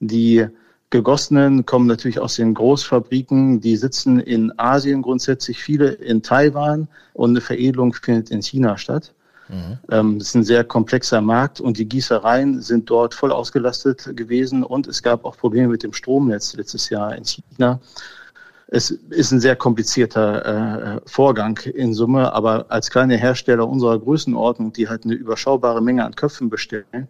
die 0.00 0.46
gegossenen 0.90 1.64
kommen 1.64 1.86
natürlich 1.86 2.18
aus 2.18 2.36
den 2.36 2.52
Großfabriken. 2.54 3.60
Die 3.60 3.76
sitzen 3.76 4.18
in 4.18 4.52
Asien 4.58 5.02
grundsätzlich, 5.02 5.62
viele 5.62 5.90
in 5.92 6.22
Taiwan 6.22 6.88
und 7.14 7.30
eine 7.30 7.40
Veredelung 7.40 7.92
findet 7.94 8.30
in 8.30 8.42
China 8.42 8.76
statt. 8.76 9.12
Mhm. 9.48 9.78
Ähm, 9.90 10.18
das 10.18 10.28
ist 10.28 10.34
ein 10.34 10.44
sehr 10.44 10.64
komplexer 10.64 11.20
Markt 11.20 11.60
und 11.60 11.78
die 11.78 11.88
Gießereien 11.88 12.60
sind 12.60 12.90
dort 12.90 13.14
voll 13.14 13.32
ausgelastet 13.32 14.16
gewesen 14.16 14.62
und 14.62 14.86
es 14.86 15.02
gab 15.02 15.24
auch 15.24 15.36
Probleme 15.36 15.68
mit 15.68 15.82
dem 15.82 15.92
Stromnetz 15.92 16.54
letztes 16.54 16.88
Jahr 16.90 17.14
in 17.16 17.24
China. 17.24 17.80
es 18.68 18.90
ist 18.90 19.32
ein 19.32 19.40
sehr 19.40 19.56
komplizierter 19.56 20.96
äh, 20.96 21.00
Vorgang 21.06 21.58
in 21.58 21.92
Summe, 21.94 22.32
aber 22.32 22.66
als 22.68 22.90
kleine 22.90 23.16
Hersteller 23.16 23.68
unserer 23.68 23.98
Größenordnung, 23.98 24.72
die 24.72 24.88
halt 24.88 25.04
eine 25.04 25.14
überschaubare 25.14 25.82
Menge 25.82 26.04
an 26.04 26.14
Köpfen 26.14 26.48
bestellen, 26.48 27.08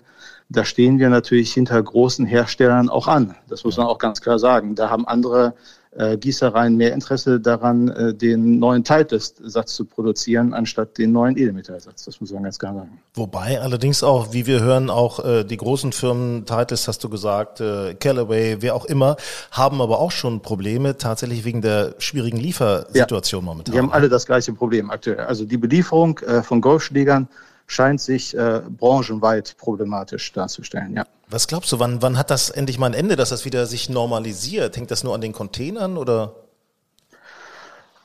da 0.51 0.65
stehen 0.65 0.99
wir 0.99 1.09
natürlich 1.09 1.53
hinter 1.55 1.81
großen 1.81 2.27
Herstellern 2.27 2.89
auch 2.89 3.07
an. 3.07 3.37
Das 3.49 3.65
muss 3.65 3.77
man 3.77 3.87
auch 3.87 3.99
ganz 3.99 4.21
klar 4.21 4.39
sagen. 4.39 4.75
Da 4.75 4.91
haben 4.91 5.07
andere 5.07 5.55
äh, 5.93 6.19
Gießereien 6.19 6.77
mehr 6.77 6.93
Interesse 6.93 7.39
daran, 7.39 7.89
äh, 7.89 8.15
den 8.15 8.59
neuen 8.59 8.83
Titleist-Satz 8.83 9.75
zu 9.75 9.85
produzieren, 9.85 10.53
anstatt 10.53 10.99
den 10.99 11.13
neuen 11.13 11.37
Edelmetallsatz. 11.37 12.05
Das 12.05 12.21
muss 12.21 12.33
man 12.33 12.43
ganz 12.43 12.59
klar 12.59 12.75
sagen. 12.75 13.01
Wobei 13.15 13.61
allerdings 13.61 14.03
auch, 14.03 14.33
wie 14.33 14.47
wir 14.47 14.61
hören, 14.61 14.91
auch 14.91 15.25
äh, 15.25 15.45
die 15.45 15.57
großen 15.57 15.93
Firmen, 15.93 16.47
Titleist 16.47 16.89
hast 16.89 17.03
du 17.05 17.09
gesagt, 17.09 17.61
äh, 17.61 17.95
Callaway, 17.95 18.57
wer 18.61 18.75
auch 18.75 18.87
immer, 18.87 19.17
haben 19.53 19.81
aber 19.81 20.01
auch 20.01 20.13
schon 20.13 20.43
Probleme, 20.43 20.97
tatsächlich 20.97 21.45
wegen 21.45 21.63
der 21.63 21.95
schwierigen 21.99 22.39
Liefersituation 22.39 23.43
ja, 23.43 23.45
momentan. 23.45 23.73
Die 23.73 23.79
haben 23.79 23.93
alle 23.93 24.09
das 24.09 24.27
gleiche 24.27 24.53
Problem 24.53 24.91
aktuell. 24.91 25.21
Also 25.21 25.45
die 25.45 25.59
Belieferung 25.59 26.19
äh, 26.21 26.43
von 26.43 26.61
Golfschlägern 26.61 27.29
scheint 27.71 28.01
sich 28.01 28.37
äh, 28.37 28.63
branchenweit 28.69 29.57
problematisch 29.57 30.33
darzustellen, 30.33 30.97
ja. 30.97 31.07
Was 31.29 31.47
glaubst 31.47 31.71
du, 31.71 31.79
wann, 31.79 32.03
wann 32.03 32.19
hat 32.19 32.29
das 32.31 32.51
endlich 32.51 32.79
mal 32.79 32.87
ein 32.87 32.95
Ende, 32.95 33.15
dass 33.15 33.29
das 33.29 33.45
wieder 33.45 33.67
sich 33.67 33.89
normalisiert? 33.89 34.77
Hängt 34.77 34.91
das 34.91 35.05
nur 35.05 35.15
an 35.15 35.21
den 35.21 35.33
Containern 35.33 35.97
oder? 35.97 36.35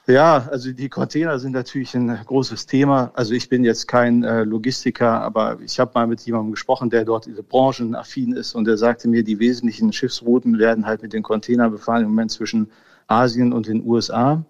Ja, 0.06 0.48
also 0.52 0.72
die 0.72 0.88
Container 0.88 1.40
sind 1.40 1.54
natürlich 1.54 1.96
ein 1.96 2.16
großes 2.24 2.68
Thema. 2.68 3.10
Also 3.16 3.34
ich 3.34 3.50
bin 3.50 3.64
jetzt 3.64 3.88
kein 3.88 4.24
äh, 4.24 4.44
Logistiker, 4.44 5.22
aber 5.22 5.58
ich 5.60 5.80
habe 5.80 5.90
mal 5.96 6.06
mit 6.06 6.22
jemandem 6.22 6.52
gesprochen, 6.52 6.92
der 6.92 7.04
dort 7.04 7.26
diese 7.26 7.42
branchenaffin 7.42 8.34
ist 8.34 8.54
und 8.54 8.66
der 8.66 8.78
sagte 8.78 9.08
mir, 9.08 9.24
die 9.24 9.40
wesentlichen 9.40 9.92
Schiffsrouten 9.92 10.60
werden 10.60 10.86
halt 10.86 11.02
mit 11.02 11.12
den 11.12 11.24
Containern 11.24 11.72
befahren 11.72 12.04
im 12.04 12.10
Moment 12.10 12.30
zwischen 12.30 12.70
Asien 13.08 13.52
und 13.52 13.66
den 13.66 13.84
USA. 13.84 14.46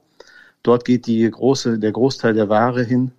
Dort 0.64 0.84
geht 0.84 1.06
die 1.06 1.32
große, 1.32 1.80
der 1.80 1.94
Großteil 1.94 2.34
der 2.34 2.50
Ware 2.50 2.84
hin. 2.84 3.14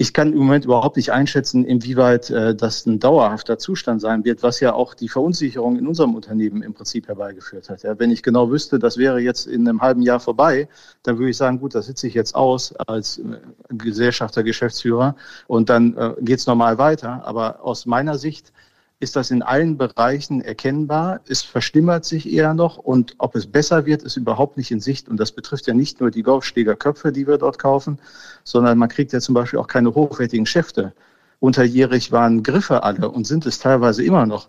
Ich 0.00 0.14
kann 0.14 0.32
im 0.32 0.38
Moment 0.38 0.64
überhaupt 0.64 0.96
nicht 0.96 1.12
einschätzen, 1.12 1.62
inwieweit 1.66 2.30
äh, 2.30 2.54
das 2.54 2.86
ein 2.86 3.00
dauerhafter 3.00 3.58
Zustand 3.58 4.00
sein 4.00 4.24
wird, 4.24 4.42
was 4.42 4.58
ja 4.58 4.72
auch 4.72 4.94
die 4.94 5.10
Verunsicherung 5.10 5.76
in 5.76 5.86
unserem 5.86 6.14
Unternehmen 6.14 6.62
im 6.62 6.72
Prinzip 6.72 7.06
herbeigeführt 7.06 7.68
hat. 7.68 7.82
Ja, 7.82 7.98
wenn 7.98 8.10
ich 8.10 8.22
genau 8.22 8.50
wüsste, 8.50 8.78
das 8.78 8.96
wäre 8.96 9.20
jetzt 9.20 9.46
in 9.46 9.68
einem 9.68 9.82
halben 9.82 10.00
Jahr 10.00 10.18
vorbei, 10.18 10.70
dann 11.02 11.18
würde 11.18 11.28
ich 11.28 11.36
sagen, 11.36 11.60
gut, 11.60 11.74
das 11.74 11.84
sitze 11.84 12.06
ich 12.06 12.14
jetzt 12.14 12.34
aus 12.34 12.74
als 12.76 13.18
äh, 13.18 13.40
Gesellschafter, 13.68 14.42
Geschäftsführer 14.42 15.16
und 15.48 15.68
dann 15.68 15.94
äh, 15.98 16.14
geht 16.22 16.38
es 16.38 16.46
normal 16.46 16.78
weiter. 16.78 17.22
Aber 17.26 17.62
aus 17.62 17.84
meiner 17.84 18.16
Sicht 18.16 18.54
ist 19.00 19.16
das 19.16 19.30
in 19.30 19.42
allen 19.42 19.78
Bereichen 19.78 20.42
erkennbar. 20.42 21.20
Es 21.26 21.40
verschlimmert 21.40 22.04
sich 22.04 22.30
eher 22.30 22.52
noch 22.52 22.76
und 22.76 23.14
ob 23.16 23.34
es 23.34 23.46
besser 23.46 23.86
wird, 23.86 24.02
ist 24.02 24.18
überhaupt 24.18 24.58
nicht 24.58 24.70
in 24.70 24.80
Sicht. 24.80 25.08
Und 25.08 25.18
das 25.18 25.32
betrifft 25.32 25.66
ja 25.66 25.74
nicht 25.74 26.00
nur 26.00 26.10
die 26.10 26.22
Golfschlägerköpfe, 26.22 27.10
die 27.10 27.26
wir 27.26 27.38
dort 27.38 27.58
kaufen, 27.58 27.98
sondern 28.44 28.76
man 28.76 28.90
kriegt 28.90 29.12
ja 29.12 29.20
zum 29.20 29.34
Beispiel 29.34 29.58
auch 29.58 29.66
keine 29.66 29.94
hochwertigen 29.94 30.44
Schäfte. 30.44 30.92
Unterjährig 31.40 32.12
waren 32.12 32.42
Griffe 32.42 32.82
alle 32.82 33.10
und 33.10 33.26
sind 33.26 33.46
es 33.46 33.58
teilweise 33.58 34.04
immer 34.04 34.26
noch. 34.26 34.48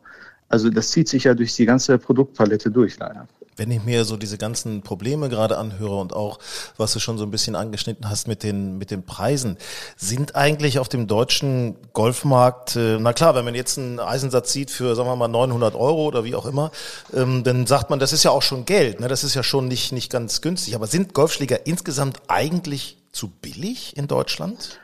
Also 0.52 0.70
das 0.70 0.92
zieht 0.92 1.08
sich 1.08 1.24
ja 1.24 1.34
durch 1.34 1.56
die 1.56 1.66
ganze 1.66 1.98
Produktpalette 1.98 2.70
durch, 2.72 2.98
leider 3.00 3.28
wenn 3.62 3.70
ich 3.70 3.84
mir 3.84 4.06
so 4.06 4.18
diese 4.18 4.40
ganzen 4.40 4.82
Probleme 4.82 5.30
gerade 5.30 5.58
anhöre 5.60 5.98
und 5.98 6.14
auch, 6.14 6.40
was 6.78 6.94
du 6.94 7.00
schon 7.00 7.20
so 7.20 7.26
ein 7.26 7.30
bisschen 7.30 7.56
angeschnitten 7.56 8.10
hast 8.10 8.28
mit 8.28 8.42
den, 8.42 8.80
mit 8.80 8.90
den 8.90 9.04
Preisen, 9.04 9.56
sind 9.98 10.36
eigentlich 10.36 10.80
auf 10.80 10.90
dem 10.90 11.06
deutschen 11.06 11.76
Golfmarkt, 11.94 12.76
äh, 12.76 12.98
na 13.00 13.14
klar, 13.14 13.36
wenn 13.36 13.46
man 13.46 13.54
jetzt 13.54 13.78
einen 13.78 14.00
Eisensatz 14.00 14.52
sieht 14.52 14.72
für, 14.72 14.96
sagen 14.96 15.08
wir 15.08 15.16
mal, 15.16 15.28
900 15.28 15.76
Euro 15.76 16.06
oder 16.08 16.24
wie 16.24 16.34
auch 16.34 16.48
immer, 16.48 16.72
ähm, 17.14 17.44
dann 17.44 17.68
sagt 17.68 17.92
man, 17.92 18.00
das 18.00 18.14
ist 18.14 18.24
ja 18.24 18.32
auch 18.32 18.42
schon 18.42 18.66
Geld, 18.66 19.00
ne? 19.00 19.08
das 19.08 19.24
ist 19.24 19.36
ja 19.36 19.44
schon 19.44 19.68
nicht, 19.68 19.92
nicht 19.92 20.12
ganz 20.12 20.42
günstig. 20.42 20.74
Aber 20.74 20.88
sind 20.88 21.14
Golfschläger 21.14 21.68
insgesamt 21.68 22.20
eigentlich 22.28 22.98
zu 23.12 23.28
billig 23.28 23.96
in 23.96 24.08
Deutschland? 24.08 24.81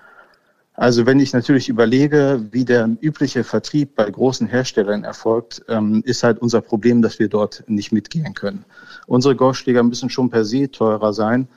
Also 0.78 1.08
wenn 1.08 1.20
ich 1.20 1.34
natürlich 1.34 1.70
überlege, 1.70 2.48
wie 2.52 2.64
der 2.64 2.88
übliche 3.02 3.44
Vertrieb 3.44 3.96
bei 3.96 4.08
großen 4.08 4.46
Herstellern 4.46 5.04
erfolgt, 5.04 5.66
ähm, 5.68 6.04
ist 6.06 6.22
halt 6.22 6.38
unser 6.38 6.62
Problem, 6.62 7.02
dass 7.02 7.18
wir 7.18 7.30
dort 7.30 7.64
nicht 7.66 7.92
mitgehen 7.92 8.36
können. 8.36 8.64
Unsere 9.08 9.36
Golfschläger 9.36 9.82
müssen 9.82 10.12
schon 10.12 10.30
per 10.30 10.46
se 10.46 10.70
teurer 10.70 11.14
sein. 11.14 11.48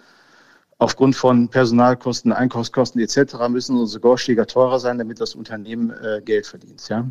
Aufgrund 0.79 1.17
von 1.17 1.51
Personalkosten, 1.51 2.33
Einkaufskosten 2.33 2.99
etc. 2.99 3.35
müssen 3.51 3.77
unsere 3.77 4.01
Golfschläger 4.01 4.47
teurer 4.47 4.81
sein, 4.81 4.97
damit 4.97 5.21
das 5.21 5.35
Unternehmen 5.35 5.91
äh, 5.91 6.23
Geld 6.25 6.47
verdient. 6.47 6.89
Ja? 6.89 7.07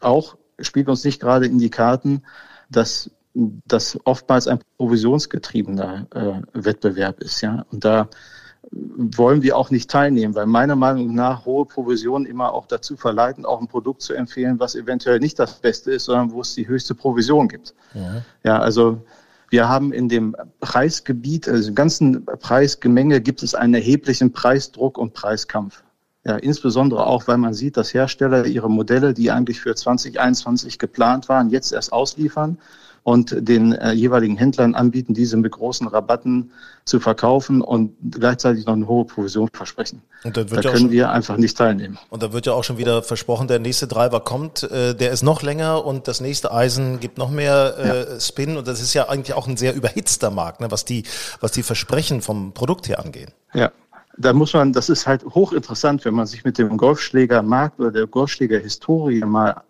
Auch 0.00 0.36
spielt 0.58 0.88
uns 0.88 1.04
nicht 1.04 1.20
gerade 1.20 1.46
in 1.46 1.58
die 1.58 1.70
Karten, 1.70 2.24
dass 2.70 3.08
das 3.34 3.96
oftmals 4.02 4.48
ein 4.48 4.58
provisionsgetriebener 4.78 6.08
äh, 6.10 6.40
Wettbewerb 6.54 7.20
ist. 7.20 7.40
Ja? 7.40 7.64
Und 7.70 7.84
da 7.84 8.08
wollen 8.70 9.42
wir 9.42 9.56
auch 9.56 9.70
nicht 9.70 9.90
teilnehmen, 9.90 10.34
weil 10.34 10.46
meiner 10.46 10.76
Meinung 10.76 11.14
nach 11.14 11.44
hohe 11.44 11.66
Provisionen 11.66 12.26
immer 12.26 12.52
auch 12.52 12.66
dazu 12.66 12.96
verleiten, 12.96 13.44
auch 13.44 13.60
ein 13.60 13.68
Produkt 13.68 14.02
zu 14.02 14.14
empfehlen, 14.14 14.60
was 14.60 14.74
eventuell 14.74 15.18
nicht 15.18 15.38
das 15.38 15.54
Beste 15.54 15.92
ist, 15.92 16.04
sondern 16.04 16.32
wo 16.32 16.40
es 16.40 16.54
die 16.54 16.68
höchste 16.68 16.94
Provision 16.94 17.48
gibt. 17.48 17.74
Ja, 17.94 18.22
ja 18.44 18.58
also 18.58 19.02
wir 19.50 19.68
haben 19.68 19.92
in 19.92 20.08
dem 20.08 20.36
Preisgebiet, 20.60 21.48
also 21.48 21.68
im 21.68 21.74
ganzen 21.74 22.24
Preisgemenge 22.24 23.20
gibt 23.20 23.42
es 23.42 23.54
einen 23.54 23.74
erheblichen 23.74 24.32
Preisdruck 24.32 24.96
und 24.96 25.12
Preiskampf. 25.12 25.82
Ja, 26.24 26.36
insbesondere 26.36 27.06
auch, 27.06 27.26
weil 27.26 27.36
man 27.36 27.52
sieht, 27.52 27.76
dass 27.76 27.92
Hersteller 27.92 28.46
ihre 28.46 28.70
Modelle, 28.70 29.12
die 29.12 29.32
eigentlich 29.32 29.60
für 29.60 29.74
2021 29.74 30.78
geplant 30.78 31.28
waren, 31.28 31.50
jetzt 31.50 31.72
erst 31.72 31.92
ausliefern 31.92 32.58
und 33.04 33.34
den 33.36 33.72
äh, 33.72 33.92
jeweiligen 33.92 34.36
Händlern 34.36 34.74
anbieten, 34.74 35.12
diese 35.12 35.36
mit 35.36 35.52
großen 35.52 35.88
Rabatten 35.88 36.52
zu 36.84 37.00
verkaufen 37.00 37.60
und 37.60 37.94
gleichzeitig 38.10 38.66
noch 38.66 38.74
eine 38.74 38.86
hohe 38.86 39.04
Provision 39.04 39.48
versprechen. 39.52 40.02
Und 40.22 40.36
da 40.36 40.44
können 40.44 40.78
schon, 40.78 40.90
wir 40.90 41.10
einfach 41.10 41.36
nicht 41.36 41.56
teilnehmen. 41.56 41.98
Und 42.10 42.22
da 42.22 42.32
wird 42.32 42.46
ja 42.46 42.52
auch 42.52 42.62
schon 42.62 42.78
wieder 42.78 43.02
versprochen, 43.02 43.48
der 43.48 43.58
nächste 43.58 43.88
Driver 43.88 44.20
kommt, 44.20 44.62
äh, 44.64 44.94
der 44.94 45.10
ist 45.10 45.22
noch 45.22 45.42
länger 45.42 45.84
und 45.84 46.06
das 46.06 46.20
nächste 46.20 46.52
Eisen 46.52 47.00
gibt 47.00 47.18
noch 47.18 47.30
mehr 47.30 47.74
äh, 47.78 48.12
ja. 48.14 48.20
Spin 48.20 48.56
und 48.56 48.68
das 48.68 48.80
ist 48.80 48.94
ja 48.94 49.08
eigentlich 49.08 49.34
auch 49.34 49.48
ein 49.48 49.56
sehr 49.56 49.74
überhitzter 49.74 50.30
Markt, 50.30 50.60
ne, 50.60 50.70
was 50.70 50.84
die, 50.84 51.02
was 51.40 51.50
die 51.52 51.64
Versprechen 51.64 52.22
vom 52.22 52.52
Produkt 52.52 52.88
her 52.88 53.00
angehen. 53.00 53.32
Ja, 53.52 53.72
da 54.16 54.32
muss 54.32 54.52
man, 54.52 54.72
das 54.72 54.88
ist 54.88 55.06
halt 55.08 55.24
hochinteressant, 55.24 56.04
wenn 56.04 56.14
man 56.14 56.26
sich 56.26 56.44
mit 56.44 56.58
dem 56.58 56.76
Golfschlägermarkt 56.76 57.80
oder 57.80 57.90
der 57.90 58.06
Golfschlägerhistorie 58.06 59.20
mal 59.20 59.62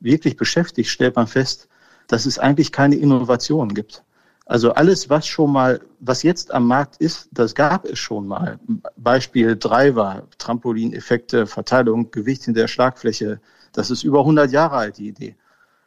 wirklich 0.00 0.36
beschäftigt, 0.36 0.90
stellt 0.90 1.16
man 1.16 1.26
fest, 1.26 1.68
dass 2.08 2.26
es 2.26 2.38
eigentlich 2.38 2.72
keine 2.72 2.96
Innovation 2.96 3.74
gibt. 3.74 4.02
Also 4.46 4.72
alles, 4.74 5.10
was 5.10 5.26
schon 5.26 5.52
mal, 5.52 5.80
was 5.98 6.22
jetzt 6.22 6.54
am 6.54 6.68
Markt 6.68 6.98
ist, 6.98 7.28
das 7.32 7.54
gab 7.54 7.84
es 7.84 7.98
schon 7.98 8.28
mal. 8.28 8.60
Beispiel 8.96 9.56
Driver, 9.56 10.22
Trampolineffekte, 10.38 11.48
Verteilung, 11.48 12.12
Gewicht 12.12 12.46
in 12.46 12.54
der 12.54 12.68
Schlagfläche. 12.68 13.40
Das 13.72 13.90
ist 13.90 14.04
über 14.04 14.20
100 14.20 14.52
Jahre 14.52 14.76
alt, 14.76 14.98
die 14.98 15.08
Idee. 15.08 15.34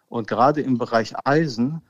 Und 0.10 0.28
gerade 0.28 0.60
im 0.60 0.78
Bereich 0.78 1.14
Eisen 1.24 1.82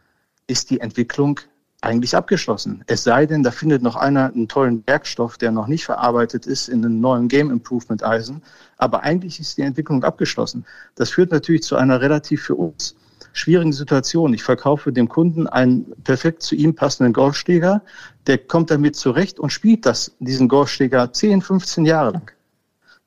ist 0.45 0.69
die 0.69 0.79
Entwicklung 0.79 1.39
eigentlich 1.81 2.15
abgeschlossen. 2.15 2.83
Es 2.85 3.03
sei 3.03 3.25
denn, 3.25 3.41
da 3.41 3.49
findet 3.49 3.81
noch 3.81 3.95
einer 3.95 4.31
einen 4.31 4.47
tollen 4.47 4.85
Werkstoff, 4.85 5.39
der 5.39 5.51
noch 5.51 5.67
nicht 5.67 5.85
verarbeitet 5.85 6.45
ist, 6.45 6.67
in 6.67 6.85
einem 6.85 6.99
neuen 6.99 7.29
Game 7.29 7.49
Improvement 7.49 8.03
Eisen. 8.03 8.43
Aber 8.77 9.01
eigentlich 9.01 9.39
ist 9.39 9.57
die 9.57 9.63
Entwicklung 9.63 10.03
abgeschlossen. 10.03 10.65
Das 10.93 11.09
führt 11.09 11.31
natürlich 11.31 11.63
zu 11.63 11.77
einer 11.77 11.99
relativ 11.99 12.43
für 12.43 12.55
uns 12.55 12.95
schwierigen 13.33 13.73
Situation. 13.73 14.33
Ich 14.33 14.43
verkaufe 14.43 14.91
dem 14.91 15.09
Kunden 15.09 15.47
einen 15.47 15.93
perfekt 16.03 16.41
zu 16.43 16.55
ihm 16.55 16.75
passenden 16.75 17.13
Golfschläger, 17.13 17.81
der 18.27 18.37
kommt 18.37 18.71
damit 18.71 18.95
zurecht 18.95 19.39
und 19.39 19.51
spielt 19.51 19.85
das, 19.85 20.15
diesen 20.19 20.47
Golfschläger 20.47 21.11
10, 21.11 21.41
15 21.41 21.85
Jahre 21.85 22.11
lang. 22.11 22.31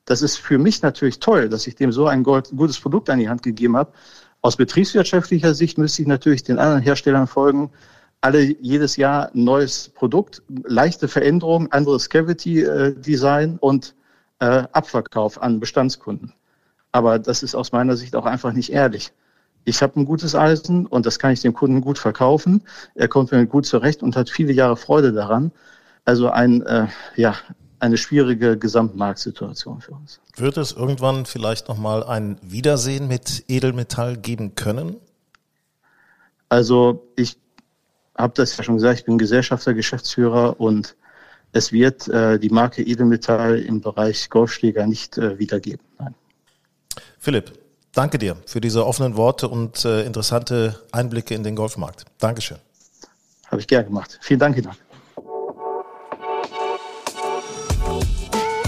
Das 0.05 0.21
ist 0.21 0.37
für 0.37 0.57
mich 0.57 0.81
natürlich 0.81 1.19
toll, 1.19 1.49
dass 1.49 1.65
ich 1.67 1.75
dem 1.75 1.91
so 1.91 2.07
ein 2.07 2.23
gutes 2.23 2.79
Produkt 2.79 3.09
an 3.09 3.19
die 3.19 3.29
Hand 3.29 3.43
gegeben 3.43 3.77
habe. 3.77 3.93
Aus 4.41 4.57
betriebswirtschaftlicher 4.57 5.53
Sicht 5.53 5.77
müsste 5.77 6.01
ich 6.01 6.07
natürlich 6.07 6.43
den 6.43 6.59
anderen 6.59 6.81
Herstellern 6.81 7.27
folgen. 7.27 7.71
Alle 8.19 8.41
jedes 8.41 8.97
Jahr 8.97 9.33
ein 9.33 9.43
neues 9.45 9.89
Produkt, 9.89 10.41
leichte 10.65 11.07
Veränderungen, 11.07 11.71
anderes 11.71 12.09
Cavity-Design 12.09 13.57
und 13.59 13.95
äh, 14.39 14.63
Abverkauf 14.73 15.41
an 15.41 15.61
Bestandskunden. 15.61 16.33
Aber 16.91 17.19
das 17.19 17.43
ist 17.43 17.55
aus 17.55 17.71
meiner 17.71 17.95
Sicht 17.95 18.15
auch 18.15 18.25
einfach 18.25 18.51
nicht 18.51 18.71
ehrlich 18.71 19.13
ich 19.65 19.81
habe 19.81 19.99
ein 19.99 20.05
gutes 20.05 20.35
Eisen 20.35 20.85
und 20.85 21.05
das 21.05 21.19
kann 21.19 21.31
ich 21.31 21.41
dem 21.41 21.53
Kunden 21.53 21.81
gut 21.81 21.97
verkaufen. 21.97 22.63
Er 22.95 23.07
kommt 23.07 23.31
mir 23.31 23.45
gut 23.45 23.65
zurecht 23.65 24.03
und 24.03 24.15
hat 24.15 24.29
viele 24.29 24.51
Jahre 24.51 24.77
Freude 24.77 25.13
daran. 25.13 25.51
Also 26.05 26.29
ein, 26.29 26.61
äh, 26.63 26.87
ja, 27.15 27.35
eine 27.79 27.97
schwierige 27.97 28.57
Gesamtmarktsituation 28.57 29.81
für 29.81 29.91
uns. 29.91 30.19
Wird 30.35 30.57
es 30.57 30.71
irgendwann 30.71 31.25
vielleicht 31.25 31.67
nochmal 31.67 32.03
ein 32.03 32.37
Wiedersehen 32.41 33.07
mit 33.07 33.45
Edelmetall 33.47 34.17
geben 34.17 34.55
können? 34.55 34.97
Also 36.49 37.07
ich 37.15 37.37
habe 38.17 38.33
das 38.35 38.55
ja 38.57 38.63
schon 38.63 38.75
gesagt, 38.75 38.99
ich 38.99 39.05
bin 39.05 39.17
Gesellschafter, 39.17 39.73
Geschäftsführer 39.73 40.59
und 40.59 40.95
es 41.51 41.71
wird 41.71 42.07
äh, 42.07 42.39
die 42.39 42.49
Marke 42.49 42.83
Edelmetall 42.83 43.59
im 43.59 43.81
Bereich 43.81 44.29
Golfschläger 44.29 44.85
nicht 44.87 45.17
äh, 45.17 45.39
wiedergeben. 45.39 45.85
Nein. 45.99 46.15
Philipp, 47.19 47.53
danke 47.93 48.17
dir 48.17 48.37
für 48.45 48.61
diese 48.61 48.85
offenen 48.85 49.15
Worte 49.15 49.47
und 49.47 49.85
äh, 49.85 50.03
interessante 50.03 50.79
Einblicke 50.91 51.33
in 51.33 51.43
den 51.43 51.55
Golfmarkt. 51.55 52.05
Dankeschön. 52.19 52.57
Habe 53.47 53.61
ich 53.61 53.67
gern 53.67 53.85
gemacht. 53.85 54.19
Vielen 54.21 54.39
Dank, 54.39 54.57
Ihnen. 54.57 54.71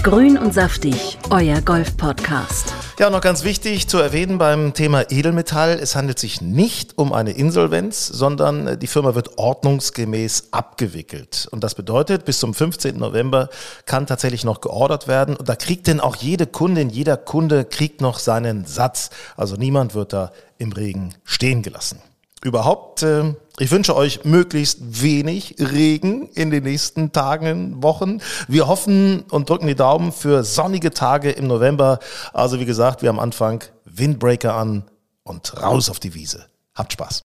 Grün 0.02 0.38
und 0.38 0.54
saftig, 0.54 1.18
euer 1.30 1.60
Golf-Podcast. 1.60 2.75
Ja, 2.98 3.10
noch 3.10 3.20
ganz 3.20 3.44
wichtig 3.44 3.88
zu 3.88 3.98
erwähnen 3.98 4.38
beim 4.38 4.72
Thema 4.72 5.10
Edelmetall. 5.10 5.78
Es 5.78 5.96
handelt 5.96 6.18
sich 6.18 6.40
nicht 6.40 6.96
um 6.96 7.12
eine 7.12 7.32
Insolvenz, 7.32 8.06
sondern 8.06 8.78
die 8.78 8.86
Firma 8.86 9.14
wird 9.14 9.36
ordnungsgemäß 9.36 10.48
abgewickelt. 10.52 11.46
Und 11.50 11.62
das 11.62 11.74
bedeutet, 11.74 12.24
bis 12.24 12.38
zum 12.38 12.54
15. 12.54 12.96
November 12.96 13.50
kann 13.84 14.06
tatsächlich 14.06 14.44
noch 14.44 14.62
geordert 14.62 15.08
werden. 15.08 15.36
Und 15.36 15.46
da 15.46 15.56
kriegt 15.56 15.88
denn 15.88 16.00
auch 16.00 16.16
jede 16.16 16.46
Kundin, 16.46 16.88
jeder 16.88 17.18
Kunde 17.18 17.66
kriegt 17.66 18.00
noch 18.00 18.18
seinen 18.18 18.64
Satz. 18.64 19.10
Also 19.36 19.56
niemand 19.56 19.94
wird 19.94 20.14
da 20.14 20.32
im 20.56 20.72
Regen 20.72 21.14
stehen 21.24 21.60
gelassen. 21.60 22.00
Überhaupt, 22.46 23.02
äh, 23.02 23.34
ich 23.58 23.72
wünsche 23.72 23.96
euch 23.96 24.24
möglichst 24.24 25.02
wenig 25.02 25.56
Regen 25.58 26.28
in 26.28 26.52
den 26.52 26.62
nächsten 26.62 27.10
Tagen, 27.10 27.82
Wochen. 27.82 28.20
Wir 28.46 28.68
hoffen 28.68 29.24
und 29.32 29.50
drücken 29.50 29.66
die 29.66 29.74
Daumen 29.74 30.12
für 30.12 30.44
sonnige 30.44 30.92
Tage 30.92 31.32
im 31.32 31.48
November. 31.48 31.98
Also 32.32 32.60
wie 32.60 32.64
gesagt, 32.64 33.02
wir 33.02 33.10
am 33.10 33.18
Anfang 33.18 33.64
Windbreaker 33.84 34.54
an 34.54 34.84
und 35.24 35.60
raus 35.60 35.90
auf 35.90 35.98
die 35.98 36.14
Wiese. 36.14 36.46
Habt 36.76 36.92
Spaß. 36.92 37.25